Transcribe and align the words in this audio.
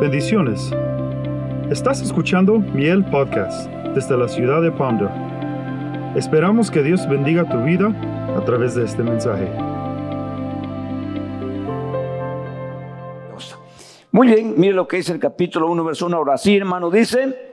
Bendiciones. 0.00 0.70
Estás 1.72 2.00
escuchando 2.00 2.60
Miel 2.60 3.04
Podcast 3.06 3.68
desde 3.96 4.16
la 4.16 4.28
ciudad 4.28 4.62
de 4.62 4.70
Ponder. 4.70 5.10
Esperamos 6.14 6.70
que 6.70 6.84
Dios 6.84 7.08
bendiga 7.08 7.48
tu 7.48 7.60
vida 7.64 7.88
a 8.36 8.44
través 8.44 8.76
de 8.76 8.84
este 8.84 9.02
mensaje. 9.02 9.50
Muy 14.12 14.28
bien, 14.28 14.54
mire 14.56 14.72
lo 14.72 14.86
que 14.86 14.98
dice 14.98 15.14
el 15.14 15.18
capítulo 15.18 15.68
1, 15.68 15.82
verso 15.82 16.06
1. 16.06 16.16
Ahora 16.16 16.38
sí, 16.38 16.56
hermano, 16.56 16.92
dice, 16.92 17.52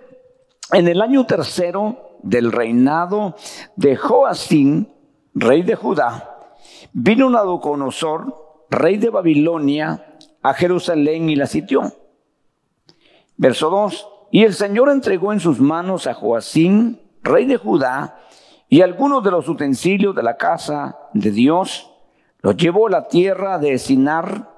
en 0.71 0.87
el 0.87 1.01
año 1.01 1.25
tercero 1.25 2.19
del 2.21 2.51
reinado 2.51 3.35
de 3.75 3.95
Joacín, 3.95 4.93
rey 5.33 5.63
de 5.63 5.73
Judá, 5.73 6.45
vino 6.93 7.27
Nabucodonosor, 7.27 8.67
rey 8.69 8.97
de 8.97 9.09
Babilonia, 9.09 10.17
a 10.43 10.53
Jerusalén 10.53 11.31
y 11.31 11.35
la 11.35 11.47
sitió. 11.47 11.91
Verso 13.37 13.69
2. 13.69 14.07
Y 14.31 14.43
el 14.43 14.53
Señor 14.53 14.89
entregó 14.89 15.33
en 15.33 15.39
sus 15.39 15.59
manos 15.59 16.07
a 16.07 16.13
Joacín, 16.13 17.01
rey 17.21 17.45
de 17.45 17.57
Judá, 17.57 18.19
y 18.67 18.81
algunos 18.81 19.23
de 19.23 19.31
los 19.31 19.47
utensilios 19.47 20.15
de 20.15 20.23
la 20.23 20.37
casa 20.37 20.97
de 21.13 21.31
Dios, 21.31 21.91
los 22.41 22.57
llevó 22.57 22.87
a 22.87 22.91
la 22.91 23.07
tierra 23.07 23.57
de 23.57 23.77
Sinar, 23.77 24.49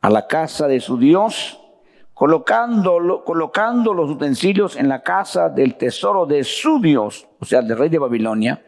a 0.00 0.10
la 0.10 0.26
casa 0.26 0.68
de 0.68 0.80
su 0.80 0.98
Dios, 0.98 1.60
colocando, 2.14 3.22
colocando 3.24 3.94
los 3.94 4.10
utensilios 4.10 4.76
en 4.76 4.88
la 4.88 5.02
casa 5.02 5.48
del 5.48 5.76
tesoro 5.76 6.26
de 6.26 6.44
su 6.44 6.80
Dios, 6.80 7.26
o 7.38 7.44
sea, 7.44 7.62
del 7.62 7.78
rey 7.78 7.88
de 7.88 7.98
Babilonia. 7.98 8.62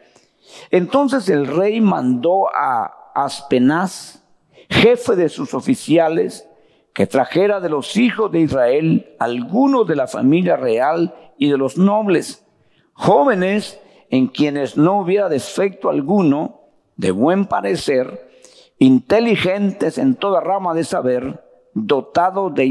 Entonces 0.69 1.29
el 1.29 1.47
rey 1.47 1.81
mandó 1.81 2.47
a 2.53 3.11
Aspenaz, 3.13 4.23
jefe 4.69 5.15
de 5.15 5.29
sus 5.29 5.53
oficiales, 5.53 6.47
que 6.93 7.07
trajera 7.07 7.59
de 7.59 7.69
los 7.69 7.95
hijos 7.97 8.31
de 8.31 8.41
Israel 8.41 9.15
algunos 9.19 9.87
de 9.87 9.95
la 9.95 10.07
familia 10.07 10.57
real 10.57 11.15
y 11.37 11.49
de 11.49 11.57
los 11.57 11.77
nobles, 11.77 12.45
jóvenes 12.93 13.79
en 14.09 14.27
quienes 14.27 14.77
no 14.77 14.99
hubiera 14.99 15.29
defecto 15.29 15.89
alguno, 15.89 16.59
de 16.97 17.11
buen 17.11 17.45
parecer, 17.45 18.29
inteligentes 18.77 19.97
en 19.97 20.15
toda 20.15 20.41
rama 20.41 20.73
de 20.73 20.83
saber, 20.83 21.43
dotados 21.73 22.53
de, 22.53 22.65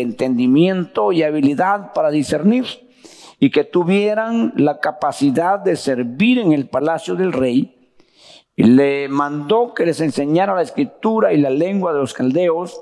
entendimiento 0.00 1.12
y 1.12 1.22
habilidad 1.22 1.92
para 1.92 2.10
discernir, 2.10 2.64
y 3.38 3.50
que 3.50 3.64
tuvieran 3.64 4.54
la 4.56 4.80
capacidad 4.80 5.58
de 5.58 5.76
servir 5.76 6.38
en 6.38 6.52
el 6.52 6.68
palacio 6.68 7.14
del 7.14 7.32
rey, 7.32 7.92
y 8.56 8.62
le 8.62 9.08
mandó 9.08 9.74
que 9.74 9.84
les 9.84 10.00
enseñara 10.00 10.54
la 10.54 10.62
escritura 10.62 11.34
y 11.34 11.36
la 11.36 11.50
lengua 11.50 11.92
de 11.92 11.98
los 11.98 12.14
caldeos, 12.14 12.80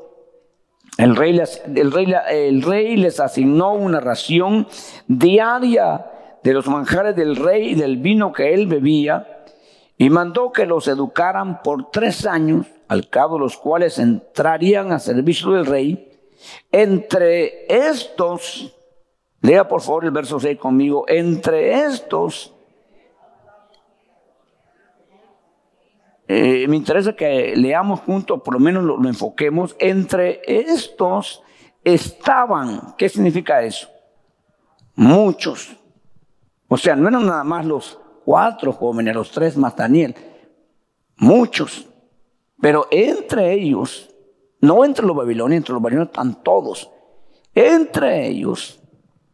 el 0.96 1.16
rey, 1.16 2.96
les, 2.96 3.20
asignó 3.20 3.74
una 3.74 4.00
ración 4.00 4.68
diaria 5.08 6.06
de 6.42 6.52
los 6.52 6.68
manjares 6.68 7.16
del 7.16 7.36
rey 7.36 7.70
y 7.70 7.74
del 7.74 7.96
vino 7.96 8.32
que 8.32 8.54
él 8.54 8.66
bebía, 8.66 9.44
y 9.96 10.10
mandó 10.10 10.52
que 10.52 10.66
los 10.66 10.88
educaran 10.88 11.62
por 11.62 11.90
tres 11.90 12.26
años, 12.26 12.66
al 12.88 13.08
cabo 13.08 13.36
de 13.36 13.40
los 13.40 13.56
cuales 13.56 13.98
entrarían 13.98 14.92
a 14.92 14.98
servicio 14.98 15.52
del 15.52 15.66
rey. 15.66 16.10
Entre 16.70 17.66
estos, 17.68 18.76
lea 19.40 19.66
por 19.66 19.80
favor 19.80 20.04
el 20.04 20.10
verso 20.10 20.38
6 20.38 20.58
conmigo, 20.58 21.04
entre 21.08 21.84
estos 21.86 22.53
Eh, 26.26 26.66
me 26.68 26.76
interesa 26.76 27.14
que 27.14 27.54
leamos 27.56 28.00
juntos, 28.00 28.40
por 28.42 28.54
lo 28.54 28.60
menos 28.60 28.82
lo, 28.82 28.96
lo, 28.96 29.08
enfoquemos. 29.08 29.76
Entre 29.78 30.40
estos 30.46 31.42
estaban, 31.82 32.94
¿qué 32.96 33.08
significa 33.08 33.62
eso? 33.62 33.88
Muchos. 34.94 35.76
O 36.68 36.76
sea, 36.76 36.96
no 36.96 37.08
eran 37.08 37.26
nada 37.26 37.44
más 37.44 37.66
los 37.66 37.98
cuatro 38.24 38.72
jóvenes, 38.72 39.14
los 39.14 39.30
tres 39.30 39.56
más 39.56 39.76
Daniel. 39.76 40.14
Muchos. 41.16 41.86
Pero 42.60 42.86
entre 42.90 43.52
ellos, 43.52 44.10
no 44.60 44.84
entre 44.84 45.04
los 45.04 45.14
babilonios, 45.14 45.58
entre 45.58 45.74
los 45.74 45.82
babilonios 45.82 46.08
están 46.08 46.42
todos. 46.42 46.90
Entre 47.54 48.26
ellos 48.26 48.80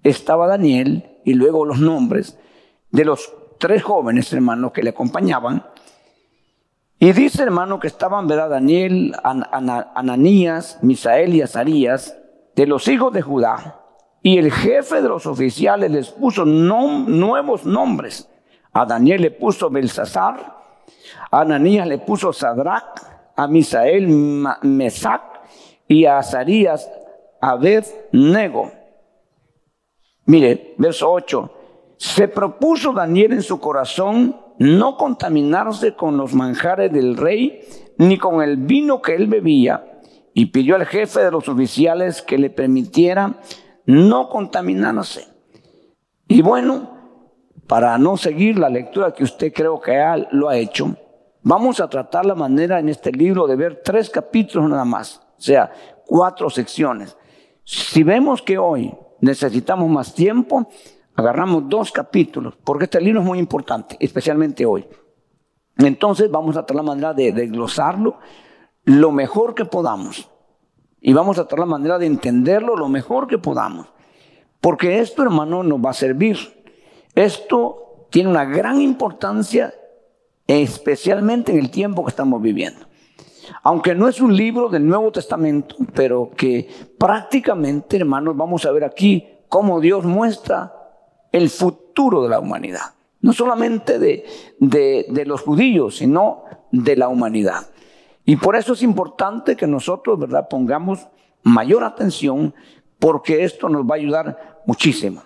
estaba 0.02 0.48
Daniel 0.48 1.20
y 1.24 1.34
luego 1.34 1.64
los 1.64 1.78
nombres 1.78 2.38
de 2.90 3.04
los 3.04 3.32
tres 3.58 3.82
jóvenes 3.82 4.32
hermanos 4.32 4.72
que 4.72 4.82
le 4.82 4.90
acompañaban 4.90 5.64
y 7.02 7.12
dice, 7.14 7.42
hermano, 7.42 7.80
que 7.80 7.86
estaban, 7.86 8.28
¿verdad? 8.28 8.50
Daniel, 8.50 9.16
An 9.24 9.46
Ananías, 9.94 10.78
Misael 10.82 11.34
y 11.34 11.40
Azarías, 11.40 12.14
de 12.54 12.66
los 12.66 12.86
hijos 12.88 13.10
de 13.14 13.22
Judá. 13.22 13.80
Y 14.22 14.36
el 14.36 14.52
jefe 14.52 15.00
de 15.00 15.08
los 15.08 15.24
oficiales 15.24 15.90
les 15.90 16.10
puso 16.10 16.44
nuevos 16.44 17.64
nombres. 17.64 18.28
A 18.74 18.84
Daniel 18.84 19.22
le 19.22 19.30
puso 19.30 19.70
Belsasar, 19.70 20.58
a 21.30 21.40
Ananías 21.40 21.86
le 21.86 21.96
puso 21.96 22.34
Sadrach, 22.34 23.00
a 23.34 23.46
Misael 23.46 24.06
Mesac 24.60 25.22
y 25.88 26.04
a 26.04 26.18
Azarías 26.18 26.86
Abed 27.40 27.86
Nego. 28.12 28.70
Mire, 30.26 30.74
verso 30.76 31.10
8. 31.10 31.50
Se 31.96 32.28
propuso 32.28 32.92
Daniel 32.92 33.32
en 33.32 33.42
su 33.42 33.58
corazón 33.58 34.36
no 34.60 34.98
contaminarse 34.98 35.94
con 35.94 36.18
los 36.18 36.34
manjares 36.34 36.92
del 36.92 37.16
rey, 37.16 37.62
ni 37.96 38.18
con 38.18 38.42
el 38.42 38.58
vino 38.58 39.00
que 39.00 39.14
él 39.14 39.26
bebía, 39.26 40.02
y 40.34 40.46
pidió 40.46 40.76
al 40.76 40.84
jefe 40.84 41.20
de 41.20 41.30
los 41.30 41.48
oficiales 41.48 42.20
que 42.20 42.36
le 42.36 42.50
permitiera 42.50 43.40
no 43.86 44.28
contaminarse. 44.28 45.28
Y 46.28 46.42
bueno, 46.42 46.90
para 47.66 47.96
no 47.96 48.18
seguir 48.18 48.58
la 48.58 48.68
lectura 48.68 49.14
que 49.14 49.24
usted 49.24 49.50
creo 49.50 49.80
que 49.80 49.98
lo 50.32 50.50
ha 50.50 50.58
hecho, 50.58 50.94
vamos 51.42 51.80
a 51.80 51.88
tratar 51.88 52.26
la 52.26 52.34
manera 52.34 52.78
en 52.78 52.90
este 52.90 53.12
libro 53.12 53.46
de 53.46 53.56
ver 53.56 53.80
tres 53.82 54.10
capítulos 54.10 54.68
nada 54.68 54.84
más, 54.84 55.22
o 55.38 55.40
sea, 55.40 55.72
cuatro 56.04 56.50
secciones. 56.50 57.16
Si 57.64 58.02
vemos 58.02 58.42
que 58.42 58.58
hoy 58.58 58.94
necesitamos 59.20 59.88
más 59.88 60.12
tiempo, 60.12 60.68
agarramos 61.16 61.68
dos 61.68 61.92
capítulos, 61.92 62.54
porque 62.64 62.84
este 62.84 63.00
libro 63.00 63.20
es 63.20 63.26
muy 63.26 63.38
importante, 63.38 63.96
especialmente 64.00 64.64
hoy. 64.64 64.86
Entonces 65.78 66.30
vamos 66.30 66.56
a 66.56 66.60
tratar 66.60 66.76
la 66.76 66.82
manera 66.82 67.14
de 67.14 67.32
desglosarlo 67.32 68.18
lo 68.84 69.12
mejor 69.12 69.54
que 69.54 69.64
podamos. 69.64 70.28
Y 71.00 71.12
vamos 71.12 71.38
a 71.38 71.42
tratar 71.42 71.60
la 71.60 71.66
manera 71.66 71.98
de 71.98 72.06
entenderlo 72.06 72.76
lo 72.76 72.88
mejor 72.88 73.26
que 73.26 73.38
podamos. 73.38 73.86
Porque 74.60 74.98
esto, 74.98 75.22
hermano, 75.22 75.62
nos 75.62 75.78
va 75.78 75.90
a 75.90 75.94
servir. 75.94 76.36
Esto 77.14 78.06
tiene 78.10 78.28
una 78.28 78.44
gran 78.44 78.80
importancia, 78.80 79.72
especialmente 80.46 81.52
en 81.52 81.58
el 81.58 81.70
tiempo 81.70 82.04
que 82.04 82.10
estamos 82.10 82.42
viviendo. 82.42 82.86
Aunque 83.62 83.94
no 83.94 84.08
es 84.08 84.20
un 84.20 84.36
libro 84.36 84.68
del 84.68 84.86
Nuevo 84.86 85.10
Testamento, 85.10 85.76
pero 85.94 86.30
que 86.36 86.68
prácticamente, 86.98 87.96
hermanos, 87.96 88.36
vamos 88.36 88.64
a 88.66 88.70
ver 88.70 88.84
aquí 88.84 89.26
cómo 89.48 89.80
Dios 89.80 90.04
muestra 90.04 90.79
el 91.32 91.50
futuro 91.50 92.22
de 92.22 92.28
la 92.28 92.40
humanidad. 92.40 92.94
No 93.20 93.32
solamente 93.32 93.98
de, 93.98 94.24
de, 94.58 95.24
los 95.26 95.42
judíos, 95.42 95.98
sino 95.98 96.44
de 96.72 96.96
la 96.96 97.08
humanidad. 97.08 97.66
Y 98.24 98.36
por 98.36 98.56
eso 98.56 98.72
es 98.72 98.82
importante 98.82 99.56
que 99.56 99.66
nosotros, 99.66 100.18
¿verdad?, 100.18 100.48
pongamos 100.48 101.06
mayor 101.42 101.84
atención 101.84 102.54
porque 102.98 103.44
esto 103.44 103.68
nos 103.68 103.84
va 103.84 103.94
a 103.94 103.98
ayudar 103.98 104.62
muchísimo. 104.66 105.22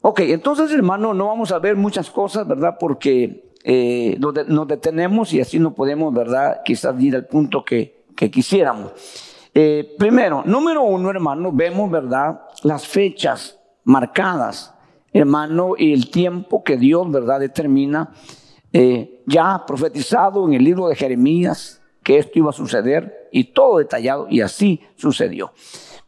Ok, 0.00 0.20
entonces, 0.20 0.72
hermano, 0.72 1.14
no 1.14 1.28
vamos 1.28 1.52
a 1.52 1.60
ver 1.60 1.76
muchas 1.76 2.10
cosas, 2.10 2.46
¿verdad? 2.46 2.76
Porque 2.78 3.52
eh, 3.62 4.18
nos, 4.18 4.66
detenemos 4.66 5.32
y 5.32 5.40
así 5.40 5.60
no 5.60 5.74
podemos, 5.74 6.12
¿verdad? 6.12 6.62
Quizás 6.64 7.00
ir 7.00 7.14
al 7.14 7.26
punto 7.26 7.64
que, 7.64 8.04
que 8.16 8.30
quisiéramos. 8.30 8.92
Eh, 9.54 9.94
primero, 9.98 10.42
número 10.44 10.82
uno, 10.82 11.10
hermano, 11.10 11.52
vemos, 11.52 11.90
¿verdad? 11.90 12.40
Las 12.64 12.86
fechas 12.86 13.60
marcadas 13.84 14.74
hermano, 15.12 15.74
y 15.76 15.92
el 15.92 16.10
tiempo 16.10 16.62
que 16.64 16.76
Dios, 16.76 17.10
¿verdad?, 17.10 17.40
determina, 17.40 18.12
eh, 18.72 19.22
ya 19.26 19.64
profetizado 19.66 20.46
en 20.46 20.54
el 20.54 20.64
libro 20.64 20.88
de 20.88 20.96
Jeremías, 20.96 21.82
que 22.02 22.18
esto 22.18 22.38
iba 22.38 22.50
a 22.50 22.54
suceder, 22.54 23.28
y 23.30 23.44
todo 23.44 23.78
detallado, 23.78 24.26
y 24.28 24.40
así 24.40 24.80
sucedió. 24.96 25.52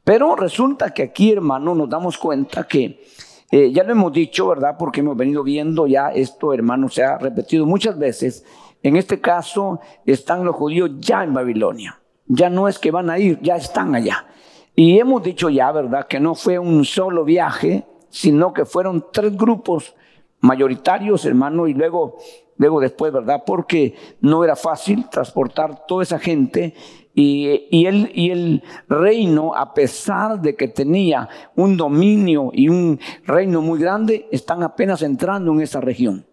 Pero 0.04 0.36
resulta 0.36 0.92
que 0.92 1.02
aquí, 1.02 1.32
hermano, 1.32 1.74
nos 1.74 1.88
damos 1.88 2.18
cuenta 2.18 2.64
que 2.64 3.02
eh, 3.50 3.72
ya 3.72 3.84
lo 3.84 3.92
hemos 3.92 4.12
dicho, 4.12 4.48
¿verdad? 4.48 4.76
Porque 4.78 5.00
hemos 5.00 5.16
venido 5.16 5.42
viendo 5.42 5.86
ya 5.86 6.08
esto, 6.08 6.52
hermano, 6.52 6.88
se 6.88 7.04
ha 7.04 7.18
repetido 7.18 7.64
muchas 7.66 7.98
veces. 7.98 8.44
En 8.82 8.96
este 8.96 9.20
caso, 9.20 9.80
están 10.04 10.44
los 10.44 10.56
judíos 10.56 10.90
ya 10.98 11.24
en 11.24 11.32
Babilonia. 11.32 12.00
Ya 12.26 12.50
no 12.50 12.68
es 12.68 12.78
que 12.78 12.90
van 12.90 13.10
a 13.10 13.18
ir, 13.18 13.38
ya 13.40 13.56
están 13.56 13.94
allá. 13.94 14.26
Y 14.74 14.98
hemos 14.98 15.22
dicho 15.22 15.48
ya, 15.50 15.70
¿verdad? 15.72 16.06
Que 16.06 16.20
no 16.20 16.34
fue 16.34 16.58
un 16.58 16.84
solo 16.84 17.24
viaje, 17.24 17.86
sino 18.14 18.52
que 18.52 18.64
fueron 18.64 19.06
tres 19.12 19.36
grupos 19.36 19.96
mayoritarios, 20.38 21.24
hermano, 21.24 21.66
y 21.66 21.74
luego, 21.74 22.16
luego 22.58 22.80
después, 22.80 23.12
¿verdad? 23.12 23.42
Porque 23.44 23.96
no 24.20 24.44
era 24.44 24.54
fácil 24.54 25.08
transportar 25.10 25.84
toda 25.86 26.04
esa 26.04 26.20
gente 26.20 26.74
Y, 27.16 27.86
el, 27.86 28.10
y 28.14 28.30
el 28.30 28.62
reino, 28.88 29.54
a 29.54 29.72
pesar 29.72 30.40
de 30.40 30.54
que 30.56 30.66
tenía 30.66 31.28
un 31.54 31.76
dominio 31.76 32.50
y 32.52 32.68
un 32.68 32.98
reino 33.24 33.62
muy 33.62 33.78
grande, 33.78 34.26
están 34.32 34.62
apenas 34.62 35.02
entrando 35.02 35.52
en 35.52 35.60
esa 35.60 35.80
región. 35.80 36.24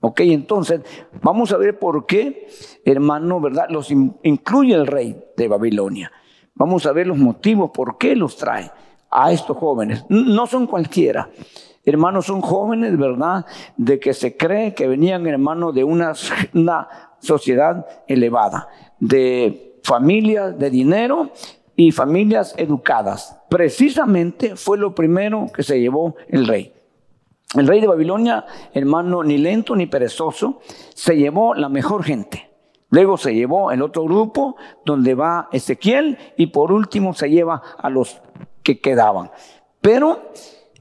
Ok, 0.00 0.20
entonces 0.20 0.80
vamos 1.22 1.52
a 1.52 1.56
ver 1.56 1.78
por 1.78 2.04
qué, 2.04 2.48
hermano, 2.84 3.40
¿verdad? 3.40 3.68
Los 3.70 3.90
incluye 3.90 4.74
el 4.74 4.86
rey 4.86 5.16
de 5.36 5.48
Babilonia. 5.48 6.12
Vamos 6.54 6.86
a 6.86 6.92
ver 6.92 7.06
los 7.06 7.18
motivos 7.18 7.70
por 7.72 7.96
qué 7.98 8.14
los 8.14 8.36
trae 8.36 8.70
a 9.10 9.32
estos 9.32 9.56
jóvenes. 9.56 10.04
No 10.08 10.46
son 10.46 10.66
cualquiera. 10.66 11.28
Hermanos, 11.84 12.26
son 12.26 12.40
jóvenes, 12.40 12.98
¿verdad? 12.98 13.46
De 13.76 14.00
que 14.00 14.12
se 14.12 14.36
cree 14.36 14.74
que 14.74 14.88
venían, 14.88 15.26
hermanos, 15.26 15.74
de 15.74 15.84
una, 15.84 16.14
sociedad 17.20 17.86
elevada, 18.06 18.68
de 19.00 19.78
familias 19.82 20.58
de 20.58 20.70
dinero 20.70 21.30
y 21.76 21.92
familias 21.92 22.54
educadas. 22.56 23.38
Precisamente 23.48 24.56
fue 24.56 24.78
lo 24.78 24.94
primero 24.94 25.46
que 25.54 25.62
se 25.62 25.80
llevó 25.80 26.16
el 26.28 26.46
rey. 26.46 26.72
El 27.54 27.66
rey 27.66 27.80
de 27.80 27.86
Babilonia, 27.86 28.44
hermano, 28.74 29.22
ni 29.22 29.38
lento 29.38 29.76
ni 29.76 29.86
perezoso, 29.86 30.60
se 30.94 31.16
llevó 31.16 31.54
la 31.54 31.68
mejor 31.68 32.02
gente. 32.04 32.50
Luego 32.90 33.16
se 33.16 33.34
llevó 33.34 33.70
el 33.70 33.82
otro 33.82 34.04
grupo 34.04 34.56
donde 34.84 35.14
va 35.14 35.48
Ezequiel 35.52 36.18
y 36.36 36.48
por 36.48 36.72
último 36.72 37.14
se 37.14 37.30
lleva 37.30 37.62
a 37.78 37.90
los 37.90 38.20
que 38.66 38.80
quedaban. 38.80 39.30
Pero 39.80 40.32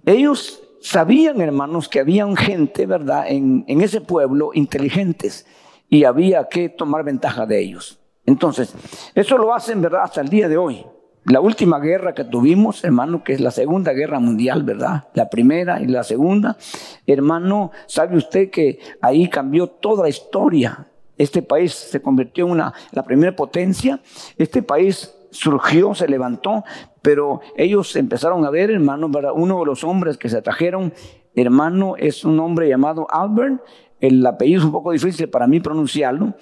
ellos 0.08 0.60
sabían, 0.82 1.40
hermanos, 1.40 1.88
que 1.88 2.00
había 2.00 2.26
gente, 2.36 2.88
¿verdad?, 2.88 3.26
en, 3.28 3.64
ese 3.68 4.02
pueblo 4.02 4.50
inteligentes 4.56 5.46
y 5.88 6.04
había 6.04 6.50
que 6.50 6.70
tomar 6.70 7.04
ventaja 7.04 7.46
de 7.46 7.60
ellos. 7.60 8.00
Entonces, 8.26 8.74
eso 9.14 9.38
lo 9.38 9.54
hacen, 9.54 9.84
¿verdad?, 9.84 10.02
hasta 10.04 10.22
el 10.22 10.30
día 10.30 10.50
de 10.50 10.58
hoy. 10.58 10.84
La 11.26 11.42
última 11.42 11.80
guerra 11.80 12.16
que 12.16 12.24
tuvimos, 12.24 12.84
hermano, 12.84 13.24
que 13.24 13.34
es 13.34 13.40
la 13.40 13.52
Segunda 13.52 13.94
Guerra 13.94 14.20
Mundial, 14.20 14.64
¿verdad? 14.64 15.08
La 15.14 15.30
primera 15.30 15.80
y 15.80 15.86
la 15.86 16.04
segunda. 16.04 16.58
Hermano, 17.06 17.72
¿sabe 17.86 18.18
usted 18.18 18.50
que 18.50 18.80
ahí 19.00 19.30
cambió 19.30 19.68
toda 19.68 20.04
la 20.04 20.10
historia? 20.10 20.88
Este 21.18 21.42
país 21.42 21.74
se 21.74 22.02
convirtió 22.02 22.46
en 22.46 22.52
una, 22.52 22.74
la 22.92 23.04
primera 23.04 23.36
potencia. 23.36 24.00
Este 24.38 24.62
país 24.62 25.15
surgió, 25.36 25.94
se 25.94 26.08
levantó, 26.08 26.64
pero 27.02 27.42
ellos 27.56 27.96
empezaron 27.96 28.46
a 28.46 28.50
ver, 28.50 28.72
hermano, 28.72 29.10
¿verdad? 29.10 29.32
uno 29.36 29.60
de 29.60 29.66
los 29.66 29.84
hombres 29.84 30.18
que 30.18 30.30
se 30.30 30.42
trajeron, 30.42 30.94
hermano, 31.36 31.96
es 31.98 32.26
un 32.26 32.40
hombre 32.40 32.70
llamado 32.70 33.08
Albert. 33.10 33.62
El 34.00 34.26
apellido 34.26 34.60
es 34.60 34.66
un 34.66 34.72
poco 34.72 34.92
difícil 34.92 35.30
para 35.30 35.48
mí 35.48 35.60
pronunciarlo 35.60 36.34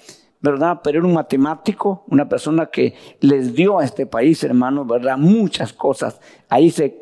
¿verdad? 0.44 0.80
Pero 0.84 0.98
era 0.98 1.08
un 1.08 1.14
matemático, 1.14 2.04
una 2.08 2.28
persona 2.28 2.66
que 2.66 2.94
les 3.20 3.54
dio 3.54 3.78
a 3.78 3.84
este 3.84 4.04
país, 4.04 4.44
hermanos, 4.44 4.86
¿verdad? 4.86 5.16
Muchas 5.16 5.72
cosas. 5.72 6.20
Ahí 6.50 6.70
se 6.70 7.00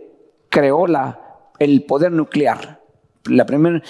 creó 0.48 0.86
la, 0.86 1.50
el 1.58 1.82
poder 1.84 2.12
nuclear. 2.12 2.81
La 3.26 3.46
primera, 3.46 3.82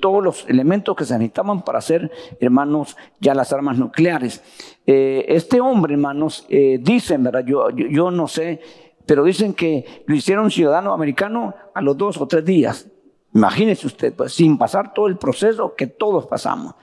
todos 0.00 0.24
los 0.24 0.48
elementos 0.48 0.96
que 0.96 1.04
se 1.04 1.14
necesitaban 1.14 1.62
para 1.62 1.78
hacer, 1.78 2.10
hermanos, 2.40 2.96
ya 3.20 3.34
las 3.34 3.52
armas 3.52 3.78
nucleares. 3.78 4.42
Eh, 4.86 5.24
este 5.28 5.60
hombre, 5.60 5.94
hermanos, 5.94 6.46
eh, 6.48 6.78
dicen, 6.80 7.22
¿verdad? 7.22 7.44
Yo, 7.46 7.70
yo, 7.70 8.10
no 8.10 8.26
sé, 8.26 8.60
pero 9.06 9.22
dicen 9.24 9.54
que 9.54 10.04
lo 10.06 10.14
hicieron 10.16 10.50
ciudadano 10.50 10.92
americano 10.92 11.54
a 11.74 11.80
los 11.80 11.96
dos 11.96 12.20
o 12.20 12.26
tres 12.26 12.44
días. 12.44 12.88
Imagínese 13.34 13.86
usted, 13.86 14.12
pues, 14.14 14.32
sin 14.32 14.58
pasar 14.58 14.92
todo 14.92 15.06
el 15.06 15.16
proceso 15.16 15.74
que 15.76 15.86
todos 15.86 16.26
pasamos. 16.26 16.74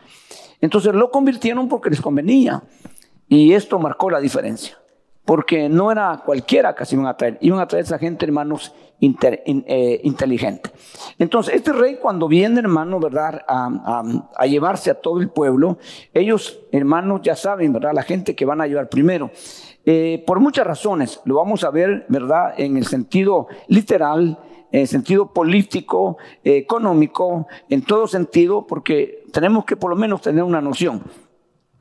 Entonces 0.61 0.93
lo 0.93 1.11
convirtieron 1.11 1.67
porque 1.67 1.89
les 1.89 2.01
convenía. 2.01 2.63
Y 3.27 3.53
esto 3.53 3.77
marcó 3.77 4.09
la 4.09 4.19
diferencia. 4.19 4.77
Porque 5.25 5.69
no 5.69 5.91
era 5.91 6.23
cualquiera 6.25 6.73
que 6.73 6.85
se 6.85 6.95
iban 6.95 7.07
a 7.07 7.15
traer. 7.15 7.37
Iban 7.41 7.59
a 7.59 7.67
traer 7.67 7.83
a 7.83 7.87
esa 7.87 7.99
gente, 7.99 8.25
hermanos, 8.25 8.73
eh, 9.01 10.01
inteligente. 10.03 10.71
Entonces, 11.17 11.55
este 11.55 11.71
rey 11.71 11.99
cuando 12.01 12.27
viene, 12.27 12.59
hermano, 12.59 12.99
¿verdad? 12.99 13.41
A, 13.47 14.45
llevarse 14.45 14.91
a 14.91 14.95
todo 14.95 15.21
el 15.21 15.29
pueblo, 15.29 15.77
ellos, 16.13 16.59
hermanos, 16.73 17.21
ya 17.23 17.35
saben, 17.35 17.71
¿verdad? 17.71 17.93
La 17.93 18.03
gente 18.03 18.35
que 18.35 18.43
van 18.43 18.59
a 18.59 18.67
llevar 18.67 18.89
primero. 18.89 19.31
Eh, 19.85 20.21
por 20.27 20.41
muchas 20.41 20.67
razones, 20.67 21.21
lo 21.23 21.35
vamos 21.35 21.63
a 21.63 21.69
ver, 21.69 22.05
¿verdad? 22.09 22.53
En 22.57 22.75
el 22.75 22.85
sentido 22.85 23.47
literal, 23.67 24.37
en 24.71 24.85
sentido 24.85 25.31
político, 25.31 26.17
económico, 26.43 27.47
en 27.69 27.83
todo 27.83 28.05
sentido, 28.05 28.67
porque 28.67 29.23
tenemos 29.31 29.63
que 29.63 29.77
por 29.77 29.91
lo 29.91 29.95
menos 29.95 30.21
tener 30.21 30.43
una 30.43 30.59
noción. 30.59 31.03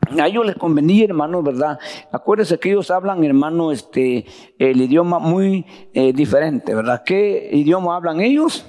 A 0.01 0.27
ellos 0.27 0.47
les 0.47 0.57
convenía, 0.57 1.05
hermano, 1.05 1.43
¿verdad? 1.43 1.79
Acuérdense 2.13 2.59
que 2.59 2.71
ellos 2.71 2.91
hablan, 2.91 3.25
hermano, 3.25 3.73
este, 3.73 4.25
el 4.59 4.81
idioma 4.81 5.19
muy 5.19 5.67
eh, 5.93 6.13
diferente, 6.13 6.75
¿verdad? 6.75 7.03
¿Qué 7.05 7.51
idioma 7.53 7.97
hablan 7.97 8.21
ellos? 8.21 8.65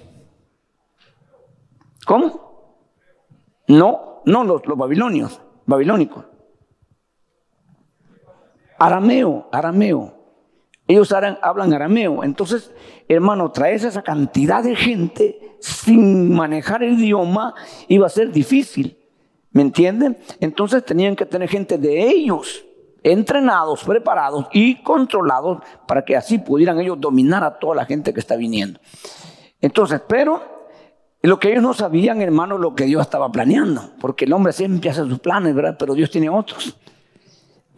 ¿Cómo? 2.05 2.83
No, 3.67 4.21
no 4.25 4.43
los, 4.43 4.65
los 4.65 4.77
babilonios, 4.77 5.41
babilónicos. 5.65 6.25
Arameo, 8.77 9.47
arameo. 9.51 10.13
Ellos 10.87 11.11
hablan 11.11 11.73
arameo. 11.73 12.23
Entonces, 12.23 12.73
hermano, 13.07 13.51
traes 13.51 13.83
esa 13.83 14.01
cantidad 14.01 14.63
de 14.63 14.75
gente 14.75 15.57
sin 15.59 16.33
manejar 16.33 16.81
el 16.81 16.93
idioma 16.93 17.53
iba 17.87 18.07
a 18.07 18.09
ser 18.09 18.31
difícil. 18.31 18.99
¿Me 19.51 19.62
entienden? 19.62 20.18
Entonces 20.40 20.86
tenían 20.86 21.16
que 21.16 21.25
tener 21.25 21.50
gente 21.50 21.78
de 21.78 22.07
ellos, 22.07 22.63
entrenados, 23.04 23.84
preparados 23.84 24.48
y 24.54 24.81
controlados 24.84 25.60
para 25.88 26.04
que 26.04 26.16
así 26.16 26.38
pudieran 26.38 26.80
ellos 26.80 27.00
dominar 27.00 27.44
a 27.44 27.57
toda 27.57 27.75
la 27.75 27.86
gente 27.86 28.13
que 28.13 28.19
está 28.19 28.36
viniendo. 28.36 28.80
Entonces, 29.62 30.01
pero 30.07 30.42
lo 31.22 31.40
que 31.40 31.51
ellos 31.51 31.63
no 31.63 31.74
sabían, 31.74 32.22
hermano, 32.22 32.57
lo 32.57 32.75
que 32.75 32.86
Dios 32.86 33.01
estaba 33.01 33.31
planeando, 33.31 33.92
porque 34.00 34.25
el 34.25 34.34
hombre 34.34 34.54
siempre 34.54 34.90
hace 34.90 35.01
sus 35.01 35.19
planes, 35.19 35.54
¿verdad? 35.54 35.75
Pero 35.78 35.94
Dios 35.94 36.12
tiene 36.12 36.30
otros. 36.30 36.78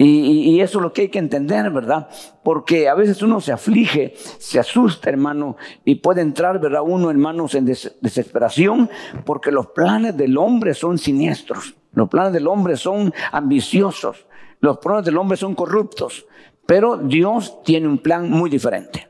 Y, 0.03 0.59
eso 0.61 0.79
es 0.79 0.81
lo 0.81 0.93
que 0.93 1.03
hay 1.03 1.09
que 1.09 1.19
entender, 1.19 1.69
¿verdad? 1.69 2.09
Porque 2.43 2.89
a 2.89 2.95
veces 2.95 3.21
uno 3.21 3.39
se 3.39 3.51
aflige, 3.51 4.15
se 4.15 4.59
asusta, 4.59 5.11
hermano, 5.11 5.57
y 5.85 5.95
puede 5.95 6.21
entrar, 6.21 6.59
¿verdad? 6.59 6.81
Uno, 6.83 7.11
hermanos, 7.11 7.53
en 7.53 7.65
desesperación, 7.65 8.89
porque 9.25 9.51
los 9.51 9.67
planes 9.67 10.17
del 10.17 10.39
hombre 10.39 10.73
son 10.73 10.97
siniestros, 10.97 11.75
los 11.93 12.09
planes 12.09 12.33
del 12.33 12.47
hombre 12.47 12.77
son 12.77 13.13
ambiciosos, 13.31 14.25
los 14.59 14.79
planes 14.79 15.05
del 15.05 15.17
hombre 15.17 15.37
son 15.37 15.53
corruptos, 15.53 16.25
pero 16.65 16.97
Dios 16.97 17.61
tiene 17.63 17.87
un 17.87 17.99
plan 17.99 18.27
muy 18.27 18.49
diferente. 18.49 19.07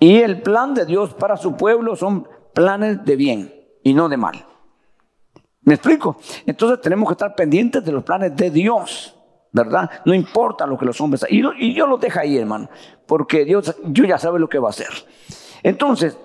Y 0.00 0.20
el 0.20 0.40
plan 0.40 0.72
de 0.72 0.86
Dios 0.86 1.12
para 1.12 1.36
su 1.36 1.54
pueblo 1.54 1.96
son 1.96 2.26
planes 2.54 3.04
de 3.04 3.16
bien 3.16 3.54
y 3.82 3.92
no 3.92 4.08
de 4.08 4.16
mal. 4.16 4.46
¿Me 5.64 5.74
explico? 5.74 6.16
Entonces 6.46 6.80
tenemos 6.80 7.08
que 7.08 7.12
estar 7.12 7.34
pendientes 7.34 7.84
de 7.84 7.92
los 7.92 8.02
planes 8.02 8.34
de 8.34 8.50
Dios. 8.50 9.18
¿Verdad? 9.52 9.90
No 10.04 10.14
importa 10.14 10.66
lo 10.66 10.78
que 10.78 10.86
los 10.86 11.00
hombres... 11.00 11.24
Y, 11.28 11.42
y 11.58 11.74
Dios 11.74 11.88
los 11.88 12.00
deja 12.00 12.22
ahí, 12.22 12.38
hermano, 12.38 12.68
porque 13.06 13.44
Dios, 13.44 13.76
yo 13.84 14.04
ya 14.04 14.18
sabe 14.18 14.38
lo 14.38 14.48
que 14.48 14.58
va 14.58 14.68
a 14.68 14.70
hacer. 14.70 14.88
Entonces, 15.62 16.16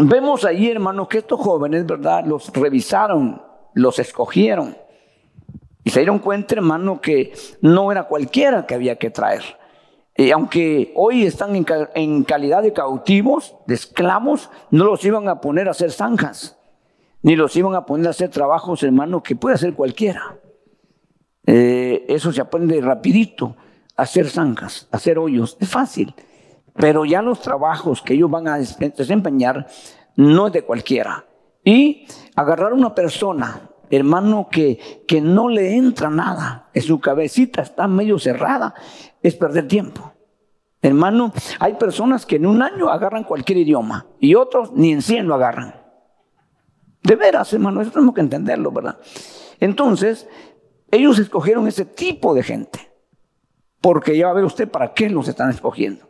vemos 0.00 0.44
ahí, 0.44 0.70
hermano, 0.70 1.08
que 1.08 1.18
estos 1.18 1.40
jóvenes, 1.40 1.86
¿verdad? 1.86 2.24
Los 2.26 2.52
revisaron, 2.52 3.42
los 3.74 3.98
escogieron. 3.98 4.76
Y 5.84 5.90
se 5.90 6.00
dieron 6.00 6.18
cuenta, 6.18 6.54
hermano, 6.54 7.00
que 7.00 7.32
no 7.60 7.90
era 7.90 8.04
cualquiera 8.04 8.66
que 8.66 8.74
había 8.74 8.96
que 8.96 9.10
traer. 9.10 9.42
Y 10.14 10.30
aunque 10.30 10.92
hoy 10.94 11.24
están 11.24 11.56
en, 11.56 11.66
en, 11.94 12.22
calidad 12.24 12.62
de 12.62 12.74
cautivos, 12.74 13.56
de 13.66 13.74
esclavos, 13.74 14.50
no 14.70 14.84
los 14.84 15.02
iban 15.04 15.26
a 15.28 15.40
poner 15.40 15.68
a 15.68 15.70
hacer 15.70 15.90
zanjas, 15.90 16.58
ni 17.22 17.34
los 17.34 17.56
iban 17.56 17.74
a 17.74 17.86
poner 17.86 18.08
a 18.08 18.10
hacer 18.10 18.28
trabajos, 18.28 18.82
hermano, 18.82 19.22
que 19.22 19.34
puede 19.34 19.54
hacer 19.54 19.74
cualquiera. 19.74 20.36
Eh, 21.46 22.04
eso 22.08 22.32
se 22.32 22.40
aprende 22.40 22.80
rapidito. 22.80 23.56
Hacer 23.96 24.28
zanjas, 24.28 24.88
hacer 24.90 25.18
hoyos, 25.18 25.56
es 25.60 25.68
fácil. 25.68 26.14
Pero 26.74 27.04
ya 27.04 27.20
los 27.20 27.40
trabajos 27.40 28.00
que 28.00 28.14
ellos 28.14 28.30
van 28.30 28.48
a 28.48 28.58
desempeñar 28.58 29.66
no 30.16 30.46
es 30.46 30.52
de 30.52 30.62
cualquiera. 30.62 31.26
Y 31.64 32.06
agarrar 32.34 32.72
a 32.72 32.74
una 32.74 32.94
persona, 32.94 33.70
hermano, 33.90 34.48
que, 34.50 35.04
que 35.06 35.20
no 35.20 35.48
le 35.48 35.76
entra 35.76 36.10
nada, 36.10 36.70
en 36.72 36.82
su 36.82 37.00
cabecita 37.00 37.62
está 37.62 37.86
medio 37.86 38.18
cerrada, 38.18 38.74
es 39.22 39.36
perder 39.36 39.68
tiempo. 39.68 40.12
Hermano, 40.80 41.32
hay 41.60 41.74
personas 41.74 42.26
que 42.26 42.36
en 42.36 42.46
un 42.46 42.60
año 42.60 42.88
agarran 42.88 43.22
cualquier 43.22 43.58
idioma 43.58 44.06
y 44.18 44.34
otros 44.34 44.72
ni 44.72 44.90
en 44.90 45.02
cien 45.02 45.28
lo 45.28 45.36
agarran. 45.36 45.76
De 47.04 47.14
veras, 47.14 47.52
hermano, 47.52 47.80
eso 47.80 47.92
tenemos 47.92 48.14
que 48.14 48.20
entenderlo, 48.20 48.72
¿verdad? 48.72 48.98
Entonces, 49.60 50.28
ellos 50.92 51.18
escogieron 51.18 51.66
ese 51.66 51.86
tipo 51.86 52.34
de 52.34 52.44
gente. 52.44 52.92
Porque 53.80 54.16
ya 54.16 54.26
va 54.26 54.32
a 54.32 54.34
ver 54.34 54.44
usted 54.44 54.68
para 54.68 54.92
qué 54.92 55.10
los 55.10 55.26
están 55.26 55.50
escogiendo. 55.50 56.06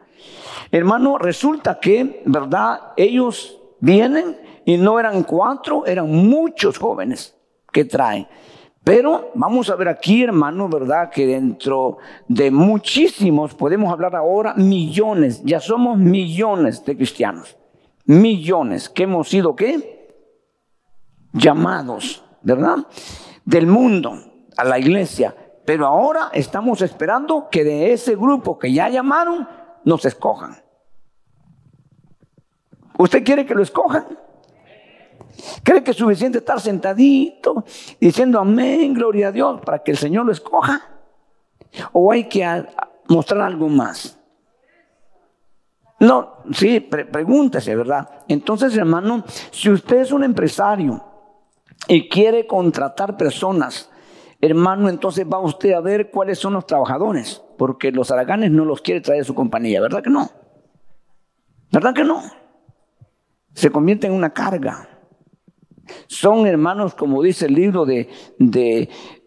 Hermano, 0.70 1.16
resulta 1.16 1.78
que, 1.80 2.22
¿verdad? 2.26 2.92
Ellos 2.96 3.58
vienen 3.80 4.36
y 4.66 4.76
no 4.76 4.98
eran 4.98 5.22
cuatro, 5.22 5.86
eran 5.86 6.10
muchos 6.10 6.78
jóvenes 6.78 7.34
que 7.72 7.84
traen. 7.84 8.26
Pero 8.84 9.30
vamos 9.34 9.70
a 9.70 9.76
ver 9.76 9.88
aquí, 9.88 10.24
hermano, 10.24 10.68
¿verdad? 10.68 11.08
Que 11.08 11.26
dentro 11.26 11.98
de 12.26 12.50
muchísimos, 12.50 13.54
podemos 13.54 13.92
hablar 13.92 14.16
ahora 14.16 14.54
millones, 14.54 15.42
ya 15.44 15.60
somos 15.60 15.96
millones 15.96 16.84
de 16.84 16.96
cristianos. 16.96 17.56
Millones 18.04 18.88
que 18.88 19.04
hemos 19.04 19.28
sido, 19.28 19.54
¿qué? 19.54 20.10
Llamados, 21.32 22.24
¿verdad? 22.42 22.78
Del 23.44 23.68
mundo 23.68 24.31
a 24.56 24.64
la 24.64 24.78
iglesia. 24.78 25.34
Pero 25.64 25.86
ahora 25.86 26.30
estamos 26.32 26.82
esperando 26.82 27.48
que 27.50 27.64
de 27.64 27.92
ese 27.92 28.16
grupo 28.16 28.58
que 28.58 28.72
ya 28.72 28.88
llamaron, 28.88 29.48
nos 29.84 30.04
escojan. 30.04 30.56
¿Usted 32.98 33.24
quiere 33.24 33.46
que 33.46 33.54
lo 33.54 33.62
escojan? 33.62 34.18
¿Cree 35.62 35.82
que 35.82 35.92
es 35.92 35.96
suficiente 35.96 36.38
estar 36.38 36.60
sentadito 36.60 37.64
diciendo 38.00 38.38
amén, 38.38 38.92
gloria 38.94 39.28
a 39.28 39.32
Dios, 39.32 39.60
para 39.64 39.82
que 39.82 39.92
el 39.92 39.96
Señor 39.96 40.26
lo 40.26 40.32
escoja? 40.32 40.88
¿O 41.92 42.12
hay 42.12 42.28
que 42.28 42.66
mostrar 43.08 43.40
algo 43.42 43.68
más? 43.68 44.18
No, 46.00 46.38
sí, 46.52 46.80
pregúntese, 46.80 47.76
¿verdad? 47.76 48.08
Entonces, 48.26 48.76
hermano, 48.76 49.24
si 49.52 49.70
usted 49.70 49.98
es 49.98 50.10
un 50.10 50.24
empresario 50.24 51.02
y 51.86 52.08
quiere 52.08 52.46
contratar 52.46 53.16
personas, 53.16 53.88
hermano, 54.42 54.88
entonces 54.88 55.24
va 55.26 55.38
usted 55.38 55.72
a 55.72 55.80
ver 55.80 56.10
cuáles 56.10 56.38
son 56.38 56.54
los 56.54 56.66
trabajadores, 56.66 57.42
porque 57.56 57.92
los 57.92 58.10
araganes 58.10 58.50
no 58.50 58.64
los 58.64 58.82
quiere 58.82 59.00
traer 59.00 59.24
su 59.24 59.34
compañía, 59.34 59.80
¿verdad 59.80 60.02
que 60.02 60.10
no? 60.10 60.28
¿Verdad 61.70 61.94
que 61.94 62.04
no? 62.04 62.20
Se 63.54 63.70
convierte 63.70 64.08
en 64.08 64.12
una 64.12 64.30
carga. 64.30 64.88
Son 66.06 66.46
hermanos, 66.46 66.94
como 66.94 67.22
dice 67.22 67.46
el 67.46 67.54
libro 67.54 67.84
de, 67.84 68.08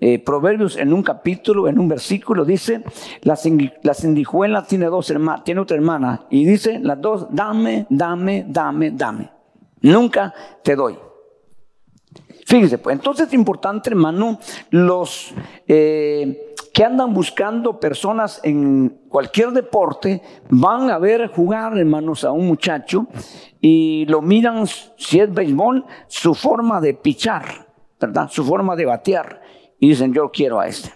eh, 0.02 0.20
Proverbios 0.20 0.78
en 0.78 0.94
un 0.94 1.02
capítulo, 1.02 1.68
en 1.68 1.80
un 1.80 1.88
versículo, 1.88 2.44
dice, 2.44 2.84
la, 3.22 3.38
la 3.84 4.64
tiene 4.64 4.86
dos 4.88 5.10
hermanas, 5.10 5.44
tiene 5.44 5.62
otra 5.62 5.78
hermana, 5.78 6.28
y 6.30 6.46
dice 6.46 6.80
las 6.80 7.00
dos, 7.00 7.28
dame, 7.30 7.88
dame, 7.90 8.46
dame, 8.48 8.92
dame. 8.92 9.32
Nunca 9.82 10.34
te 10.62 10.76
doy. 10.76 11.05
Fíjese, 12.46 12.78
pues 12.78 12.96
entonces 12.96 13.28
es 13.28 13.34
importante, 13.34 13.90
hermano, 13.90 14.38
los 14.70 15.34
eh, 15.68 16.54
que 16.72 16.84
andan 16.84 17.12
buscando 17.12 17.80
personas 17.80 18.40
en 18.44 19.02
cualquier 19.10 19.50
deporte, 19.50 20.22
van 20.50 20.92
a 20.92 21.00
ver 21.00 21.28
jugar, 21.30 21.76
hermanos, 21.76 22.24
a 22.24 22.32
un 22.32 22.46
muchacho 22.46 23.08
y 23.60 24.06
lo 24.06 24.22
miran, 24.22 24.68
si 24.68 25.20
es 25.20 25.34
béisbol, 25.34 25.86
su 26.08 26.36
forma 26.36 26.80
de 26.80 26.94
pichar, 26.94 27.68
¿verdad? 28.00 28.30
Su 28.30 28.44
forma 28.44 28.76
de 28.76 28.86
batear. 28.86 29.42
Y 29.80 29.90
dicen, 29.90 30.14
yo 30.14 30.30
quiero 30.32 30.60
a 30.60 30.68
este. 30.68 30.94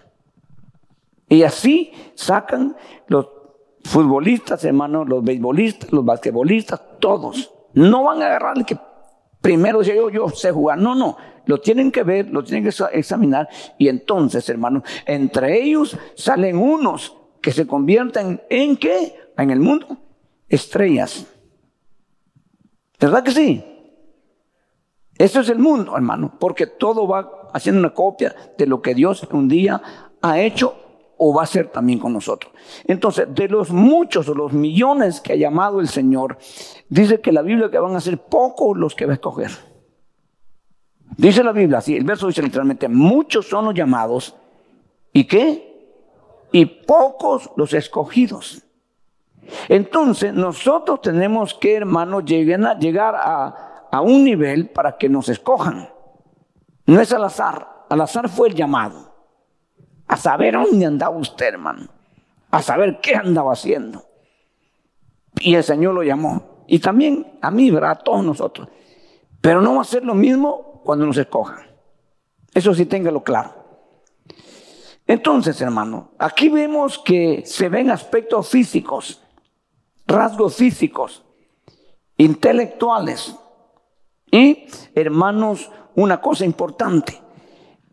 Y 1.30 1.42
así 1.42 1.92
sacan 2.14 2.76
los 3.08 3.28
futbolistas, 3.84 4.64
hermanos, 4.66 5.10
los 5.10 5.24
beisbolistas, 5.24 5.92
los 5.92 6.06
basquetbolistas, 6.06 6.80
todos. 7.00 7.52
No 7.74 8.04
van 8.04 8.22
a 8.22 8.28
agarrar 8.28 8.58
el 8.58 8.66
que 8.66 8.78
primero 9.42 9.80
dice 9.80 9.96
yo, 9.96 10.10
yo 10.10 10.30
sé 10.30 10.52
jugar. 10.52 10.78
No, 10.78 10.96
no. 10.96 11.18
Lo 11.46 11.60
tienen 11.60 11.92
que 11.92 12.04
ver, 12.04 12.30
lo 12.30 12.44
tienen 12.44 12.64
que 12.64 12.76
examinar. 12.94 13.50
Y 13.78 13.88
entonces, 13.88 14.48
hermanos, 14.50 14.84
entre 15.06 15.62
ellos 15.62 15.98
salen 16.16 16.58
unos 16.58 17.16
que 17.42 17.52
se 17.52 17.66
convierten 17.66 18.42
en 18.50 18.78
qué? 18.78 19.16
En 19.38 19.50
el 19.50 19.60
mundo. 19.60 19.98
Estrellas. 20.48 21.26
¿Verdad 23.00 23.24
que 23.24 23.32
sí? 23.32 23.64
Eso 25.18 25.42
es 25.42 25.50
el 25.50 25.60
mundo, 25.60 25.96
hermano, 25.96 26.38
porque 26.40 26.68
todo 26.68 27.08
va 27.08 27.50
haciendo 27.54 27.80
una 27.80 27.94
copia 27.94 28.36
de 28.58 28.66
lo 28.68 28.82
que 28.82 28.94
Dios 28.94 29.28
un 29.32 29.48
día 29.48 29.82
ha 30.22 30.40
hecho 30.40 30.89
o 31.22 31.34
va 31.34 31.42
a 31.42 31.44
hacer 31.44 31.68
también 31.68 32.00
con 32.00 32.14
nosotros. 32.14 32.52
Entonces, 32.86 33.28
de 33.30 33.50
los 33.50 33.72
muchos 33.72 34.30
o 34.30 34.34
los 34.34 34.54
millones 34.54 35.20
que 35.20 35.34
ha 35.34 35.36
llamado 35.36 35.82
el 35.82 35.90
Señor, 35.90 36.38
dice 36.88 37.20
que 37.20 37.34
la 37.34 37.42
Biblia 37.42 37.70
que 37.70 37.78
van 37.78 37.96
a 37.96 38.02
ser 38.02 38.18
pocos 38.18 38.78
los 38.78 38.96
que 38.96 39.06
va 39.06 39.12
a 39.12 39.16
escoger. 39.16 39.52
Dice 41.18 41.44
la 41.44 41.52
Biblia, 41.52 41.80
así, 41.80 41.98
el 41.98 42.06
verso 42.06 42.28
dice 42.28 42.42
literalmente, 42.42 42.88
muchos 42.88 43.48
son 43.48 43.66
los 43.66 43.74
llamados 43.74 44.34
y 45.12 45.26
qué? 45.26 46.48
Y 46.54 46.66
pocos 46.66 47.52
los 47.58 47.74
escogidos. 47.74 48.64
Entonces, 49.68 50.34
nosotros 50.34 51.02
tenemos 51.02 51.54
que, 51.54 51.76
hermanos, 51.76 52.24
llegar 52.24 53.16
a, 53.16 53.90
a 53.92 54.02
un 54.02 54.24
nivel 54.24 54.70
para 54.70 54.98
que 54.98 55.10
nos 55.10 55.28
escojan. 55.28 55.90
No 56.86 57.02
es 57.02 57.12
al 57.12 57.26
azar, 57.26 57.86
al 57.90 58.00
azar 58.00 58.30
fue 58.30 58.48
el 58.48 58.56
llamado. 58.56 59.09
A 60.10 60.18
saber 60.18 60.56
dónde 60.56 60.86
andaba 60.86 61.16
usted, 61.16 61.48
hermano. 61.48 61.88
A 62.52 62.62
saber 62.62 63.00
qué 63.02 63.16
andaba 63.16 63.54
haciendo. 63.54 64.04
Y 65.40 65.56
el 65.56 65.64
Señor 65.64 65.94
lo 65.94 66.04
llamó. 66.04 66.66
Y 66.68 66.80
también 66.80 67.40
a 67.42 67.50
mí, 67.50 67.72
¿verdad? 67.72 67.92
A 67.92 68.00
todos 68.00 68.26
nosotros. 68.26 68.68
Pero 69.40 69.62
no 69.62 69.76
va 69.76 69.82
a 69.84 69.86
ser 69.86 70.04
lo 70.04 70.14
mismo 70.14 70.82
cuando 70.84 71.06
nos 71.06 71.18
escojan. 71.18 71.66
Eso 72.54 72.74
sí, 72.74 72.86
téngalo 72.86 73.24
claro. 73.24 73.54
Entonces, 75.08 75.62
hermano, 75.62 76.12
aquí 76.20 76.50
vemos 76.50 77.00
que 77.00 77.44
se 77.46 77.70
ven 77.70 77.90
aspectos 77.90 78.50
físicos 78.50 79.22
rasgos 80.10 80.56
físicos, 80.56 81.24
intelectuales. 82.18 83.36
Y, 84.32 84.66
hermanos, 84.96 85.72
una 85.96 86.20
cosa 86.20 86.46
importante, 86.46 87.22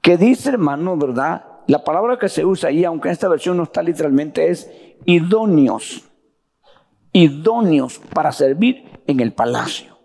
que 0.03 0.17
dice, 0.17 0.51
hermano, 0.51 0.97
¿verdad? 0.97 1.46
La 1.67 1.83
palabra 1.83 2.19
que 2.19 2.29
se 2.29 2.45
usa 2.45 2.69
ahí, 2.69 2.85
aunque 2.85 3.09
en 3.09 3.13
esta 3.13 3.29
versión 3.29 3.57
no 3.57 3.65
está 3.65 3.83
literalmente, 3.83 4.51
es 4.51 4.71
idóneos. 5.05 6.05
Idóneos 7.13 7.99
para 8.13 8.31
servir 8.33 9.01
en 9.07 9.21
el 9.21 9.33
palacio. 9.33 9.97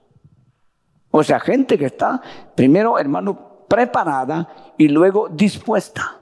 O 1.12 1.24
sea, 1.24 1.39
gente 1.39 1.77
que 1.77 1.86
está, 1.86 2.22
primero, 2.56 2.98
hermano, 2.98 3.65
preparada 3.68 4.74
y 4.77 4.88
luego 4.88 5.30
dispuesta 5.30 6.22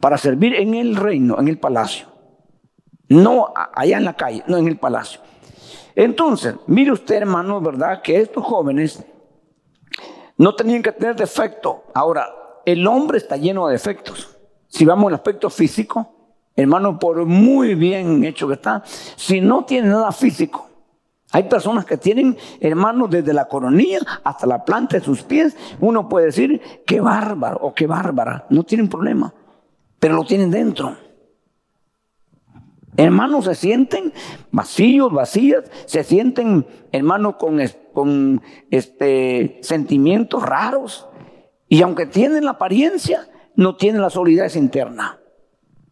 para 0.00 0.18
servir 0.18 0.54
en 0.54 0.74
el 0.74 0.96
reino, 0.96 1.38
en 1.38 1.48
el 1.48 1.58
palacio. 1.58 2.08
No 3.08 3.52
allá 3.54 3.96
en 3.96 4.04
la 4.04 4.14
calle, 4.14 4.44
no 4.46 4.58
en 4.58 4.68
el 4.68 4.76
palacio. 4.76 5.20
Entonces, 5.94 6.54
mire 6.66 6.92
usted, 6.92 7.16
hermano, 7.16 7.60
¿verdad? 7.60 8.02
Que 8.02 8.20
estos 8.20 8.44
jóvenes 8.44 9.04
no 10.36 10.54
tenían 10.54 10.82
que 10.82 10.92
tener 10.92 11.16
defecto. 11.16 11.84
Ahora, 11.94 12.28
el 12.72 12.86
hombre 12.86 13.16
está 13.16 13.38
lleno 13.38 13.66
de 13.66 13.72
defectos. 13.72 14.36
Si 14.68 14.84
vamos 14.84 15.08
al 15.08 15.14
aspecto 15.14 15.48
físico, 15.48 16.36
hermano, 16.54 16.98
por 16.98 17.24
muy 17.24 17.74
bien 17.74 18.22
hecho 18.24 18.46
que 18.46 18.54
está, 18.54 18.82
si 18.84 19.40
no 19.40 19.64
tiene 19.64 19.88
nada 19.88 20.12
físico, 20.12 20.68
hay 21.30 21.44
personas 21.44 21.86
que 21.86 21.96
tienen, 21.96 22.36
hermano, 22.60 23.08
desde 23.08 23.32
la 23.32 23.48
coronilla 23.48 24.00
hasta 24.22 24.46
la 24.46 24.66
planta 24.66 24.98
de 24.98 25.04
sus 25.04 25.22
pies, 25.22 25.56
uno 25.80 26.10
puede 26.10 26.26
decir, 26.26 26.60
qué 26.86 27.00
bárbaro 27.00 27.58
o 27.62 27.72
qué 27.72 27.86
bárbara, 27.86 28.44
no 28.50 28.64
tienen 28.64 28.88
problema, 28.88 29.32
pero 29.98 30.14
lo 30.14 30.24
tienen 30.24 30.50
dentro. 30.50 30.94
Hermanos, 32.98 33.46
se 33.46 33.54
sienten 33.54 34.12
vacíos, 34.50 35.10
vacías, 35.10 35.64
se 35.86 36.04
sienten, 36.04 36.66
hermanos, 36.92 37.36
con, 37.36 37.60
con 37.94 38.42
este, 38.70 39.58
sentimientos 39.62 40.42
raros. 40.42 41.07
Y 41.68 41.82
aunque 41.82 42.06
tienen 42.06 42.44
la 42.44 42.52
apariencia, 42.52 43.28
no 43.56 43.76
tienen 43.76 44.02
la 44.02 44.10
solidez 44.10 44.56
interna. 44.56 45.18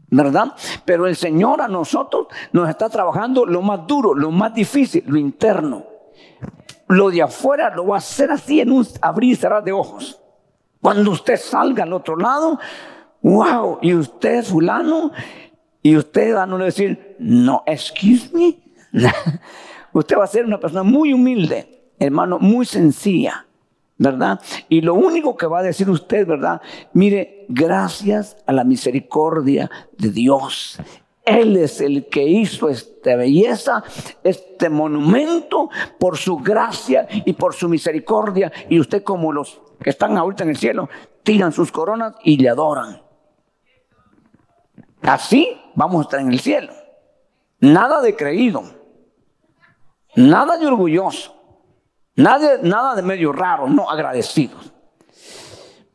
¿Verdad? 0.08 0.54
Pero 0.84 1.06
el 1.06 1.16
Señor 1.16 1.60
a 1.60 1.68
nosotros 1.68 2.28
nos 2.52 2.68
está 2.68 2.88
trabajando 2.88 3.44
lo 3.44 3.60
más 3.60 3.86
duro, 3.86 4.14
lo 4.14 4.30
más 4.30 4.54
difícil, 4.54 5.02
lo 5.06 5.18
interno. 5.18 5.84
Lo 6.88 7.10
de 7.10 7.22
afuera 7.22 7.74
lo 7.74 7.88
va 7.88 7.96
a 7.96 7.98
hacer 7.98 8.30
así 8.30 8.60
en 8.60 8.70
un 8.70 8.86
abrir 9.02 9.32
y 9.32 9.36
cerrar 9.36 9.64
de 9.64 9.72
ojos. 9.72 10.20
Cuando 10.80 11.10
usted 11.10 11.36
salga 11.36 11.82
al 11.82 11.92
otro 11.92 12.16
lado, 12.16 12.60
wow, 13.22 13.78
y 13.82 13.94
usted, 13.94 14.44
fulano, 14.44 15.10
y 15.82 15.96
usted 15.96 16.36
va 16.36 16.44
a 16.44 16.46
no 16.46 16.58
decir, 16.58 17.16
no, 17.18 17.64
excuse 17.66 18.30
me. 18.32 18.58
usted 19.92 20.16
va 20.16 20.24
a 20.24 20.28
ser 20.28 20.44
una 20.44 20.60
persona 20.60 20.84
muy 20.84 21.12
humilde, 21.12 21.92
hermano, 21.98 22.38
muy 22.38 22.64
sencilla, 22.66 23.45
¿verdad? 23.98 24.40
Y 24.68 24.80
lo 24.80 24.94
único 24.94 25.36
que 25.36 25.46
va 25.46 25.60
a 25.60 25.62
decir 25.62 25.88
usted, 25.88 26.26
¿verdad? 26.26 26.60
Mire, 26.92 27.46
gracias 27.48 28.36
a 28.46 28.52
la 28.52 28.64
misericordia 28.64 29.70
de 29.96 30.10
Dios. 30.10 30.78
Él 31.24 31.56
es 31.56 31.80
el 31.80 32.06
que 32.06 32.22
hizo 32.22 32.68
esta 32.68 33.16
belleza, 33.16 33.82
este 34.22 34.68
monumento, 34.68 35.70
por 35.98 36.16
su 36.16 36.36
gracia 36.36 37.08
y 37.10 37.32
por 37.32 37.52
su 37.52 37.68
misericordia. 37.68 38.52
Y 38.68 38.78
usted 38.78 39.02
como 39.02 39.32
los 39.32 39.60
que 39.82 39.90
están 39.90 40.16
ahorita 40.16 40.44
en 40.44 40.50
el 40.50 40.56
cielo, 40.56 40.88
tiran 41.24 41.52
sus 41.52 41.72
coronas 41.72 42.14
y 42.22 42.36
le 42.36 42.48
adoran. 42.48 43.02
Así 45.02 45.60
vamos 45.74 45.98
a 45.98 46.02
estar 46.02 46.20
en 46.20 46.32
el 46.32 46.40
cielo. 46.40 46.72
Nada 47.58 48.00
de 48.02 48.14
creído, 48.14 48.62
nada 50.14 50.58
de 50.58 50.66
orgulloso, 50.66 51.35
nada, 52.16 52.94
de 52.94 53.02
medio 53.02 53.32
raro, 53.32 53.68
no 53.68 53.88
agradecidos. 53.88 54.72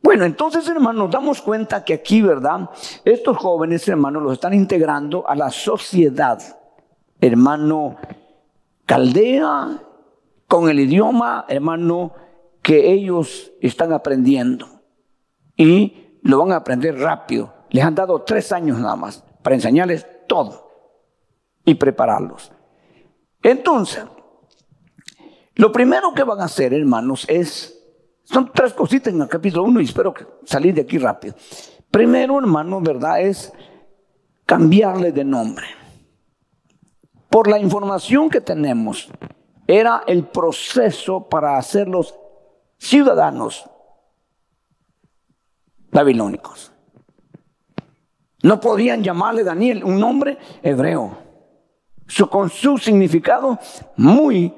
Bueno, 0.02 0.24
entonces, 0.24 0.66
hermanos, 0.68 1.04
nos 1.04 1.10
damos 1.10 1.42
cuenta 1.42 1.84
que 1.84 1.94
aquí, 1.94 2.22
¿verdad? 2.22 2.70
Estos 3.04 3.36
jóvenes, 3.36 3.86
hermanos, 3.86 4.22
los 4.22 4.32
están 4.32 4.54
integrando 4.54 5.28
a 5.28 5.34
la 5.36 5.50
sociedad, 5.50 6.40
hermano, 7.20 7.96
caldea, 8.84 9.78
con 10.48 10.68
el 10.68 10.80
idioma, 10.80 11.44
hermano, 11.48 12.12
que 12.62 12.92
ellos 12.92 13.52
están 13.60 13.92
aprendiendo. 13.92 14.66
Y 15.56 16.18
lo 16.22 16.38
van 16.38 16.52
a 16.52 16.56
aprender 16.56 16.98
rápido. 16.98 17.52
Les 17.70 17.84
han 17.84 17.94
dado 17.94 18.22
tres 18.22 18.52
años 18.52 18.78
nada 18.78 18.96
más 18.96 19.24
para 19.42 19.54
enseñarles 19.54 20.06
todo 20.26 20.70
y 21.64 21.74
prepararlos. 21.74 22.52
Entonces, 23.42 24.04
lo 25.54 25.72
primero 25.72 26.12
que 26.14 26.24
van 26.24 26.40
a 26.40 26.44
hacer, 26.44 26.72
hermanos, 26.72 27.24
es 27.28 27.78
son 28.24 28.50
tres 28.52 28.72
cositas 28.72 29.12
en 29.12 29.20
el 29.20 29.28
capítulo 29.28 29.64
1 29.64 29.80
y 29.80 29.84
espero 29.84 30.14
salir 30.44 30.74
de 30.74 30.82
aquí 30.82 30.96
rápido. 30.98 31.34
Primero, 31.90 32.38
hermano, 32.38 32.80
¿verdad? 32.80 33.20
Es 33.20 33.52
cambiarle 34.46 35.12
de 35.12 35.24
nombre. 35.24 35.66
Por 37.28 37.48
la 37.48 37.58
información 37.58 38.30
que 38.30 38.40
tenemos, 38.40 39.10
era 39.66 40.04
el 40.06 40.24
proceso 40.24 41.28
para 41.28 41.58
hacerlos 41.58 42.14
ciudadanos 42.78 43.68
babilónicos. 45.90 46.72
No 48.42 48.60
podían 48.60 49.02
llamarle 49.02 49.44
Daniel 49.44 49.84
un 49.84 50.00
nombre 50.00 50.38
hebreo, 50.62 51.18
con 52.30 52.50
su 52.50 52.78
significado 52.78 53.58
muy 53.96 54.52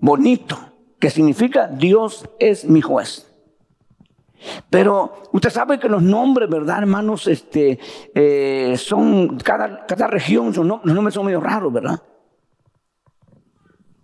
bonito 0.00 0.58
que 0.98 1.10
significa 1.10 1.66
Dios 1.68 2.28
es 2.38 2.64
mi 2.64 2.80
juez. 2.80 3.26
Pero 4.70 5.12
usted 5.32 5.50
sabe 5.50 5.78
que 5.78 5.88
los 5.88 6.02
nombres, 6.02 6.48
¿verdad, 6.48 6.78
hermanos? 6.78 7.26
Este, 7.26 7.78
eh, 8.14 8.74
son, 8.78 9.38
cada, 9.38 9.84
cada 9.86 10.06
región, 10.06 10.52
los 10.54 10.84
nombres 10.84 11.14
son 11.14 11.26
medio 11.26 11.40
raros, 11.40 11.72
¿verdad? 11.72 12.02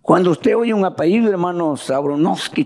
Cuando 0.01 0.31
usted 0.31 0.55
oye 0.55 0.73
un 0.73 0.85
apellido, 0.85 1.29
hermano 1.29 1.75
Sabronovsky, 1.75 2.65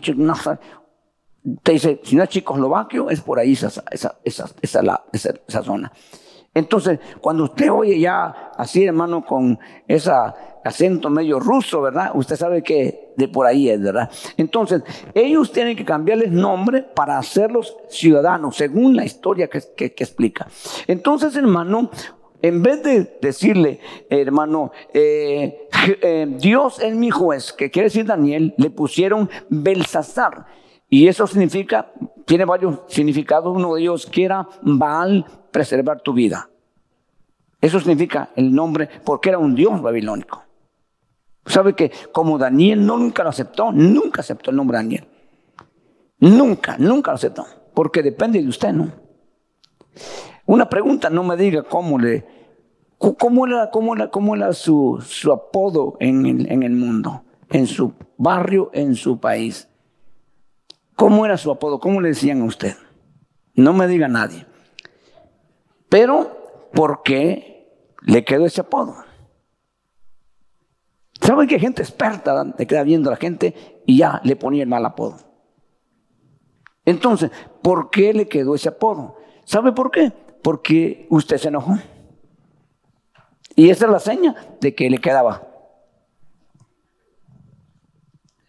te 1.64 1.72
dice, 1.72 2.00
si 2.04 2.16
no 2.16 2.24
es 2.24 2.30
chicoslovaquio, 2.30 3.10
es 3.10 3.22
por 3.22 3.40
ahí 3.40 3.54
esa, 3.54 3.68
esa, 3.90 4.20
esa, 4.24 4.52
esa, 4.62 4.94
esa 5.48 5.64
zona. 5.64 5.92
Entonces, 6.54 7.00
cuando 7.20 7.46
usted 7.46 7.72
oye 7.72 8.00
ya 8.00 8.52
así, 8.56 8.84
hermano, 8.84 9.26
con 9.26 9.58
ese 9.88 10.12
acento 10.64 11.10
medio 11.10 11.40
ruso, 11.40 11.82
¿verdad? 11.82 12.12
Usted 12.14 12.36
sabe 12.36 12.62
que 12.62 13.01
de 13.16 13.28
por 13.28 13.46
ahí 13.46 13.70
es, 13.70 13.82
¿verdad? 13.82 14.10
Entonces, 14.38 14.84
ellos 15.14 15.52
tienen 15.52 15.76
que 15.76 15.86
cambiarles 15.86 16.32
nombre 16.32 16.84
para 16.84 17.18
hacerlos 17.18 17.76
ciudadanos, 17.90 18.56
según 18.56 18.96
la 18.96 19.06
historia 19.06 19.48
que, 19.48 19.94
explica. 19.98 20.48
Entonces, 20.88 21.36
hermano, 21.36 21.90
en 22.42 22.64
vez 22.64 22.84
de 22.84 23.18
decirle, 23.22 23.80
hermano, 24.10 24.72
eh, 24.94 25.68
eh, 26.02 26.28
Dios 26.38 26.80
es 26.80 26.96
mi 26.96 27.10
juez, 27.10 27.54
que 27.54 27.70
quiere 27.70 27.88
decir 27.88 28.06
Daniel, 28.06 28.54
le 28.58 28.70
pusieron 28.70 29.30
Belsasar. 29.50 30.46
Y 30.90 31.08
eso 31.08 31.26
significa, 31.26 31.92
tiene 32.26 32.44
varios 32.44 32.82
significados. 32.88 33.56
Uno 33.56 33.76
de 33.76 33.82
ellos 33.82 34.06
que 34.06 34.26
era 34.26 34.46
Baal 34.62 35.26
preservar 35.50 36.02
tu 36.02 36.12
vida. 36.12 36.50
Eso 37.62 37.80
significa 37.80 38.30
el 38.36 38.54
nombre, 38.54 38.90
porque 39.06 39.30
era 39.30 39.38
un 39.38 39.56
dios 39.56 39.82
babilónico. 39.82 40.44
¿Sabe 41.46 41.76
que 41.76 41.92
como 42.12 42.38
Daniel 42.38 42.86
no 42.86 42.98
nunca 42.98 43.24
lo 43.24 43.30
aceptó, 43.30 43.72
nunca 43.72 44.22
aceptó 44.22 44.52
el 44.52 44.58
nombre 44.58 44.78
Daniel? 44.78 45.08
Nunca, 46.20 46.78
nunca 46.78 47.12
lo 47.12 47.16
aceptó, 47.16 47.46
porque 47.74 48.04
depende 48.04 48.42
de 48.42 48.48
usted, 48.48 48.72
¿no? 48.72 48.92
Una 50.46 50.70
pregunta, 50.70 51.10
no 51.10 51.24
me 51.24 51.36
diga 51.36 51.64
cómo 51.64 51.98
le, 51.98 52.26
cómo 52.98 53.48
era, 53.48 53.72
cómo 53.72 53.96
era, 53.96 54.10
cómo 54.10 54.36
era 54.36 54.54
su, 54.54 55.02
apodo 55.34 55.98
en 56.00 56.26
el, 56.26 56.52
en 56.52 56.64
el 56.64 56.74
mundo, 56.74 57.24
en 57.50 57.66
su 57.66 57.94
barrio, 58.18 58.70
en 58.74 58.96
su 58.96 59.20
país. 59.20 59.68
¿Cómo 60.96 61.26
era 61.26 61.38
su 61.38 61.50
apodo? 61.50 61.80
¿Cómo 61.80 62.02
le 62.02 62.10
decían 62.10 62.42
a 62.42 62.46
usted? 62.46 62.76
No 63.56 63.74
me 63.74 63.88
diga 63.88 64.08
nadie. 64.08 64.46
Pero, 65.90 66.70
¿por 66.74 67.02
qué 67.04 67.96
le 68.04 68.24
quedó 68.24 68.46
ese 68.46 68.62
apodo? 68.62 68.96
¿Saben 71.32 71.48
hay 71.50 71.62
gente 71.62 71.82
experta 71.82 72.44
le 72.44 72.68
queda 72.68 72.84
viendo 72.84 73.10
a 73.10 73.14
la 73.14 73.18
gente 73.18 73.84
y 73.86 74.00
ya 74.00 74.20
le 74.26 74.36
ponía 74.36 74.64
el 74.64 74.68
mal 74.68 74.86
apodo? 74.86 75.16
Entonces, 76.84 77.32
¿por 77.64 77.90
qué 77.90 78.14
le 78.14 78.28
quedó 78.28 78.54
ese 78.54 78.68
apodo? 78.68 79.16
¿Sabe 79.46 79.72
por 79.72 79.92
qué? 79.92 80.12
Porque 80.44 81.08
usted 81.10 81.38
se 81.38 81.48
enojó. 81.48 81.78
Y 83.56 83.70
esa 83.70 83.86
es 83.86 83.92
la 83.92 84.00
seña 84.00 84.36
de 84.60 84.76
que 84.76 84.90
le 84.90 84.98
quedaba. 84.98 85.48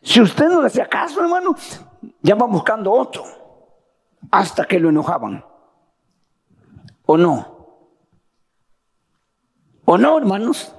Si 0.03 0.21
usted 0.21 0.49
no 0.49 0.61
le 0.61 0.67
hacía 0.67 0.89
caso, 0.89 1.21
hermano, 1.21 1.55
ya 2.21 2.35
va 2.35 2.47
buscando 2.49 2.91
otro 2.91 3.23
hasta 4.29 4.65
que 4.65 4.81
lo 4.81 4.89
enojaban. 4.89 5.45
¿O 7.07 7.17
no? 7.17 7.79
¿O 9.85 9.97
no, 9.97 10.19
hermanos? 10.19 10.75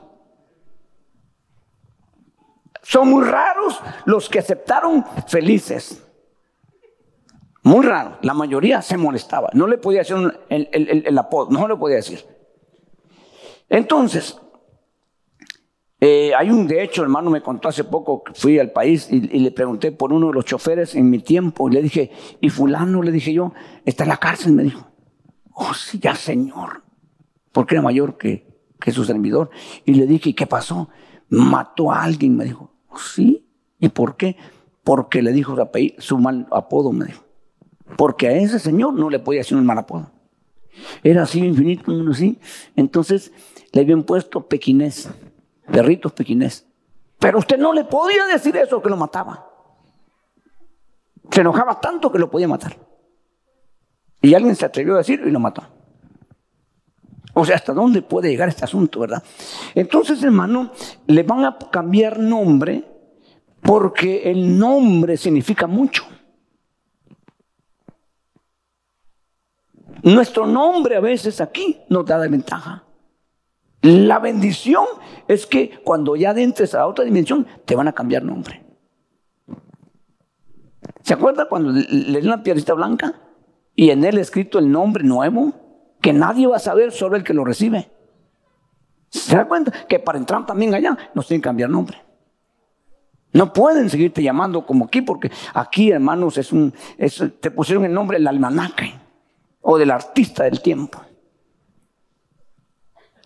Son 2.84 3.10
muy 3.10 3.24
raros 3.24 3.82
los 4.06 4.30
que 4.30 4.40
aceptaron 4.40 5.06
felices. 5.28 6.06
Muy 7.64 7.86
raro. 7.86 8.18
La 8.22 8.34
mayoría 8.34 8.82
se 8.82 8.98
molestaba. 8.98 9.50
No 9.54 9.68
le 9.68 9.78
podía 9.78 10.00
decir 10.00 10.18
el, 10.50 11.18
apodo, 11.18 11.50
no 11.50 11.68
le 11.68 11.78
podía 11.78 11.96
decir. 11.96 12.26
Entonces, 13.70 14.38
eh, 16.02 16.34
hay 16.38 16.50
un, 16.50 16.68
de 16.68 16.84
hecho, 16.84 17.02
hermano 17.02 17.30
me 17.30 17.42
contó 17.42 17.70
hace 17.70 17.86
poco, 17.86 18.24
fui 18.36 18.60
al 18.60 18.72
país 18.72 19.08
y, 19.10 19.16
y, 19.16 19.40
le 19.40 19.52
pregunté 19.52 19.94
por 19.94 20.12
uno 20.12 20.28
de 20.28 20.34
los 20.34 20.44
choferes 20.44 20.96
en 20.96 21.10
mi 21.10 21.20
tiempo 21.20 21.70
y 21.70 21.74
le 21.74 21.82
dije, 21.82 22.12
y 22.42 22.50
fulano, 22.50 23.02
le 23.02 23.14
dije 23.14 23.34
yo, 23.34 23.54
está 23.86 24.04
en 24.04 24.10
la 24.10 24.18
cárcel, 24.18 24.52
me 24.52 24.64
dijo. 24.64 24.92
Oh, 25.54 25.74
sí, 25.74 26.00
ya 26.00 26.16
señor. 26.16 26.84
Porque 27.54 27.76
era 27.76 27.82
mayor 27.82 28.18
que, 28.18 28.54
que 28.78 28.92
su 28.92 29.06
servidor. 29.06 29.52
Y 29.86 29.94
le 29.94 30.06
dije, 30.06 30.32
¿y 30.32 30.34
qué 30.34 30.46
pasó? 30.46 30.90
Mató 31.30 31.90
a 31.94 32.04
alguien, 32.04 32.36
me 32.36 32.44
dijo. 32.44 32.73
Sí. 32.98 33.48
¿Y 33.80 33.90
por 33.90 34.16
qué? 34.16 34.38
Porque 34.84 35.22
le 35.22 35.32
dijo 35.32 35.56
su 35.98 36.18
mal 36.18 36.48
apodo, 36.52 36.92
me 36.92 37.06
dijo. 37.06 37.24
Porque 37.98 38.28
a 38.28 38.32
ese 38.34 38.60
señor 38.60 38.94
no 38.94 39.10
le 39.10 39.20
podía 39.20 39.42
hacer 39.42 39.58
un 39.58 39.66
mal 39.66 39.78
apodo. 39.78 40.12
Era 41.04 41.24
así 41.24 41.40
infinito, 41.40 41.92
así. 42.10 42.40
Entonces 42.76 43.32
le 43.72 43.82
habían 43.82 44.04
puesto 44.04 44.48
pequinés, 44.48 45.10
perritos 45.72 46.14
pequinés. 46.14 46.66
Pero 47.20 47.40
usted 47.40 47.58
no 47.58 47.74
le 47.74 47.86
podía 47.86 48.26
decir 48.26 48.56
eso 48.58 48.82
que 48.82 48.90
lo 48.90 48.98
mataba. 48.98 49.50
Se 51.32 51.42
enojaba 51.42 51.80
tanto 51.80 52.12
que 52.12 52.20
lo 52.20 52.30
podía 52.30 52.48
matar. 52.48 52.78
Y 54.22 54.34
alguien 54.34 54.56
se 54.56 54.66
atrevió 54.66 54.96
a 54.96 55.00
decir 55.00 55.22
y 55.26 55.32
lo 55.32 55.40
mató. 55.40 55.64
O 57.34 57.46
sea, 57.46 57.56
¿hasta 57.56 57.74
dónde 57.74 58.02
puede 58.02 58.30
llegar 58.30 58.50
este 58.50 58.66
asunto, 58.66 59.00
verdad? 59.00 59.24
Entonces, 59.74 60.22
hermano, 60.24 60.72
le 61.08 61.24
van 61.24 61.46
a 61.46 61.58
cambiar 61.72 62.20
nombre 62.20 62.84
porque 63.62 64.30
el 64.30 64.58
nombre 64.60 65.18
significa 65.18 65.66
mucho. 65.66 66.04
Nuestro 70.04 70.46
nombre 70.46 70.98
a 70.98 71.00
veces 71.00 71.40
aquí 71.40 71.80
nos 71.90 72.06
da 72.06 72.18
la 72.18 72.28
ventaja. 72.28 72.84
La 73.82 74.20
bendición 74.20 74.86
es 75.28 75.46
que 75.46 75.82
cuando 75.84 76.16
ya 76.16 76.32
entres 76.32 76.76
a 76.76 76.86
otra 76.86 77.06
dimensión, 77.06 77.48
te 77.66 77.76
van 77.76 77.88
a 77.88 77.94
cambiar 77.94 78.24
nombre. 78.24 78.62
¿Se 81.02 81.14
acuerda 81.14 81.48
cuando 81.48 81.72
le 81.72 81.84
dieron 81.88 82.30
la 82.30 82.44
piedrita 82.44 82.74
blanca? 82.74 83.24
y 83.76 83.90
en 83.90 84.04
él 84.04 84.18
escrito 84.18 84.60
el 84.60 84.72
nombre 84.72 85.04
nuevo 85.04 85.54
que 86.04 86.12
nadie 86.12 86.46
va 86.48 86.58
a 86.58 86.60
saber, 86.60 86.92
solo 86.92 87.16
el 87.16 87.24
que 87.24 87.34
lo 87.34 87.46
recibe. 87.46 87.90
¿Se 89.10 89.38
da 89.38 89.48
cuenta? 89.48 89.72
Que 89.88 90.00
para 90.00 90.18
entrar 90.18 90.46
también 90.46 90.76
allá 90.76 90.98
nos 91.16 91.28
tienen 91.28 91.42
que 91.42 91.48
cambiar 91.48 91.70
nombre. 91.70 91.98
No 93.32 93.54
pueden 93.54 93.90
seguirte 93.90 94.22
llamando 94.22 94.66
como 94.66 94.86
aquí, 94.86 95.02
porque 95.02 95.32
aquí, 95.54 95.92
hermanos, 95.92 96.38
es 96.38 96.52
un, 96.52 96.74
te 97.40 97.52
pusieron 97.52 97.86
el 97.86 97.94
nombre 97.94 98.18
del 98.18 98.28
almanaque 98.28 98.94
o 99.62 99.78
del 99.78 99.92
artista 99.92 100.44
del 100.44 100.62
tiempo. 100.62 101.02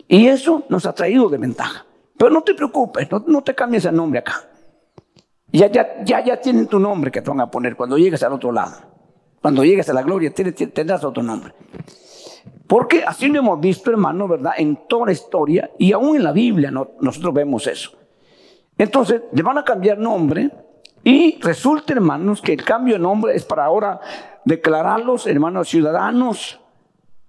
Y 0.08 0.28
eso 0.28 0.64
nos 0.70 0.86
ha 0.86 0.94
traído 0.94 1.30
de 1.30 1.40
ventaja. 1.40 1.84
Pero 2.16 2.30
no 2.30 2.44
te 2.44 2.54
preocupes, 2.54 3.08
no, 3.26 3.42
te 3.42 3.56
cambies 3.56 3.86
el 3.86 3.96
nombre 3.96 4.20
acá. 4.20 4.48
Ya, 5.52 5.66
ya, 5.66 6.04
ya, 6.04 6.24
ya 6.24 6.40
tienen 6.40 6.68
tu 6.68 6.78
nombre 6.78 7.10
que 7.10 7.24
te 7.24 7.30
van 7.30 7.42
a 7.42 7.50
poner 7.50 7.76
cuando 7.76 7.98
llegues 7.98 8.22
al 8.22 8.34
otro 8.34 8.52
lado. 8.52 8.76
Cuando 9.42 9.64
llegues 9.64 9.90
a 9.90 9.94
la 9.94 10.04
gloria 10.04 10.32
tendrás 10.32 11.04
otro 11.04 11.24
nombre. 11.24 11.54
Porque 12.68 13.04
así 13.04 13.28
lo 13.28 13.40
hemos 13.40 13.60
visto, 13.60 13.90
hermano, 13.90 14.28
¿verdad? 14.28 14.54
En 14.58 14.88
toda 14.88 15.08
la 15.08 15.12
historia 15.14 15.72
y 15.78 15.94
aún 15.94 16.18
en 16.18 16.24
la 16.24 16.34
Biblia 16.34 16.70
nosotros 16.72 17.34
vemos 17.34 17.66
eso. 17.68 17.92
Entonces, 18.78 19.22
le 19.32 19.42
van 19.42 19.58
a 19.58 19.64
cambiar 19.64 19.98
nombre 19.98 20.52
Y 21.04 21.40
resulta, 21.40 21.94
hermanos, 21.94 22.42
que 22.42 22.52
el 22.54 22.66
cambio 22.66 22.96
de 22.96 23.00
nombre 23.00 23.34
es 23.34 23.46
para 23.46 23.64
ahora 23.64 24.02
declararlos, 24.44 25.26
hermanos, 25.26 25.70
ciudadanos 25.70 26.60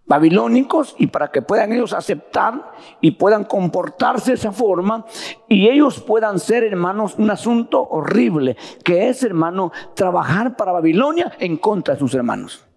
babilónicos 0.09 0.97
y 0.99 1.07
para 1.07 1.31
que 1.31 1.43
puedan 1.43 1.73
ellos 1.73 1.93
aceptar 1.93 2.73
y 3.01 3.13
puedan 3.13 3.45
comportarse 3.45 4.33
de 4.33 4.37
esa 4.37 4.53
forma 4.53 5.05
y 5.49 5.69
ellos 5.69 6.01
puedan 6.01 6.41
ser, 6.41 6.65
hermanos, 6.65 7.15
un 7.19 7.31
asunto 7.31 7.81
horrible, 7.83 8.57
que 8.83 9.11
es, 9.11 9.23
hermano, 9.23 9.71
trabajar 9.95 10.57
para 10.57 10.73
Babilonia 10.73 11.33
en 11.39 11.59
contra 11.59 11.95
de 11.95 12.01
sus 12.01 12.15
hermanos. 12.15 12.68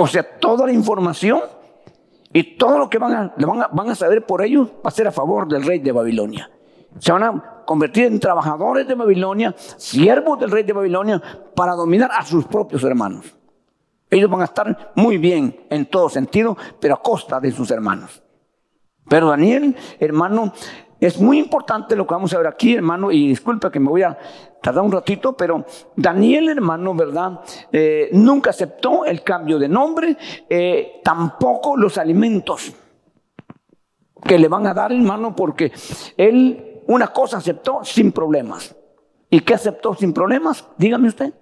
O 0.00 0.06
sea, 0.06 0.22
toda 0.22 0.64
la 0.64 0.72
información 0.72 1.40
y 2.32 2.56
todo 2.56 2.78
lo 2.78 2.88
que 2.88 2.98
van 2.98 3.32
a, 3.36 3.68
van 3.72 3.90
a, 3.90 3.94
saber 3.96 4.24
por 4.24 4.44
ellos 4.44 4.68
va 4.68 4.90
a 4.90 4.90
ser 4.92 5.08
a 5.08 5.10
favor 5.10 5.48
del 5.48 5.64
rey 5.64 5.80
de 5.80 5.90
Babilonia. 5.90 6.48
Se 7.00 7.10
van 7.10 7.24
a 7.24 7.64
convertir 7.66 8.04
en 8.04 8.20
trabajadores 8.20 8.86
de 8.86 8.94
Babilonia, 8.94 9.56
siervos 9.76 10.38
del 10.38 10.52
rey 10.52 10.62
de 10.62 10.72
Babilonia, 10.72 11.20
para 11.52 11.72
dominar 11.72 12.12
a 12.16 12.24
sus 12.24 12.44
propios 12.44 12.84
hermanos. 12.84 13.34
Ellos 14.08 14.30
van 14.30 14.42
a 14.42 14.44
estar 14.44 14.92
muy 14.94 15.18
bien 15.18 15.66
en 15.68 15.86
todo 15.86 16.08
sentido, 16.08 16.56
pero 16.78 16.94
a 16.94 17.02
costa 17.02 17.40
de 17.40 17.50
sus 17.50 17.68
hermanos. 17.72 18.22
Pero 19.08 19.30
Daniel, 19.30 19.74
hermano, 19.98 20.52
es 21.00 21.20
muy 21.20 21.38
importante 21.38 21.94
lo 21.94 22.06
que 22.06 22.14
vamos 22.14 22.32
a 22.34 22.38
ver 22.38 22.46
aquí, 22.46 22.74
hermano, 22.74 23.10
y 23.12 23.28
disculpa 23.28 23.70
que 23.70 23.78
me 23.78 23.88
voy 23.88 24.02
a 24.02 24.18
tardar 24.60 24.84
un 24.84 24.92
ratito, 24.92 25.36
pero 25.36 25.64
Daniel, 25.94 26.48
hermano, 26.48 26.94
¿verdad? 26.94 27.40
Eh, 27.70 28.08
nunca 28.12 28.50
aceptó 28.50 29.04
el 29.04 29.22
cambio 29.22 29.58
de 29.58 29.68
nombre, 29.68 30.16
eh, 30.48 31.00
tampoco 31.04 31.76
los 31.76 31.98
alimentos 31.98 32.72
que 34.24 34.38
le 34.38 34.48
van 34.48 34.66
a 34.66 34.74
dar, 34.74 34.92
hermano, 34.92 35.36
porque 35.36 35.72
él 36.16 36.82
una 36.88 37.08
cosa 37.08 37.36
aceptó 37.36 37.84
sin 37.84 38.12
problemas. 38.12 38.74
¿Y 39.30 39.40
qué 39.40 39.54
aceptó 39.54 39.94
sin 39.94 40.12
problemas? 40.12 40.66
Dígame 40.78 41.08
usted. 41.08 41.34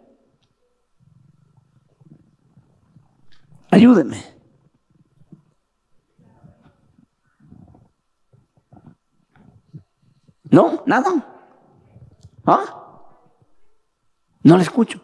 Ayúdeme. 3.71 4.36
¿No? 10.57 10.83
¿Nada? 10.87 11.11
¿Ah? 12.47 12.65
No 14.43 14.57
le 14.57 14.63
escucho. 14.63 15.03